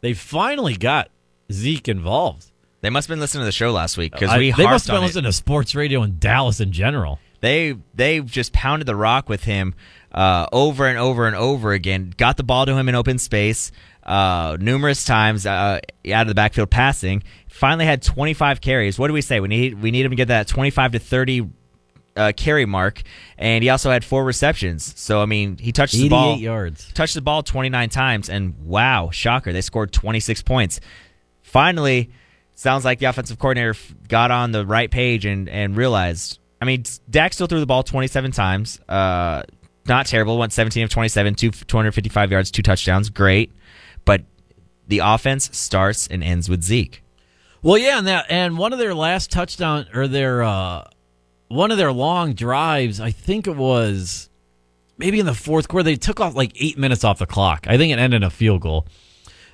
they 0.00 0.14
finally 0.14 0.76
got 0.76 1.10
Zeke 1.52 1.88
involved. 1.88 2.50
They 2.80 2.88
must 2.88 3.08
have 3.08 3.12
been 3.14 3.20
listening 3.20 3.42
to 3.42 3.46
the 3.46 3.52
show 3.52 3.70
last 3.72 3.98
week 3.98 4.12
because 4.12 4.30
I- 4.30 4.38
we 4.38 4.52
they 4.52 4.64
must 4.64 4.86
have 4.86 4.94
been 4.94 4.98
on 4.98 5.02
it. 5.02 5.06
listening 5.08 5.24
to 5.24 5.32
sports 5.32 5.74
radio 5.74 6.02
in 6.02 6.18
Dallas 6.18 6.60
in 6.60 6.72
general. 6.72 7.18
They 7.40 7.76
they 7.94 8.20
just 8.20 8.52
pounded 8.52 8.86
the 8.86 8.96
rock 8.96 9.28
with 9.28 9.44
him 9.44 9.74
uh, 10.12 10.46
over 10.52 10.86
and 10.86 10.98
over 10.98 11.26
and 11.26 11.36
over 11.36 11.72
again. 11.72 12.12
Got 12.16 12.36
the 12.36 12.42
ball 12.42 12.66
to 12.66 12.76
him 12.76 12.88
in 12.88 12.94
open 12.94 13.18
space 13.18 13.72
uh, 14.02 14.56
numerous 14.60 15.04
times 15.04 15.46
uh, 15.46 15.80
out 16.12 16.22
of 16.22 16.28
the 16.28 16.34
backfield 16.34 16.70
passing. 16.70 17.22
Finally 17.48 17.84
had 17.86 18.02
25 18.02 18.60
carries. 18.60 18.98
What 18.98 19.08
do 19.08 19.12
we 19.14 19.20
say? 19.22 19.40
We 19.40 19.48
need 19.48 19.80
we 19.82 19.90
need 19.90 20.04
him 20.04 20.10
to 20.10 20.16
get 20.16 20.28
that 20.28 20.48
25 20.48 20.92
to 20.92 20.98
30 20.98 21.48
uh, 22.16 22.32
carry 22.36 22.66
mark, 22.66 23.02
and 23.38 23.62
he 23.62 23.70
also 23.70 23.90
had 23.90 24.04
four 24.04 24.24
receptions. 24.24 24.98
So 24.98 25.20
I 25.22 25.26
mean, 25.26 25.58
he 25.58 25.72
touched 25.72 25.94
the 25.94 26.08
ball 26.08 26.36
yards. 26.36 26.92
touched 26.92 27.14
the 27.14 27.22
ball 27.22 27.42
29 27.42 27.88
times, 27.88 28.28
and 28.28 28.54
wow, 28.64 29.10
shocker, 29.10 29.52
they 29.52 29.60
scored 29.60 29.92
26 29.92 30.42
points. 30.42 30.80
Finally, 31.42 32.10
sounds 32.54 32.84
like 32.84 32.98
the 32.98 33.06
offensive 33.06 33.38
coordinator 33.38 33.74
got 34.08 34.30
on 34.30 34.52
the 34.52 34.66
right 34.66 34.90
page 34.90 35.24
and, 35.24 35.48
and 35.48 35.76
realized. 35.76 36.38
I 36.60 36.66
mean, 36.66 36.84
Dak 37.08 37.32
still 37.32 37.46
threw 37.46 37.58
the 37.58 37.66
ball 37.66 37.82
27 37.82 38.32
times. 38.32 38.80
Uh, 38.86 39.42
not 39.86 40.06
terrible. 40.06 40.36
Went 40.36 40.52
17 40.52 40.84
of 40.84 40.90
27, 40.90 41.34
two, 41.34 41.50
255 41.50 42.30
yards, 42.30 42.50
two 42.50 42.62
touchdowns. 42.62 43.08
Great. 43.08 43.50
But 44.04 44.24
the 44.86 44.98
offense 44.98 45.56
starts 45.56 46.06
and 46.06 46.22
ends 46.22 46.50
with 46.50 46.62
Zeke. 46.62 47.02
Well, 47.62 47.78
yeah, 47.78 47.98
and 47.98 48.06
that 48.06 48.26
and 48.30 48.56
one 48.58 48.72
of 48.72 48.78
their 48.78 48.94
last 48.94 49.30
touchdown 49.30 49.86
or 49.94 50.08
their 50.08 50.42
uh, 50.42 50.84
one 51.50 51.72
of 51.72 51.78
their 51.78 51.92
long 51.92 52.34
drives, 52.34 53.00
I 53.00 53.10
think 53.10 53.48
it 53.48 53.56
was 53.56 54.30
maybe 54.96 55.18
in 55.18 55.26
the 55.26 55.34
fourth 55.34 55.66
quarter. 55.66 55.82
They 55.82 55.96
took 55.96 56.20
off 56.20 56.36
like 56.36 56.52
eight 56.54 56.78
minutes 56.78 57.02
off 57.02 57.18
the 57.18 57.26
clock. 57.26 57.66
I 57.68 57.76
think 57.76 57.92
it 57.92 57.98
ended 57.98 58.22
in 58.22 58.26
a 58.26 58.30
field 58.30 58.62
goal. 58.62 58.86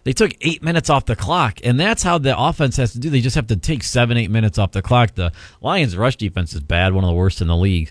They 0.04 0.12
took 0.12 0.32
eight 0.42 0.62
minutes 0.62 0.90
off 0.90 1.06
the 1.06 1.16
clock, 1.16 1.58
and 1.64 1.80
that's 1.80 2.02
how 2.02 2.18
the 2.18 2.38
offense 2.38 2.76
has 2.76 2.92
to 2.92 3.00
do. 3.00 3.08
They 3.08 3.22
just 3.22 3.34
have 3.34 3.46
to 3.48 3.56
take 3.56 3.82
seven, 3.82 4.18
eight 4.18 4.30
minutes 4.30 4.58
off 4.58 4.72
the 4.72 4.82
clock. 4.82 5.14
The 5.14 5.32
Lions' 5.62 5.96
rush 5.96 6.16
defense 6.16 6.52
is 6.52 6.60
bad, 6.60 6.92
one 6.92 7.02
of 7.02 7.08
the 7.08 7.16
worst 7.16 7.40
in 7.40 7.48
the 7.48 7.56
league. 7.56 7.90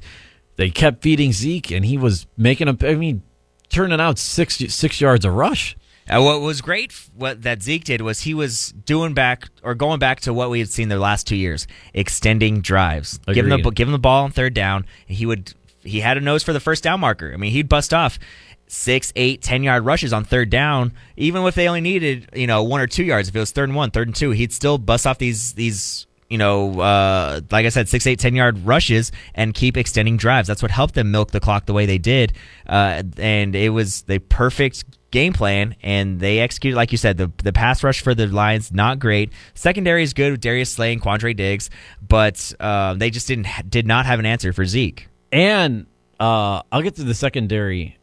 They 0.56 0.70
kept 0.70 1.02
feeding 1.02 1.34
Zeke, 1.34 1.72
and 1.72 1.84
he 1.84 1.98
was 1.98 2.28
making 2.38 2.68
a. 2.68 2.78
I 2.88 2.96
mean, 2.96 3.24
turning 3.70 4.00
out 4.00 4.20
six 4.20 4.58
six 4.58 5.02
yards 5.02 5.26
a 5.26 5.32
rush. 5.32 5.76
Uh, 6.08 6.22
what 6.22 6.39
was 6.41 6.62
great, 6.62 6.94
what 7.15 7.41
that 7.41 7.63
Zeke 7.63 7.84
did 7.84 8.02
was 8.02 8.22
he 8.22 8.34
was 8.36 8.72
doing 8.86 9.13
back 9.13 9.50
or 9.63 9.74
going 9.74 9.98
back 9.98 10.20
to 10.22 10.34
what 10.34 10.52
we 10.52 10.60
had 10.60 10.70
seen 10.70 10.88
the 10.89 11.00
last 11.00 11.26
two 11.26 11.36
years, 11.36 11.65
extending 11.96 12.62
drives, 12.62 13.18
giving 13.34 13.50
the 13.50 13.72
giving 13.72 13.91
the 13.91 14.00
ball 14.00 14.26
on 14.26 14.32
third 14.32 14.54
down. 14.54 14.86
And 15.08 15.18
he 15.18 15.26
would 15.26 15.54
he 15.84 16.02
had 16.02 16.18
a 16.18 16.22
nose 16.22 16.44
for 16.44 16.54
the 16.54 16.60
first 16.60 16.84
down 16.84 17.00
marker. 17.00 17.32
I 17.34 17.38
mean, 17.38 17.52
he'd 17.52 17.68
bust 17.68 17.91
off 17.91 18.20
six, 18.68 19.12
eight, 19.15 19.41
ten 19.41 19.63
yard 19.63 19.84
rushes 19.86 20.13
on 20.13 20.24
third 20.24 20.52
down, 20.52 20.94
even 21.18 21.44
if 21.44 21.56
they 21.56 21.68
only 21.68 21.82
needed 21.82 22.30
you 22.36 22.46
know 22.46 22.62
one 22.63 22.82
or 22.82 22.88
two 22.88 23.04
yards. 23.04 23.30
If 23.30 23.36
it 23.36 23.39
was 23.39 23.52
third 23.52 23.70
and 23.70 23.76
one, 23.76 23.89
third 23.89 24.08
and 24.08 24.15
two, 24.15 24.30
he'd 24.32 24.54
still 24.54 24.78
bust 24.78 25.08
off 25.08 25.18
these 25.18 25.54
these 25.54 26.05
you 26.30 26.38
know, 26.38 26.80
uh, 26.80 27.42
like 27.52 27.66
I 27.66 27.70
said, 27.70 27.88
six, 27.88 28.08
eight, 28.08 28.20
ten 28.20 28.36
yard 28.36 28.66
rushes 28.66 29.12
and 29.36 29.54
keep 29.54 29.78
extending 29.78 30.18
drives. 30.18 30.48
That's 30.48 30.62
what 30.62 30.72
helped 30.72 30.96
them 30.96 31.12
milk 31.12 31.32
the 31.32 31.40
clock 31.40 31.66
the 31.66 31.74
way 31.74 31.86
they 31.86 31.98
did. 32.00 32.34
Uh, 32.68 33.04
and 33.18 33.56
it 33.56 33.70
was 33.70 34.02
the 34.04 34.20
perfect 34.20 34.86
game 35.12 35.34
plan, 35.34 35.76
and 35.82 36.20
they 36.20 36.40
executed, 36.40 36.76
like 36.76 36.92
you 36.92 36.98
said, 36.98 37.18
the 37.18 37.32
the 37.44 37.54
pass 37.54 37.84
rush 37.84 38.02
for 38.02 38.16
the 38.16 38.28
Lions 38.28 38.72
not 38.72 39.00
great. 39.00 39.32
Secondary 39.54 40.04
is 40.04 40.14
good 40.14 40.32
with 40.32 40.42
Darius 40.42 40.72
Slay 40.72 40.92
and 40.94 41.02
Quandre 41.02 41.36
Diggs, 41.36 41.70
but 42.06 42.54
uh, 42.60 42.96
they 42.96 43.10
just 43.10 43.28
didn't 43.28 43.48
did 43.70 43.86
not 43.86 44.06
have 44.06 44.20
an 44.20 44.26
answer 44.26 44.52
for 44.52 44.66
Zeke. 44.66 45.08
And 45.32 45.86
uh, 46.20 46.64
I'll 46.72 46.82
get 46.82 46.96
to 46.96 47.04
the 47.04 47.14
secondary. 47.14 47.98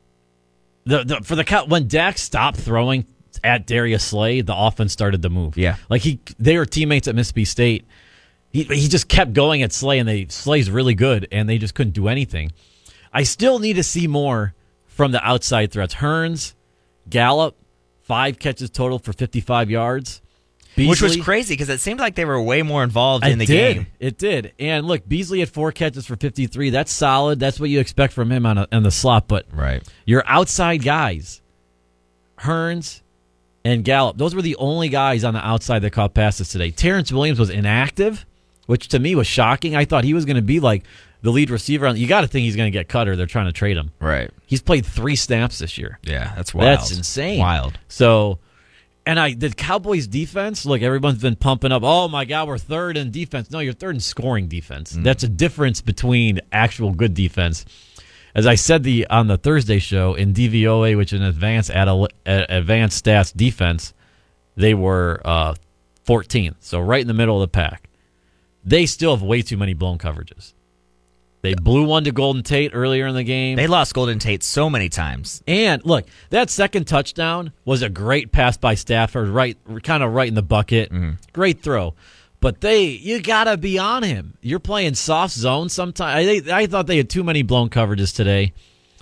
The, 0.85 1.05
the 1.05 1.17
for 1.23 1.37
the 1.37 1.45
Cow- 1.45 1.67
when 1.67 1.89
Dak 1.89 2.19
stopped 2.19 2.59
throwing 2.59 3.05
at 3.45 3.67
Darius 3.67 4.05
Slay, 4.05 4.41
the 4.41 4.55
offense 4.57 4.93
started 4.93 5.23
to 5.23 5.29
move. 5.29 5.57
Yeah. 5.57 5.77
like 5.89 6.03
he 6.03 6.21
they 6.39 6.57
were 6.57 6.67
teammates 6.67 7.09
at 7.09 7.15
Mississippi 7.15 7.45
State. 7.45 7.85
He 8.53 8.65
he 8.65 8.89
just 8.89 9.09
kept 9.09 9.33
going 9.33 9.63
at 9.63 9.73
Slay, 9.73 9.99
and 9.99 10.09
they 10.09 10.27
Slay's 10.29 10.71
really 10.71 10.95
good, 10.95 11.27
and 11.33 11.49
they 11.49 11.59
just 11.59 11.75
couldn't 11.75 11.93
do 11.95 12.09
anything. 12.09 12.53
I 13.13 13.23
still 13.23 13.59
need 13.59 13.75
to 13.75 13.83
see 13.83 14.07
more 14.07 14.55
from 14.87 15.13
the 15.13 15.23
outside 15.27 15.71
threats. 15.73 15.95
Hurns, 15.97 16.55
Gallup, 17.09 17.57
five 18.03 18.39
catches 18.39 18.69
total 18.71 18.99
for 18.99 19.13
fifty 19.13 19.41
five 19.41 19.71
yards. 19.71 20.21
Which 20.75 21.03
was 21.03 21.19
crazy 21.19 21.53
because 21.53 21.69
it 21.69 21.81
seemed 21.81 22.01
like 22.01 22.15
they 22.15 22.25
were 22.25 22.41
way 22.41 22.63
more 22.63 22.83
involved 22.83 23.27
in 23.27 23.39
the 23.39 23.45
did. 23.45 23.75
game. 23.77 23.87
It 24.01 24.17
did. 24.17 24.55
And 24.59 24.87
look, 24.87 25.07
Beasley 25.07 25.41
had 25.41 25.51
four 25.51 25.71
catches 25.71 26.07
for 26.07 26.17
53. 26.17 26.71
That's 26.71 26.91
solid. 26.91 27.39
That's 27.39 27.61
what 27.61 27.69
you 27.69 27.79
expect 27.79 28.15
from 28.15 28.33
him 28.33 28.47
on, 28.47 28.57
a, 28.57 28.67
on 28.73 28.83
the 28.83 28.91
slot. 28.91 29.29
But 29.29 29.45
Right. 29.53 29.87
your 30.07 30.25
outside 30.27 30.83
guys, 30.83 31.43
Hurns 32.41 33.03
and 33.65 33.85
Gallup, 33.85 34.17
those 34.17 34.35
were 34.35 34.41
the 34.43 34.57
only 34.57 34.89
guys 34.89 35.25
on 35.25 35.35
the 35.35 35.47
outside 35.47 35.81
that 35.81 35.91
caught 35.91 36.15
passes 36.15 36.49
today. 36.49 36.71
Terrance 36.71 37.13
Williams 37.13 37.39
was 37.39 37.51
inactive, 37.51 38.25
which 38.67 38.89
to 38.89 38.99
me 38.99 39.15
was 39.15 39.27
shocking. 39.27 39.77
I 39.77 39.85
thought 39.85 40.05
he 40.05 40.15
was 40.15 40.25
going 40.25 40.37
to 40.37 40.43
be 40.43 40.61
like 40.61 40.85
the 41.23 41.31
lead 41.31 41.51
receiver. 41.51 41.87
On, 41.87 41.97
you 41.97 42.07
got 42.07 42.23
to 42.23 42.27
think 42.27 42.45
he's 42.45 42.57
going 42.57 42.71
to 42.71 42.77
get 42.77 42.89
cut 42.89 43.09
or 43.09 43.17
they're 43.17 43.27
trying 43.27 43.47
to 43.47 43.53
trade 43.53 43.77
him. 43.77 43.91
Right. 44.01 44.31
He's 44.47 44.63
played 44.63 44.85
three 44.85 45.17
snaps 45.17 45.59
this 45.59 45.79
year. 45.79 45.99
Yeah, 46.03 46.33
that's 46.37 46.53
wild. 46.55 46.67
That's 46.67 46.97
insane. 46.97 47.39
Wild. 47.39 47.79
So, 47.89 48.39
and 49.07 49.19
I 49.19 49.35
the 49.35 49.51
Cowboys 49.51 50.07
defense. 50.07 50.65
Look, 50.65 50.83
everyone's 50.83 51.23
been 51.23 51.37
pumping 51.37 51.73
up. 51.73 51.83
Oh 51.85 52.09
my 52.09 52.25
God, 52.25 52.49
we're 52.49 52.59
third 52.59 52.97
in 52.97 53.11
defense. 53.11 53.51
No, 53.51 53.59
you're 53.59 53.73
third 53.73 53.95
in 53.95 54.01
scoring 54.01 54.49
defense. 54.49 54.93
Mm. 54.93 55.05
That's 55.05 55.23
a 55.23 55.29
difference 55.29 55.81
between 55.81 56.41
actual 56.53 56.93
good 56.93 57.15
defense. 57.15 57.65
As 58.35 58.47
I 58.47 58.55
said 58.55 58.83
the 58.83 59.07
on 59.09 59.27
the 59.27 59.37
Thursday 59.37 59.79
show 59.79 60.15
in 60.15 60.33
DVOA, 60.33 60.97
which 60.97 61.13
is 61.13 61.21
an 61.21 61.27
advanced 61.27 61.71
advanced 62.25 63.05
stats 63.05 63.37
defense, 63.37 63.93
they 64.57 64.73
were 64.73 65.21
uh, 65.25 65.55
14th, 66.07 66.57
so 66.61 66.81
right 66.81 67.01
in 67.01 67.09
the 67.09 67.15
middle 67.15 67.43
of 67.43 67.49
the 67.51 67.53
pack. 67.53 67.89
They 68.65 68.87
still 68.87 69.15
have 69.17 69.23
way 69.23 69.43
too 69.43 69.57
many 69.57 69.75
blown 69.75 69.99
coverages. 69.99 70.55
They 71.43 71.55
blew 71.55 71.85
one 71.85 72.05
to 72.05 72.13
Golden 72.13 72.45
Tate 72.45 72.71
earlier 72.73 73.09
in 73.09 73.17
the 73.17 73.25
game. 73.25 73.57
They 73.57 73.67
lost 73.67 73.95
Golden 73.95 74.21
Tate 74.21 74.45
so 74.45 74.71
many 74.71 74.89
times. 74.89 75.43
And 75.49 75.85
look, 75.85 76.05
that 76.31 76.51
second 76.51 76.87
touchdown 76.87 77.53
was 77.65 77.83
a 77.83 77.89
great 77.89 78.31
pass 78.31 78.57
by 78.57 78.75
Stafford, 78.75 79.29
right, 79.29 79.59
kind 79.83 80.05
of 80.05 80.13
right 80.13 80.29
in 80.29 80.35
the 80.35 80.43
bucket. 80.43 80.93
Mm-hmm. 80.93 81.15
Great 81.33 81.61
throw, 81.61 81.95
but 82.41 82.61
they, 82.61 82.85
you 82.85 83.21
gotta 83.21 83.57
be 83.57 83.77
on 83.77 84.05
him. 84.05 84.39
You're 84.41 84.61
playing 84.61 84.95
soft 84.95 85.35
zone 85.35 85.69
sometimes. 85.69 86.49
I, 86.49 86.61
I 86.61 86.67
thought 86.67 86.87
they 86.87 86.99
had 86.99 87.11
too 87.11 87.25
many 87.25 87.43
blown 87.43 87.71
coverages 87.71 88.15
today. 88.15 88.53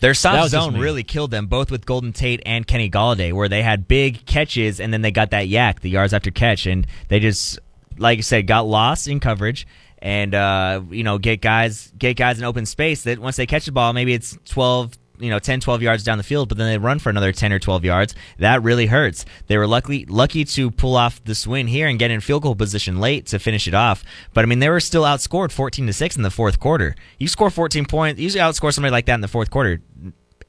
Their 0.01 0.15
soft 0.15 0.51
zone 0.51 0.79
really 0.79 1.03
killed 1.03 1.31
them, 1.31 1.47
both 1.47 1.71
with 1.71 1.85
Golden 1.85 2.15
Tate 2.15 2.41
and 2.47 2.67
Kenny 2.67 2.89
Golladay, 2.89 3.35
where 3.35 3.51
they 3.51 3.63
had 3.63 3.87
big 3.87 4.25
catches 4.25 4.81
and 4.81 4.95
then 4.95 5.03
they 5.03 5.11
got 5.11 5.31
that 5.33 5.49
YAC, 5.49 5.81
the 5.81 5.91
yards 5.91 6.15
after 6.15 6.31
catch, 6.31 6.65
and 6.65 6.87
they 7.09 7.21
just, 7.21 7.59
like 8.01 8.19
I 8.19 8.23
said, 8.23 8.47
got 8.47 8.67
lost 8.67 9.09
in 9.09 9.21
coverage 9.21 9.67
and 9.99 10.35
uh, 10.35 10.83
you 10.91 11.05
know 11.05 11.19
get 11.19 11.41
guys 11.41 11.93
get 11.99 12.17
guys 12.17 12.39
in 12.39 12.45
open 12.45 12.67
space 12.67 13.05
that 13.05 13.19
once 13.19 13.37
they 13.37 13.47
catch 13.47 13.67
the 13.67 13.73
ball, 13.73 13.93
maybe 13.93 14.15
it's 14.15 14.37
twelve. 14.45 14.95
You 15.19 15.29
know, 15.29 15.39
10, 15.39 15.61
12 15.61 15.83
yards 15.83 16.03
down 16.03 16.17
the 16.17 16.25
field, 16.25 16.49
but 16.49 16.57
then 16.57 16.67
they 16.67 16.79
run 16.79 16.99
for 16.99 17.11
another 17.11 17.31
10 17.31 17.53
or 17.53 17.59
12 17.59 17.85
yards. 17.85 18.15
That 18.39 18.63
really 18.63 18.87
hurts. 18.87 19.27
They 19.49 19.59
were 19.59 19.67
lucky 19.67 20.07
lucky 20.07 20.47
to 20.47 20.71
pull 20.71 20.97
off 20.97 21.23
this 21.25 21.47
win 21.47 21.67
here 21.67 21.89
and 21.89 21.99
get 21.99 22.11
in 22.11 22.23
field 22.23 22.43
goal 22.43 22.55
position 22.55 23.01
late 23.01 23.27
to 23.27 23.39
finish 23.39 23.69
it 23.69 23.75
off. 23.75 24.03
But 24.33 24.45
I 24.45 24.49
mean, 24.49 24.61
they 24.61 24.71
were 24.71 24.81
still 24.81 25.03
outscored 25.03 25.53
14 25.53 25.89
to 25.89 25.93
6 25.93 26.17
in 26.17 26.23
the 26.23 26.31
fourth 26.31 26.59
quarter. 26.59 26.97
You 27.19 27.29
score 27.29 27.51
14 27.51 27.85
points, 27.85 28.19
usually 28.19 28.41
outscore 28.41 28.73
somebody 28.73 28.93
like 28.93 29.05
that 29.05 29.15
in 29.17 29.21
the 29.21 29.29
fourth 29.29 29.51
quarter 29.51 29.83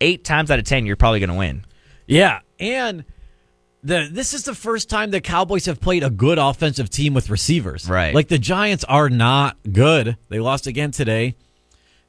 eight 0.01 0.23
times 0.25 0.51
out 0.51 0.59
of 0.59 0.65
ten, 0.65 0.85
you're 0.85 0.97
probably 0.97 1.19
going 1.19 1.29
to 1.29 1.35
win. 1.35 1.63
Yeah, 2.07 2.39
and 2.59 3.05
the 3.83 4.07
this 4.11 4.33
is 4.33 4.43
the 4.43 4.53
first 4.55 4.89
time 4.89 5.11
the 5.11 5.21
Cowboys 5.21 5.65
have 5.65 5.79
played 5.79 6.03
a 6.03 6.09
good 6.09 6.37
offensive 6.37 6.89
team 6.89 7.13
with 7.13 7.29
receivers. 7.29 7.89
Right. 7.89 8.13
Like 8.13 8.27
the 8.27 8.37
Giants 8.39 8.83
are 8.85 9.09
not 9.09 9.57
good. 9.71 10.17
They 10.29 10.39
lost 10.39 10.67
again 10.67 10.91
today. 10.91 11.35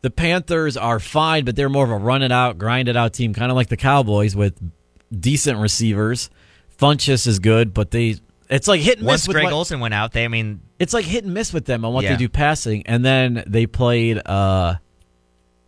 The 0.02 0.10
Panthers 0.10 0.76
are 0.76 0.98
fine, 0.98 1.44
but 1.44 1.54
they're 1.56 1.68
more 1.68 1.84
of 1.84 1.90
a 1.90 1.96
run 1.96 2.22
it 2.22 2.32
out, 2.32 2.58
grind 2.58 2.88
it 2.88 2.96
out 2.96 3.12
team, 3.12 3.32
kind 3.34 3.50
of 3.52 3.56
like 3.56 3.68
the 3.68 3.76
Cowboys 3.76 4.34
with 4.34 4.58
decent 5.16 5.58
receivers. 5.60 6.28
Funchess 6.76 7.26
is 7.26 7.38
good, 7.38 7.72
but 7.72 7.90
they 7.92 8.16
it's 8.50 8.66
like 8.68 8.80
hit 8.80 8.98
and 8.98 9.06
Once 9.06 9.22
miss 9.22 9.28
with 9.28 9.34
Greg 9.36 9.44
what- 9.44 9.52
Olsen 9.52 9.80
went 9.80 9.94
out, 9.94 10.12
they, 10.12 10.24
I 10.24 10.28
mean, 10.28 10.60
it's 10.78 10.92
like 10.92 11.04
hit 11.04 11.24
and 11.24 11.32
miss 11.32 11.52
with 11.52 11.64
them 11.66 11.84
on 11.84 11.92
what 11.94 12.04
Yeah. 12.04 12.10
they 12.12 12.16
do 12.18 12.28
passing. 12.28 12.84
And 12.86 13.04
then 13.04 13.44
they 13.46 13.66
played 13.66 14.20
uh 14.26 14.74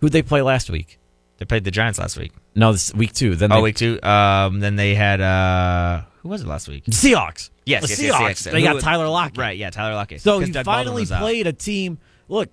who'd 0.01 0.13
they 0.13 0.23
play 0.23 0.43
last 0.43 0.69
week? 0.69 0.99
They 1.39 1.45
played 1.45 1.65
the 1.65 1.71
Giants 1.71 1.99
last 1.99 2.17
week. 2.17 2.33
No, 2.55 2.73
this 2.73 2.95
week 2.95 3.13
two. 3.13 3.35
Then 3.35 3.51
Oh, 3.53 3.57
they, 3.57 3.63
week 3.63 3.77
two. 3.77 4.01
Um, 4.03 4.61
then 4.61 4.77
they 4.77 4.95
had 4.95 5.21
uh, 5.21 6.03
who 6.23 6.29
was 6.29 6.43
it 6.43 6.47
last 6.47 6.69
week? 6.69 6.85
Seahawks. 6.87 7.51
Yes, 7.67 7.83
the 7.83 7.89
yes, 7.89 8.01
Seahawks. 8.01 8.21
yes, 8.21 8.45
yes. 8.47 8.53
They 8.53 8.63
got 8.63 8.81
Tyler 8.81 9.09
Lockett. 9.09 9.39
Right, 9.39 9.57
yeah, 9.59 9.71
Tyler 9.71 9.95
Lockett. 9.95 10.21
So 10.21 10.39
you 10.41 10.53
Doug 10.53 10.65
finally 10.65 11.05
played 11.07 11.47
a 11.47 11.53
team. 11.53 11.99
Look, 12.29 12.51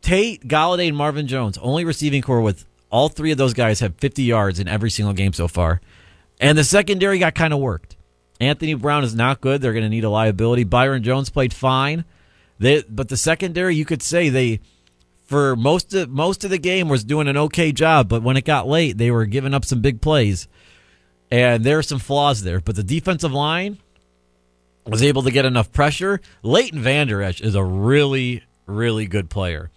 Tate, 0.00 0.46
Golladay, 0.46 0.88
and 0.88 0.96
Marvin 0.96 1.26
Jones, 1.26 1.58
only 1.58 1.84
receiving 1.84 2.22
corps 2.22 2.40
with 2.42 2.64
all 2.90 3.08
three 3.08 3.32
of 3.32 3.38
those 3.38 3.54
guys 3.54 3.80
have 3.80 3.96
50 3.96 4.22
yards 4.22 4.60
in 4.60 4.68
every 4.68 4.90
single 4.90 5.14
game 5.14 5.32
so 5.32 5.48
far. 5.48 5.80
And 6.40 6.58
the 6.58 6.64
secondary 6.64 7.18
got 7.18 7.34
kind 7.34 7.52
of 7.54 7.60
worked. 7.60 7.96
Anthony 8.40 8.74
Brown 8.74 9.04
is 9.04 9.14
not 9.14 9.40
good. 9.40 9.60
They're 9.60 9.72
going 9.72 9.84
to 9.84 9.88
need 9.88 10.04
a 10.04 10.10
liability. 10.10 10.64
Byron 10.64 11.02
Jones 11.02 11.30
played 11.30 11.54
fine. 11.54 12.04
They, 12.58 12.82
but 12.88 13.08
the 13.08 13.16
secondary, 13.16 13.76
you 13.76 13.84
could 13.84 14.02
say 14.02 14.28
they 14.28 14.60
for 15.32 15.56
most 15.56 15.94
of 15.94 16.10
most 16.10 16.44
of 16.44 16.50
the 16.50 16.58
game 16.58 16.90
was 16.90 17.04
doing 17.04 17.26
an 17.26 17.38
okay 17.38 17.72
job, 17.72 18.06
but 18.06 18.22
when 18.22 18.36
it 18.36 18.44
got 18.44 18.68
late, 18.68 18.98
they 18.98 19.10
were 19.10 19.24
giving 19.24 19.54
up 19.54 19.64
some 19.64 19.80
big 19.80 20.02
plays, 20.02 20.46
and 21.30 21.64
there 21.64 21.78
are 21.78 21.82
some 21.82 21.98
flaws 21.98 22.42
there. 22.42 22.60
But 22.60 22.76
the 22.76 22.82
defensive 22.82 23.32
line 23.32 23.78
was 24.86 25.02
able 25.02 25.22
to 25.22 25.30
get 25.30 25.46
enough 25.46 25.72
pressure. 25.72 26.20
Leighton 26.42 26.80
Vander 26.80 27.22
Esch 27.22 27.40
is 27.40 27.54
a 27.54 27.64
really, 27.64 28.42
really 28.66 29.06
good 29.06 29.30
player. 29.30 29.70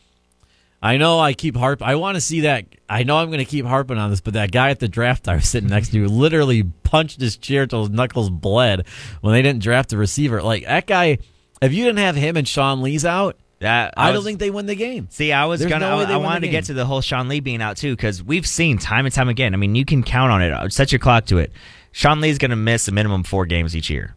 I 0.81 0.97
know 0.97 1.21
I 1.21 1.31
keep 1.31 1.55
harp. 1.55 1.81
I 1.81 1.95
want 1.95 2.15
to 2.15 2.21
see 2.21 2.41
that. 2.41 2.65
I 2.89 3.03
know 3.03 3.17
I'm 3.17 3.29
going 3.29 3.39
to 3.39 3.45
keep 3.45 3.65
harping 3.65 3.97
on 3.97 4.09
this, 4.09 4.19
but 4.19 4.33
that 4.33 4.51
guy 4.51 4.71
at 4.71 4.81
the 4.81 4.89
draft 4.89 5.29
I 5.29 5.35
was 5.35 5.47
sitting 5.47 5.69
next 5.69 5.93
to 5.93 6.05
literally 6.09 6.63
punched 6.83 7.21
his 7.21 7.37
chair 7.37 7.65
till 7.65 7.83
his 7.83 7.91
knuckles 7.91 8.29
bled 8.29 8.85
when 9.21 9.31
they 9.31 9.41
didn't 9.41 9.63
draft 9.63 9.93
a 9.93 9.97
receiver. 9.97 10.43
Like 10.43 10.65
that 10.65 10.85
guy, 10.85 11.19
if 11.61 11.71
you 11.71 11.85
didn't 11.85 11.99
have 11.99 12.17
him 12.17 12.35
and 12.35 12.45
Sean 12.45 12.81
Lee's 12.81 13.05
out, 13.05 13.37
That 13.59 13.93
I, 13.95 14.09
was- 14.11 14.17
don't 14.17 14.25
think 14.25 14.39
they 14.39 14.51
win 14.51 14.65
the 14.65 14.75
game. 14.75 15.07
See, 15.11 15.31
I 15.31 15.45
was 15.45 15.59
There's 15.61 15.71
gonna. 15.71 15.89
no 15.89 15.99
I, 15.99 16.13
I 16.13 16.17
wanted 16.17 16.41
to 16.41 16.49
get 16.49 16.65
to 16.65 16.73
the 16.73 16.85
whole 16.85 17.01
Sean 17.01 17.27
Lee 17.29 17.39
being 17.39 17.61
out 17.61 17.77
too, 17.77 17.95
because 17.95 18.21
we've 18.21 18.45
seen 18.47 18.77
time 18.77 19.05
and 19.05 19.13
time 19.15 19.29
again. 19.29 19.53
I 19.53 19.57
mean, 19.57 19.75
you 19.75 19.85
can 19.85 20.03
count 20.03 20.31
on 20.31 20.41
it. 20.41 20.73
Set 20.73 20.91
your 20.91 20.99
clock 20.99 21.25
to 21.27 21.37
it. 21.37 21.51
Sean 21.91 22.19
Lee's 22.19 22.37
gonna 22.37 22.57
miss 22.57 22.87
a 22.87 22.91
minimum 22.91 23.23
four 23.23 23.45
games 23.45 23.73
each 23.75 23.89
year, 23.89 24.15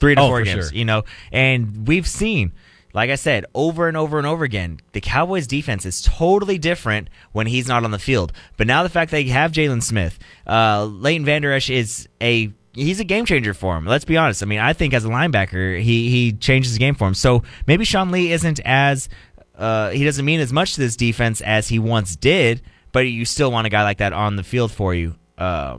three 0.00 0.14
to 0.14 0.20
Oh, 0.20 0.28
four 0.28 0.38
for 0.40 0.44
games. 0.44 0.68
sure. 0.68 0.76
You 0.78 0.84
know, 0.84 1.04
and 1.32 1.88
we've 1.88 2.06
seen, 2.06 2.52
like 2.92 3.08
I 3.08 3.14
said, 3.14 3.46
over 3.54 3.88
and 3.88 3.96
over 3.96 4.18
and 4.18 4.26
over 4.26 4.44
again, 4.44 4.80
the 4.92 5.00
Cowboys' 5.00 5.46
defense 5.46 5.86
is 5.86 6.02
totally 6.02 6.58
different 6.58 7.08
when 7.32 7.46
he's 7.46 7.66
not 7.66 7.84
on 7.84 7.90
the 7.90 7.98
field. 7.98 8.34
But 8.58 8.66
now 8.66 8.82
the 8.82 8.90
fact 8.90 9.10
they 9.10 9.24
have 9.24 9.52
Jaylon 9.52 9.82
Smith, 9.82 10.18
uh, 10.46 10.84
Leighton 10.84 11.24
Vander 11.24 11.52
Esch 11.52 11.70
is 11.70 12.06
a 12.20 12.52
he's 12.74 13.00
a 13.00 13.04
game 13.04 13.24
changer 13.24 13.54
for 13.54 13.76
him. 13.76 13.86
Let's 13.86 14.04
be 14.04 14.16
honest. 14.16 14.42
I 14.42 14.46
mean, 14.46 14.58
I 14.60 14.72
think 14.72 14.94
as 14.94 15.04
a 15.04 15.08
linebacker, 15.08 15.80
he 15.80 16.08
he 16.10 16.32
changes 16.32 16.72
the 16.72 16.78
game 16.78 16.94
for 16.94 17.06
him. 17.06 17.14
So 17.14 17.42
maybe 17.66 17.84
Sean 17.84 18.10
Lee 18.10 18.32
isn't 18.32 18.60
as 18.64 19.08
uh, 19.56 19.90
he 19.90 20.04
doesn't 20.04 20.24
mean 20.24 20.40
as 20.40 20.52
much 20.52 20.74
to 20.74 20.80
this 20.80 20.96
defense 20.96 21.40
as 21.40 21.68
he 21.68 21.78
once 21.78 22.16
did, 22.16 22.62
but 22.92 23.00
you 23.00 23.24
still 23.24 23.52
want 23.52 23.66
a 23.66 23.70
guy 23.70 23.82
like 23.82 23.98
that 23.98 24.12
on 24.12 24.36
the 24.36 24.42
field 24.42 24.72
for 24.72 24.94
you. 24.94 25.14
Uh, 25.38 25.78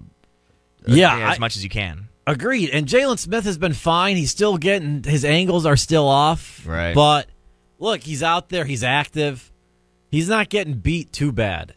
Yeah, 0.86 1.30
as 1.32 1.38
I- 1.38 1.39
much 1.39 1.56
as 1.56 1.64
you 1.64 1.70
can. 1.70 2.10
Agreed. 2.26 2.70
And 2.70 2.88
Jaylon 2.88 3.20
Smith 3.20 3.44
has 3.44 3.58
been 3.58 3.74
fine. 3.74 4.16
He's 4.16 4.32
still 4.32 4.58
getting 4.58 5.04
his 5.04 5.26
angles 5.26 5.66
are 5.66 5.76
still 5.76 6.08
off. 6.08 6.62
Right. 6.66 6.96
But 6.96 7.28
look, 7.80 8.02
he's 8.04 8.24
out 8.24 8.48
there. 8.48 8.64
He's 8.64 8.82
active. 8.84 9.52
He's 10.10 10.30
not 10.30 10.48
getting 10.48 10.76
beat 10.76 11.12
too 11.12 11.34
bad. 11.34 11.74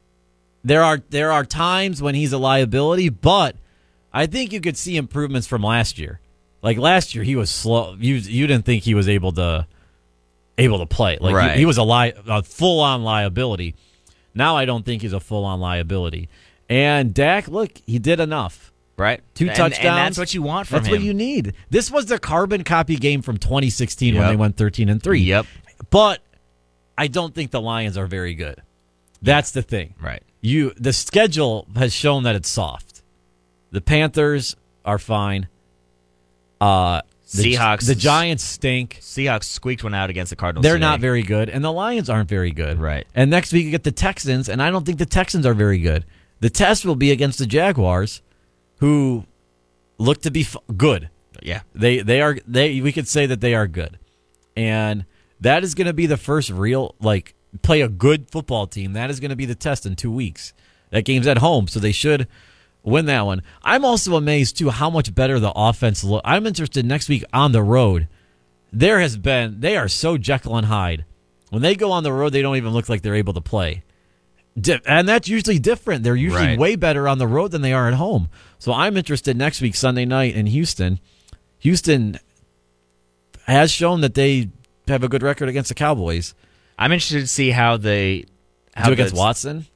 There 0.62 0.84
are 0.84 1.00
there 1.10 1.32
are 1.32 1.44
times 1.44 2.00
when 2.00 2.14
he's 2.14 2.32
a 2.32 2.38
liability, 2.38 3.08
but 3.08 3.56
I 4.16 4.26
think 4.26 4.52
you 4.52 4.60
could 4.60 4.76
see 4.76 4.96
improvements 4.96 5.46
from 5.46 5.62
last 5.62 5.98
year. 5.98 6.20
Like 6.62 6.78
last 6.78 7.14
year, 7.14 7.22
he 7.24 7.36
was 7.36 7.50
slow. 7.50 7.96
You 7.98 8.14
you 8.16 8.46
didn't 8.46 8.64
think 8.64 8.82
he 8.84 8.94
was 8.94 9.08
able 9.08 9.32
to 9.32 9.66
able 10.58 10.78
to 10.78 10.86
play. 10.86 11.18
Like 11.20 11.30
he- 11.32 11.36
Right. 11.36 11.58
he, 11.58 11.66
was 11.66 11.76
a 11.78 11.82
li- 11.84 12.14
a 12.26 12.42
full 12.42 12.80
on 12.80 13.02
liability. 13.04 13.74
Now 14.34 14.56
I 14.56 14.64
don't 14.64 14.84
think 14.86 15.02
he's 15.02 15.12
a 15.12 15.20
full 15.20 15.44
on 15.44 15.60
liability. 15.60 16.28
And 16.68 17.12
Dak, 17.14 17.46
look, 17.48 17.70
he 17.86 17.98
did 17.98 18.20
enough. 18.20 18.72
Right, 18.98 19.20
Two 19.34 19.48
And- 19.48 19.54
touchdowns. 19.56 19.84
and 19.84 19.96
that's 19.98 20.16
what 20.18 20.32
you 20.32 20.40
want 20.40 20.66
from 20.68 20.76
That's 20.76 20.86
him. 20.88 20.92
what 20.92 21.02
you 21.02 21.12
need. 21.12 21.52
This 21.68 21.90
was 21.90 22.06
the 22.06 22.18
carbon 22.18 22.64
copy 22.64 22.96
game 22.96 23.20
from 23.20 23.36
2016 23.36 24.14
when 24.16 24.26
they 24.26 24.36
went 24.36 24.56
13 24.56 24.88
and 24.88 25.02
three. 25.02 25.20
Yep. 25.20 25.44
But 25.90 26.22
I 26.96 27.06
don't 27.08 27.34
think 27.34 27.50
the 27.50 27.60
Lions 27.60 27.98
are 27.98 28.06
very 28.06 28.34
good. 28.34 28.62
That's 29.20 29.50
the 29.50 29.60
thing. 29.60 29.92
Right. 30.00 30.22
You 30.40 30.72
the 30.78 30.94
schedule 30.94 31.66
has 31.76 31.92
shown 31.92 32.22
that 32.22 32.34
it's 32.36 32.48
soft. 32.48 32.95
The 33.70 33.80
Panthers 33.80 34.56
are 34.84 34.98
fine. 34.98 35.48
Uh 36.60 37.02
the, 37.34 37.54
Seahawks- 37.56 37.86
The 37.86 37.96
Giants 37.96 38.44
stink. 38.44 38.98
Seahawks 39.00 39.44
squeaked 39.44 39.82
one 39.82 39.94
out 39.94 40.10
against 40.10 40.30
the 40.30 40.36
Cardinals. 40.36 40.62
They're 40.62 40.74
today. 40.74 40.80
not 40.86 41.00
very 41.00 41.22
good, 41.22 41.48
and 41.50 41.64
the 41.64 41.72
Lions 41.72 42.08
aren't 42.08 42.28
very 42.28 42.52
good. 42.52 42.78
Right. 42.78 43.04
And 43.16 43.30
next 43.32 43.52
week 43.52 43.64
you 43.64 43.72
get 43.72 43.82
the 43.82 43.90
Texans, 43.90 44.48
and 44.48 44.62
I 44.62 44.70
don't 44.70 44.86
think 44.86 44.98
the 44.98 45.06
Texans 45.06 45.44
are 45.44 45.54
very 45.54 45.78
good. 45.78 46.04
The 46.38 46.50
test 46.50 46.84
will 46.86 46.94
be 46.94 47.10
against 47.10 47.38
the 47.40 47.46
Jaguars, 47.46 48.22
who 48.78 49.24
look 49.98 50.22
to 50.22 50.30
be 50.30 50.42
f- 50.42 50.56
good. 50.76 51.10
Yeah. 51.42 51.62
They 51.74 51.98
they 51.98 52.20
are 52.20 52.38
they 52.46 52.80
we 52.80 52.92
could 52.92 53.08
say 53.08 53.26
that 53.26 53.40
they 53.40 53.54
are 53.54 53.66
good. 53.66 53.98
And 54.56 55.04
that 55.40 55.64
is 55.64 55.74
going 55.74 55.88
to 55.88 55.92
be 55.92 56.06
the 56.06 56.16
first 56.16 56.48
real 56.50 56.94
like 57.00 57.34
play 57.62 57.80
a 57.80 57.88
good 57.88 58.30
football 58.30 58.66
team. 58.68 58.92
That 58.92 59.10
is 59.10 59.18
going 59.18 59.30
to 59.30 59.36
be 59.36 59.46
the 59.46 59.54
test 59.56 59.84
in 59.84 59.96
2 59.96 60.10
weeks. 60.12 60.52
That 60.90 61.04
game's 61.04 61.26
at 61.26 61.38
home, 61.38 61.66
so 61.68 61.80
they 61.80 61.92
should 61.92 62.28
win 62.86 63.04
that 63.06 63.26
one. 63.26 63.42
I'm 63.62 63.84
also 63.84 64.16
amazed 64.16 64.56
too 64.56 64.70
how 64.70 64.88
much 64.88 65.14
better 65.14 65.38
the 65.38 65.52
offense 65.54 66.02
look. 66.04 66.22
I'm 66.24 66.46
interested 66.46 66.86
next 66.86 67.08
week 67.08 67.24
on 67.32 67.52
the 67.52 67.62
road. 67.62 68.08
There 68.72 69.00
has 69.00 69.16
been 69.16 69.60
they 69.60 69.76
are 69.76 69.88
so 69.88 70.16
Jekyll 70.16 70.56
and 70.56 70.66
Hyde. 70.66 71.04
When 71.50 71.62
they 71.62 71.74
go 71.74 71.92
on 71.92 72.02
the 72.02 72.12
road, 72.12 72.30
they 72.32 72.42
don't 72.42 72.56
even 72.56 72.72
look 72.72 72.88
like 72.88 73.02
they're 73.02 73.14
able 73.14 73.34
to 73.34 73.40
play. 73.40 73.82
And 74.86 75.06
that's 75.06 75.28
usually 75.28 75.58
different. 75.58 76.02
They're 76.02 76.16
usually 76.16 76.46
Right. 76.46 76.58
way 76.58 76.76
better 76.76 77.06
on 77.06 77.18
the 77.18 77.26
road 77.26 77.50
than 77.50 77.60
they 77.62 77.72
are 77.74 77.88
at 77.88 77.94
home. 77.94 78.28
So 78.58 78.72
I'm 78.72 78.96
interested 78.96 79.36
next 79.36 79.60
week, 79.60 79.74
Sunday 79.74 80.06
night 80.06 80.34
in 80.34 80.46
Houston. 80.46 80.98
Houston 81.58 82.18
has 83.44 83.70
shown 83.70 84.00
that 84.00 84.14
they 84.14 84.48
have 84.88 85.04
a 85.04 85.08
good 85.08 85.22
record 85.22 85.48
against 85.48 85.68
the 85.68 85.74
Cowboys. 85.74 86.34
I'm 86.78 86.92
interested 86.92 87.20
to 87.20 87.26
see 87.26 87.50
how 87.50 87.76
they 87.76 88.24
how 88.74 88.86
Do 88.86 88.92
against 88.92 89.14
Watson? 89.14 89.66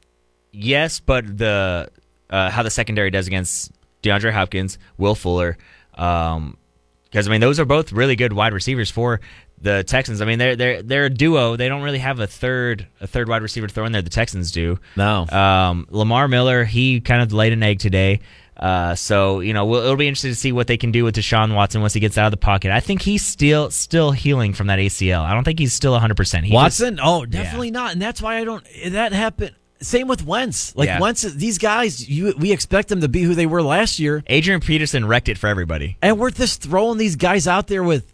Yes, 0.53 1.01
but 1.01 1.39
the 1.39 1.89
uh, 2.31 2.51
how 2.51 2.63
the 2.63 2.71
secondary 2.71 3.11
does 3.11 3.27
against 3.27 3.73
DeAndre 4.03 4.33
Hopkins, 4.33 4.79
Will 4.97 5.15
Fuller, 5.15 5.59
um, 5.95 6.57
because 7.05 7.29
I 7.29 7.31
mean 7.31 7.41
those 7.41 7.59
are 7.61 7.65
both 7.65 7.93
really 7.93 8.17
good 8.17 8.33
wide 8.33 8.53
receivers 8.53 8.91
for 8.91 9.21
the 9.61 9.85
Texans. 9.85 10.21
I 10.23 10.25
mean 10.25 10.39
they're 10.39 10.57
they're 10.57 10.83
they're 10.83 11.05
a 11.07 11.11
duo. 11.11 11.57
They 11.57 11.69
don't 11.69 11.83
really 11.83 11.99
have 11.99 12.21
a 12.21 12.27
third 12.27 12.87
a 13.01 13.07
third 13.07 13.29
wide 13.29 13.43
receiver 13.43 13.67
to 13.67 13.75
throw 13.75 13.85
in 13.85 13.93
there. 13.93 14.03
The 14.03 14.11
Texans 14.11 14.53
do. 14.53 14.79
No. 14.97 15.27
Um, 15.27 15.87
Lamar 15.91 16.29
Miller, 16.29 16.65
he 16.65 17.01
kind 17.01 17.23
of 17.23 17.33
laid 17.33 17.53
an 17.53 17.63
egg 17.63 17.79
today. 17.81 18.21
Uh, 18.57 18.95
so 18.95 19.41
you 19.41 19.55
know 19.55 19.65
we'll, 19.65 19.83
it'll 19.83 19.97
be 19.97 20.07
interesting 20.07 20.31
to 20.31 20.37
see 20.37 20.53
what 20.53 20.67
they 20.67 20.77
can 20.77 20.93
do 20.93 21.03
with 21.03 21.17
Deshaun 21.17 21.55
Watson 21.55 21.81
once 21.81 21.95
he 21.95 22.01
gets 22.01 22.19
out 22.19 22.27
of 22.27 22.31
the 22.31 22.37
pocket. 22.37 22.71
I 22.71 22.81
think 22.81 23.01
he's 23.01 23.25
still 23.25 23.71
still 23.71 24.13
healing 24.13 24.53
from 24.53 24.67
that 24.67 24.79
ACL. 24.79 25.23
I 25.23 25.33
don't 25.33 25.45
think 25.45 25.59
he's 25.59 25.73
still 25.73 25.93
100. 25.93 26.15
percent 26.17 26.47
Watson? 26.51 27.01
oh, 27.03 27.25
definitely 27.25 27.71
not. 27.71 27.93
And 27.93 28.03
that's 28.03 28.21
why 28.21 28.37
I 28.37 28.45
don't. 28.45 28.65
That 28.89 29.13
happened. 29.13 29.55
Same 29.83 30.09
with 30.09 30.25
Wentz. 30.27 30.75
Like 30.77 30.87
Yeah. 30.89 31.01
Wentz, 31.01 31.23
these 31.23 31.59
guys, 31.59 32.07
you 32.09 32.35
we 32.39 32.53
expect 32.53 32.89
them 32.89 33.01
to 33.01 33.09
be 33.09 33.23
who 33.23 33.35
they 33.35 33.47
were 33.47 33.63
last 33.63 33.99
year, 33.99 34.23
Adrian 34.27 34.61
Peterson 34.61 35.07
wrecked 35.07 35.29
it 35.29 35.39
for 35.39 35.47
everybody. 35.47 35.97
and 36.03 36.19
we're 36.19 36.31
just 36.31 36.63
throwing 36.63 36.99
these 36.99 37.17
guys 37.17 37.47
out 37.49 37.67
there 37.69 37.83
with 37.83 38.13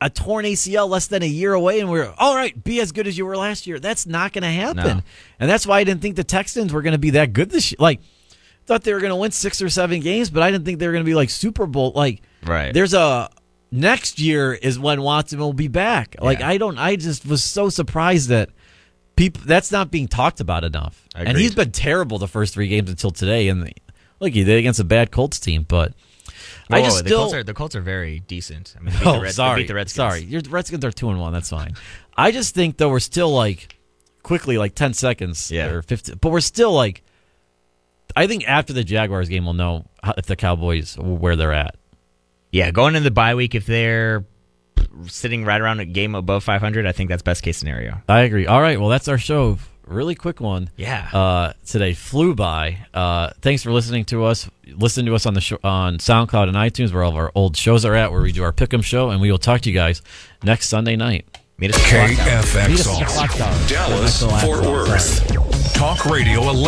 a 0.00 0.10
torn 0.10 0.44
ACL 0.44 0.88
less 0.88 1.06
than 1.06 1.22
a 1.22 1.26
year 1.26 1.54
away, 1.54 1.80
and 1.80 1.90
we're 1.90 2.12
all 2.18 2.34
right. 2.34 2.62
Be 2.64 2.80
as 2.80 2.92
good 2.92 3.06
as 3.06 3.16
you 3.16 3.24
were 3.24 3.36
last 3.36 3.66
year. 3.66 3.78
That's 3.78 4.06
not 4.06 4.32
going 4.34 4.42
to 4.42 4.50
happen, 4.50 4.76
No. 4.98 5.02
and 5.40 5.48
that's 5.50 5.66
why 5.66 5.78
I 5.78 5.84
didn't 5.84 6.02
think 6.02 6.16
the 6.16 6.24
Texans 6.24 6.70
were 6.72 6.82
going 6.82 6.92
to 6.92 6.98
be 6.98 7.10
that 7.10 7.32
good 7.32 7.48
this 7.50 7.70
year. 7.72 7.76
Like, 7.78 8.00
thought 8.66 8.82
they 8.82 8.92
were 8.92 9.00
going 9.00 9.10
to 9.10 9.16
win 9.16 9.30
six 9.30 9.62
or 9.62 9.70
seven 9.70 10.00
games, 10.00 10.28
but 10.28 10.42
I 10.42 10.50
didn't 10.50 10.66
think 10.66 10.80
they 10.80 10.86
were 10.86 10.92
going 10.92 11.04
to 11.04 11.08
be 11.08 11.14
like 11.14 11.30
Super 11.30 11.66
Bowl. 11.66 11.92
Like, 11.94 12.20
Right. 12.44 12.74
There's 12.74 12.92
a 12.92 13.30
next 13.72 14.18
year 14.18 14.52
is 14.52 14.78
when 14.78 15.00
Watson 15.02 15.38
will 15.38 15.52
be 15.54 15.68
back. 15.68 16.14
Like, 16.20 16.40
Yeah. 16.40 16.48
I 16.48 16.58
don't. 16.58 16.76
I 16.78 16.96
just 16.96 17.24
was 17.24 17.42
so 17.42 17.68
surprised 17.70 18.28
that 18.28 18.50
people 19.16 19.42
that's 19.44 19.72
not 19.72 19.90
being 19.90 20.06
talked 20.08 20.40
about 20.40 20.62
enough. 20.64 21.08
And 21.14 21.36
he's 21.36 21.54
been 21.54 21.72
terrible 21.72 22.18
the 22.18 22.28
first 22.28 22.54
three 22.54 22.68
games 22.68 22.90
until 22.90 23.10
today. 23.10 23.48
And 23.48 23.62
the, 23.62 23.72
look, 24.20 24.32
he 24.32 24.44
did 24.44 24.58
against 24.58 24.78
a 24.78 24.84
bad 24.84 25.10
Colts 25.10 25.40
team, 25.40 25.64
but 25.66 25.94
I 26.70 26.80
Whoa, 26.80 26.84
just 26.86 27.02
the 27.04 27.08
still. 27.08 27.18
Colts 27.20 27.34
are 27.34 27.42
the 27.44 27.54
Colts 27.54 27.76
are 27.76 27.80
very 27.80 28.20
decent. 28.20 28.74
I 28.76 28.82
mean, 28.82 28.92
they 28.92 29.00
beat 29.00 29.06
oh, 29.06 29.12
the 29.14 29.20
Red, 29.22 29.34
sorry, 29.34 29.62
beat 29.62 29.68
the 29.68 29.74
Redskins. 29.74 29.96
sorry. 29.96 30.20
Your 30.22 30.42
Redskins 30.48 30.84
are 30.84 30.92
two 30.92 31.10
and 31.10 31.20
one. 31.20 31.32
That's 31.32 31.50
fine. 31.50 31.74
I 32.16 32.30
just 32.30 32.54
think 32.54 32.76
though 32.76 32.90
we're 32.90 33.00
still 33.00 33.32
like 33.32 33.76
quickly 34.22 34.58
like 34.58 34.74
ten 34.74 34.92
seconds 34.94 35.50
Yeah. 35.50 35.68
or 35.70 35.82
fifteen, 35.82 36.16
but 36.20 36.30
we're 36.30 36.40
still 36.40 36.72
like. 36.72 37.02
I 38.14 38.26
think 38.26 38.48
after 38.48 38.72
the 38.72 38.82
Jaguars 38.82 39.28
game, 39.28 39.44
we'll 39.44 39.52
know 39.54 39.84
how, 40.02 40.14
if 40.16 40.26
the 40.26 40.36
Cowboys 40.36 40.96
where 40.98 41.36
they're 41.36 41.52
at. 41.52 41.76
Yeah, 42.50 42.70
going 42.70 42.94
into 42.94 43.04
the 43.04 43.10
bye 43.10 43.34
week, 43.34 43.54
if 43.54 43.66
they're 43.66 44.24
sitting 45.06 45.44
right 45.44 45.60
around 45.60 45.80
a 45.80 45.84
game 45.84 46.14
above 46.14 46.44
500, 46.44 46.86
I 46.86 46.92
think 46.92 47.08
that's 47.10 47.22
best 47.22 47.42
case 47.42 47.56
scenario. 47.58 47.98
I 48.08 48.20
agree. 48.20 48.46
All 48.46 48.60
right, 48.60 48.78
well 48.80 48.88
that's 48.88 49.08
our 49.08 49.18
show. 49.18 49.58
Really 49.86 50.16
quick 50.16 50.40
one. 50.40 50.70
Yeah. 50.76 51.08
Uh, 51.12 51.52
today 51.64 51.94
flew 51.94 52.34
by. 52.34 52.78
Uh, 52.92 53.30
thanks 53.40 53.62
for 53.62 53.70
listening 53.70 54.04
to 54.06 54.24
us. 54.24 54.50
Listen 54.66 55.06
to 55.06 55.14
us 55.14 55.26
on 55.26 55.34
the 55.34 55.40
show, 55.40 55.58
on 55.62 55.98
SoundCloud 55.98 56.48
and 56.48 56.56
iTunes, 56.56 56.92
where 56.92 57.04
all 57.04 57.10
of 57.12 57.16
our 57.16 57.30
old 57.36 57.56
shows 57.56 57.84
are 57.84 57.94
at, 57.94 58.10
where 58.10 58.20
we 58.20 58.32
do 58.32 58.42
our 58.42 58.52
Pick'em 58.52 58.82
show, 58.82 59.10
and 59.10 59.20
we 59.20 59.30
will 59.30 59.38
talk 59.38 59.60
to 59.60 59.70
you 59.70 59.74
guys 59.76 60.02
next 60.42 60.68
Sunday 60.70 60.96
night. 60.96 61.24
Meet 61.58 61.74
us 61.74 61.92
at 61.92 62.08
the 62.08 62.14
clock 62.16 62.26
tower. 62.26 62.68
Meet 62.68 62.80
us 62.80 62.86
at 62.88 62.98
the 62.98 63.04
KFXR. 63.04 63.06
clock 63.06 63.30
tower. 63.36 63.68
Dallas, 63.68 64.00
That's 64.00 64.20
the 64.20 64.26
last 64.26 64.44
Fort. 64.44 64.64
Worth. 64.64 65.72
Talk 65.74 66.04
Radio 66.06 66.42
11. 66.48 66.66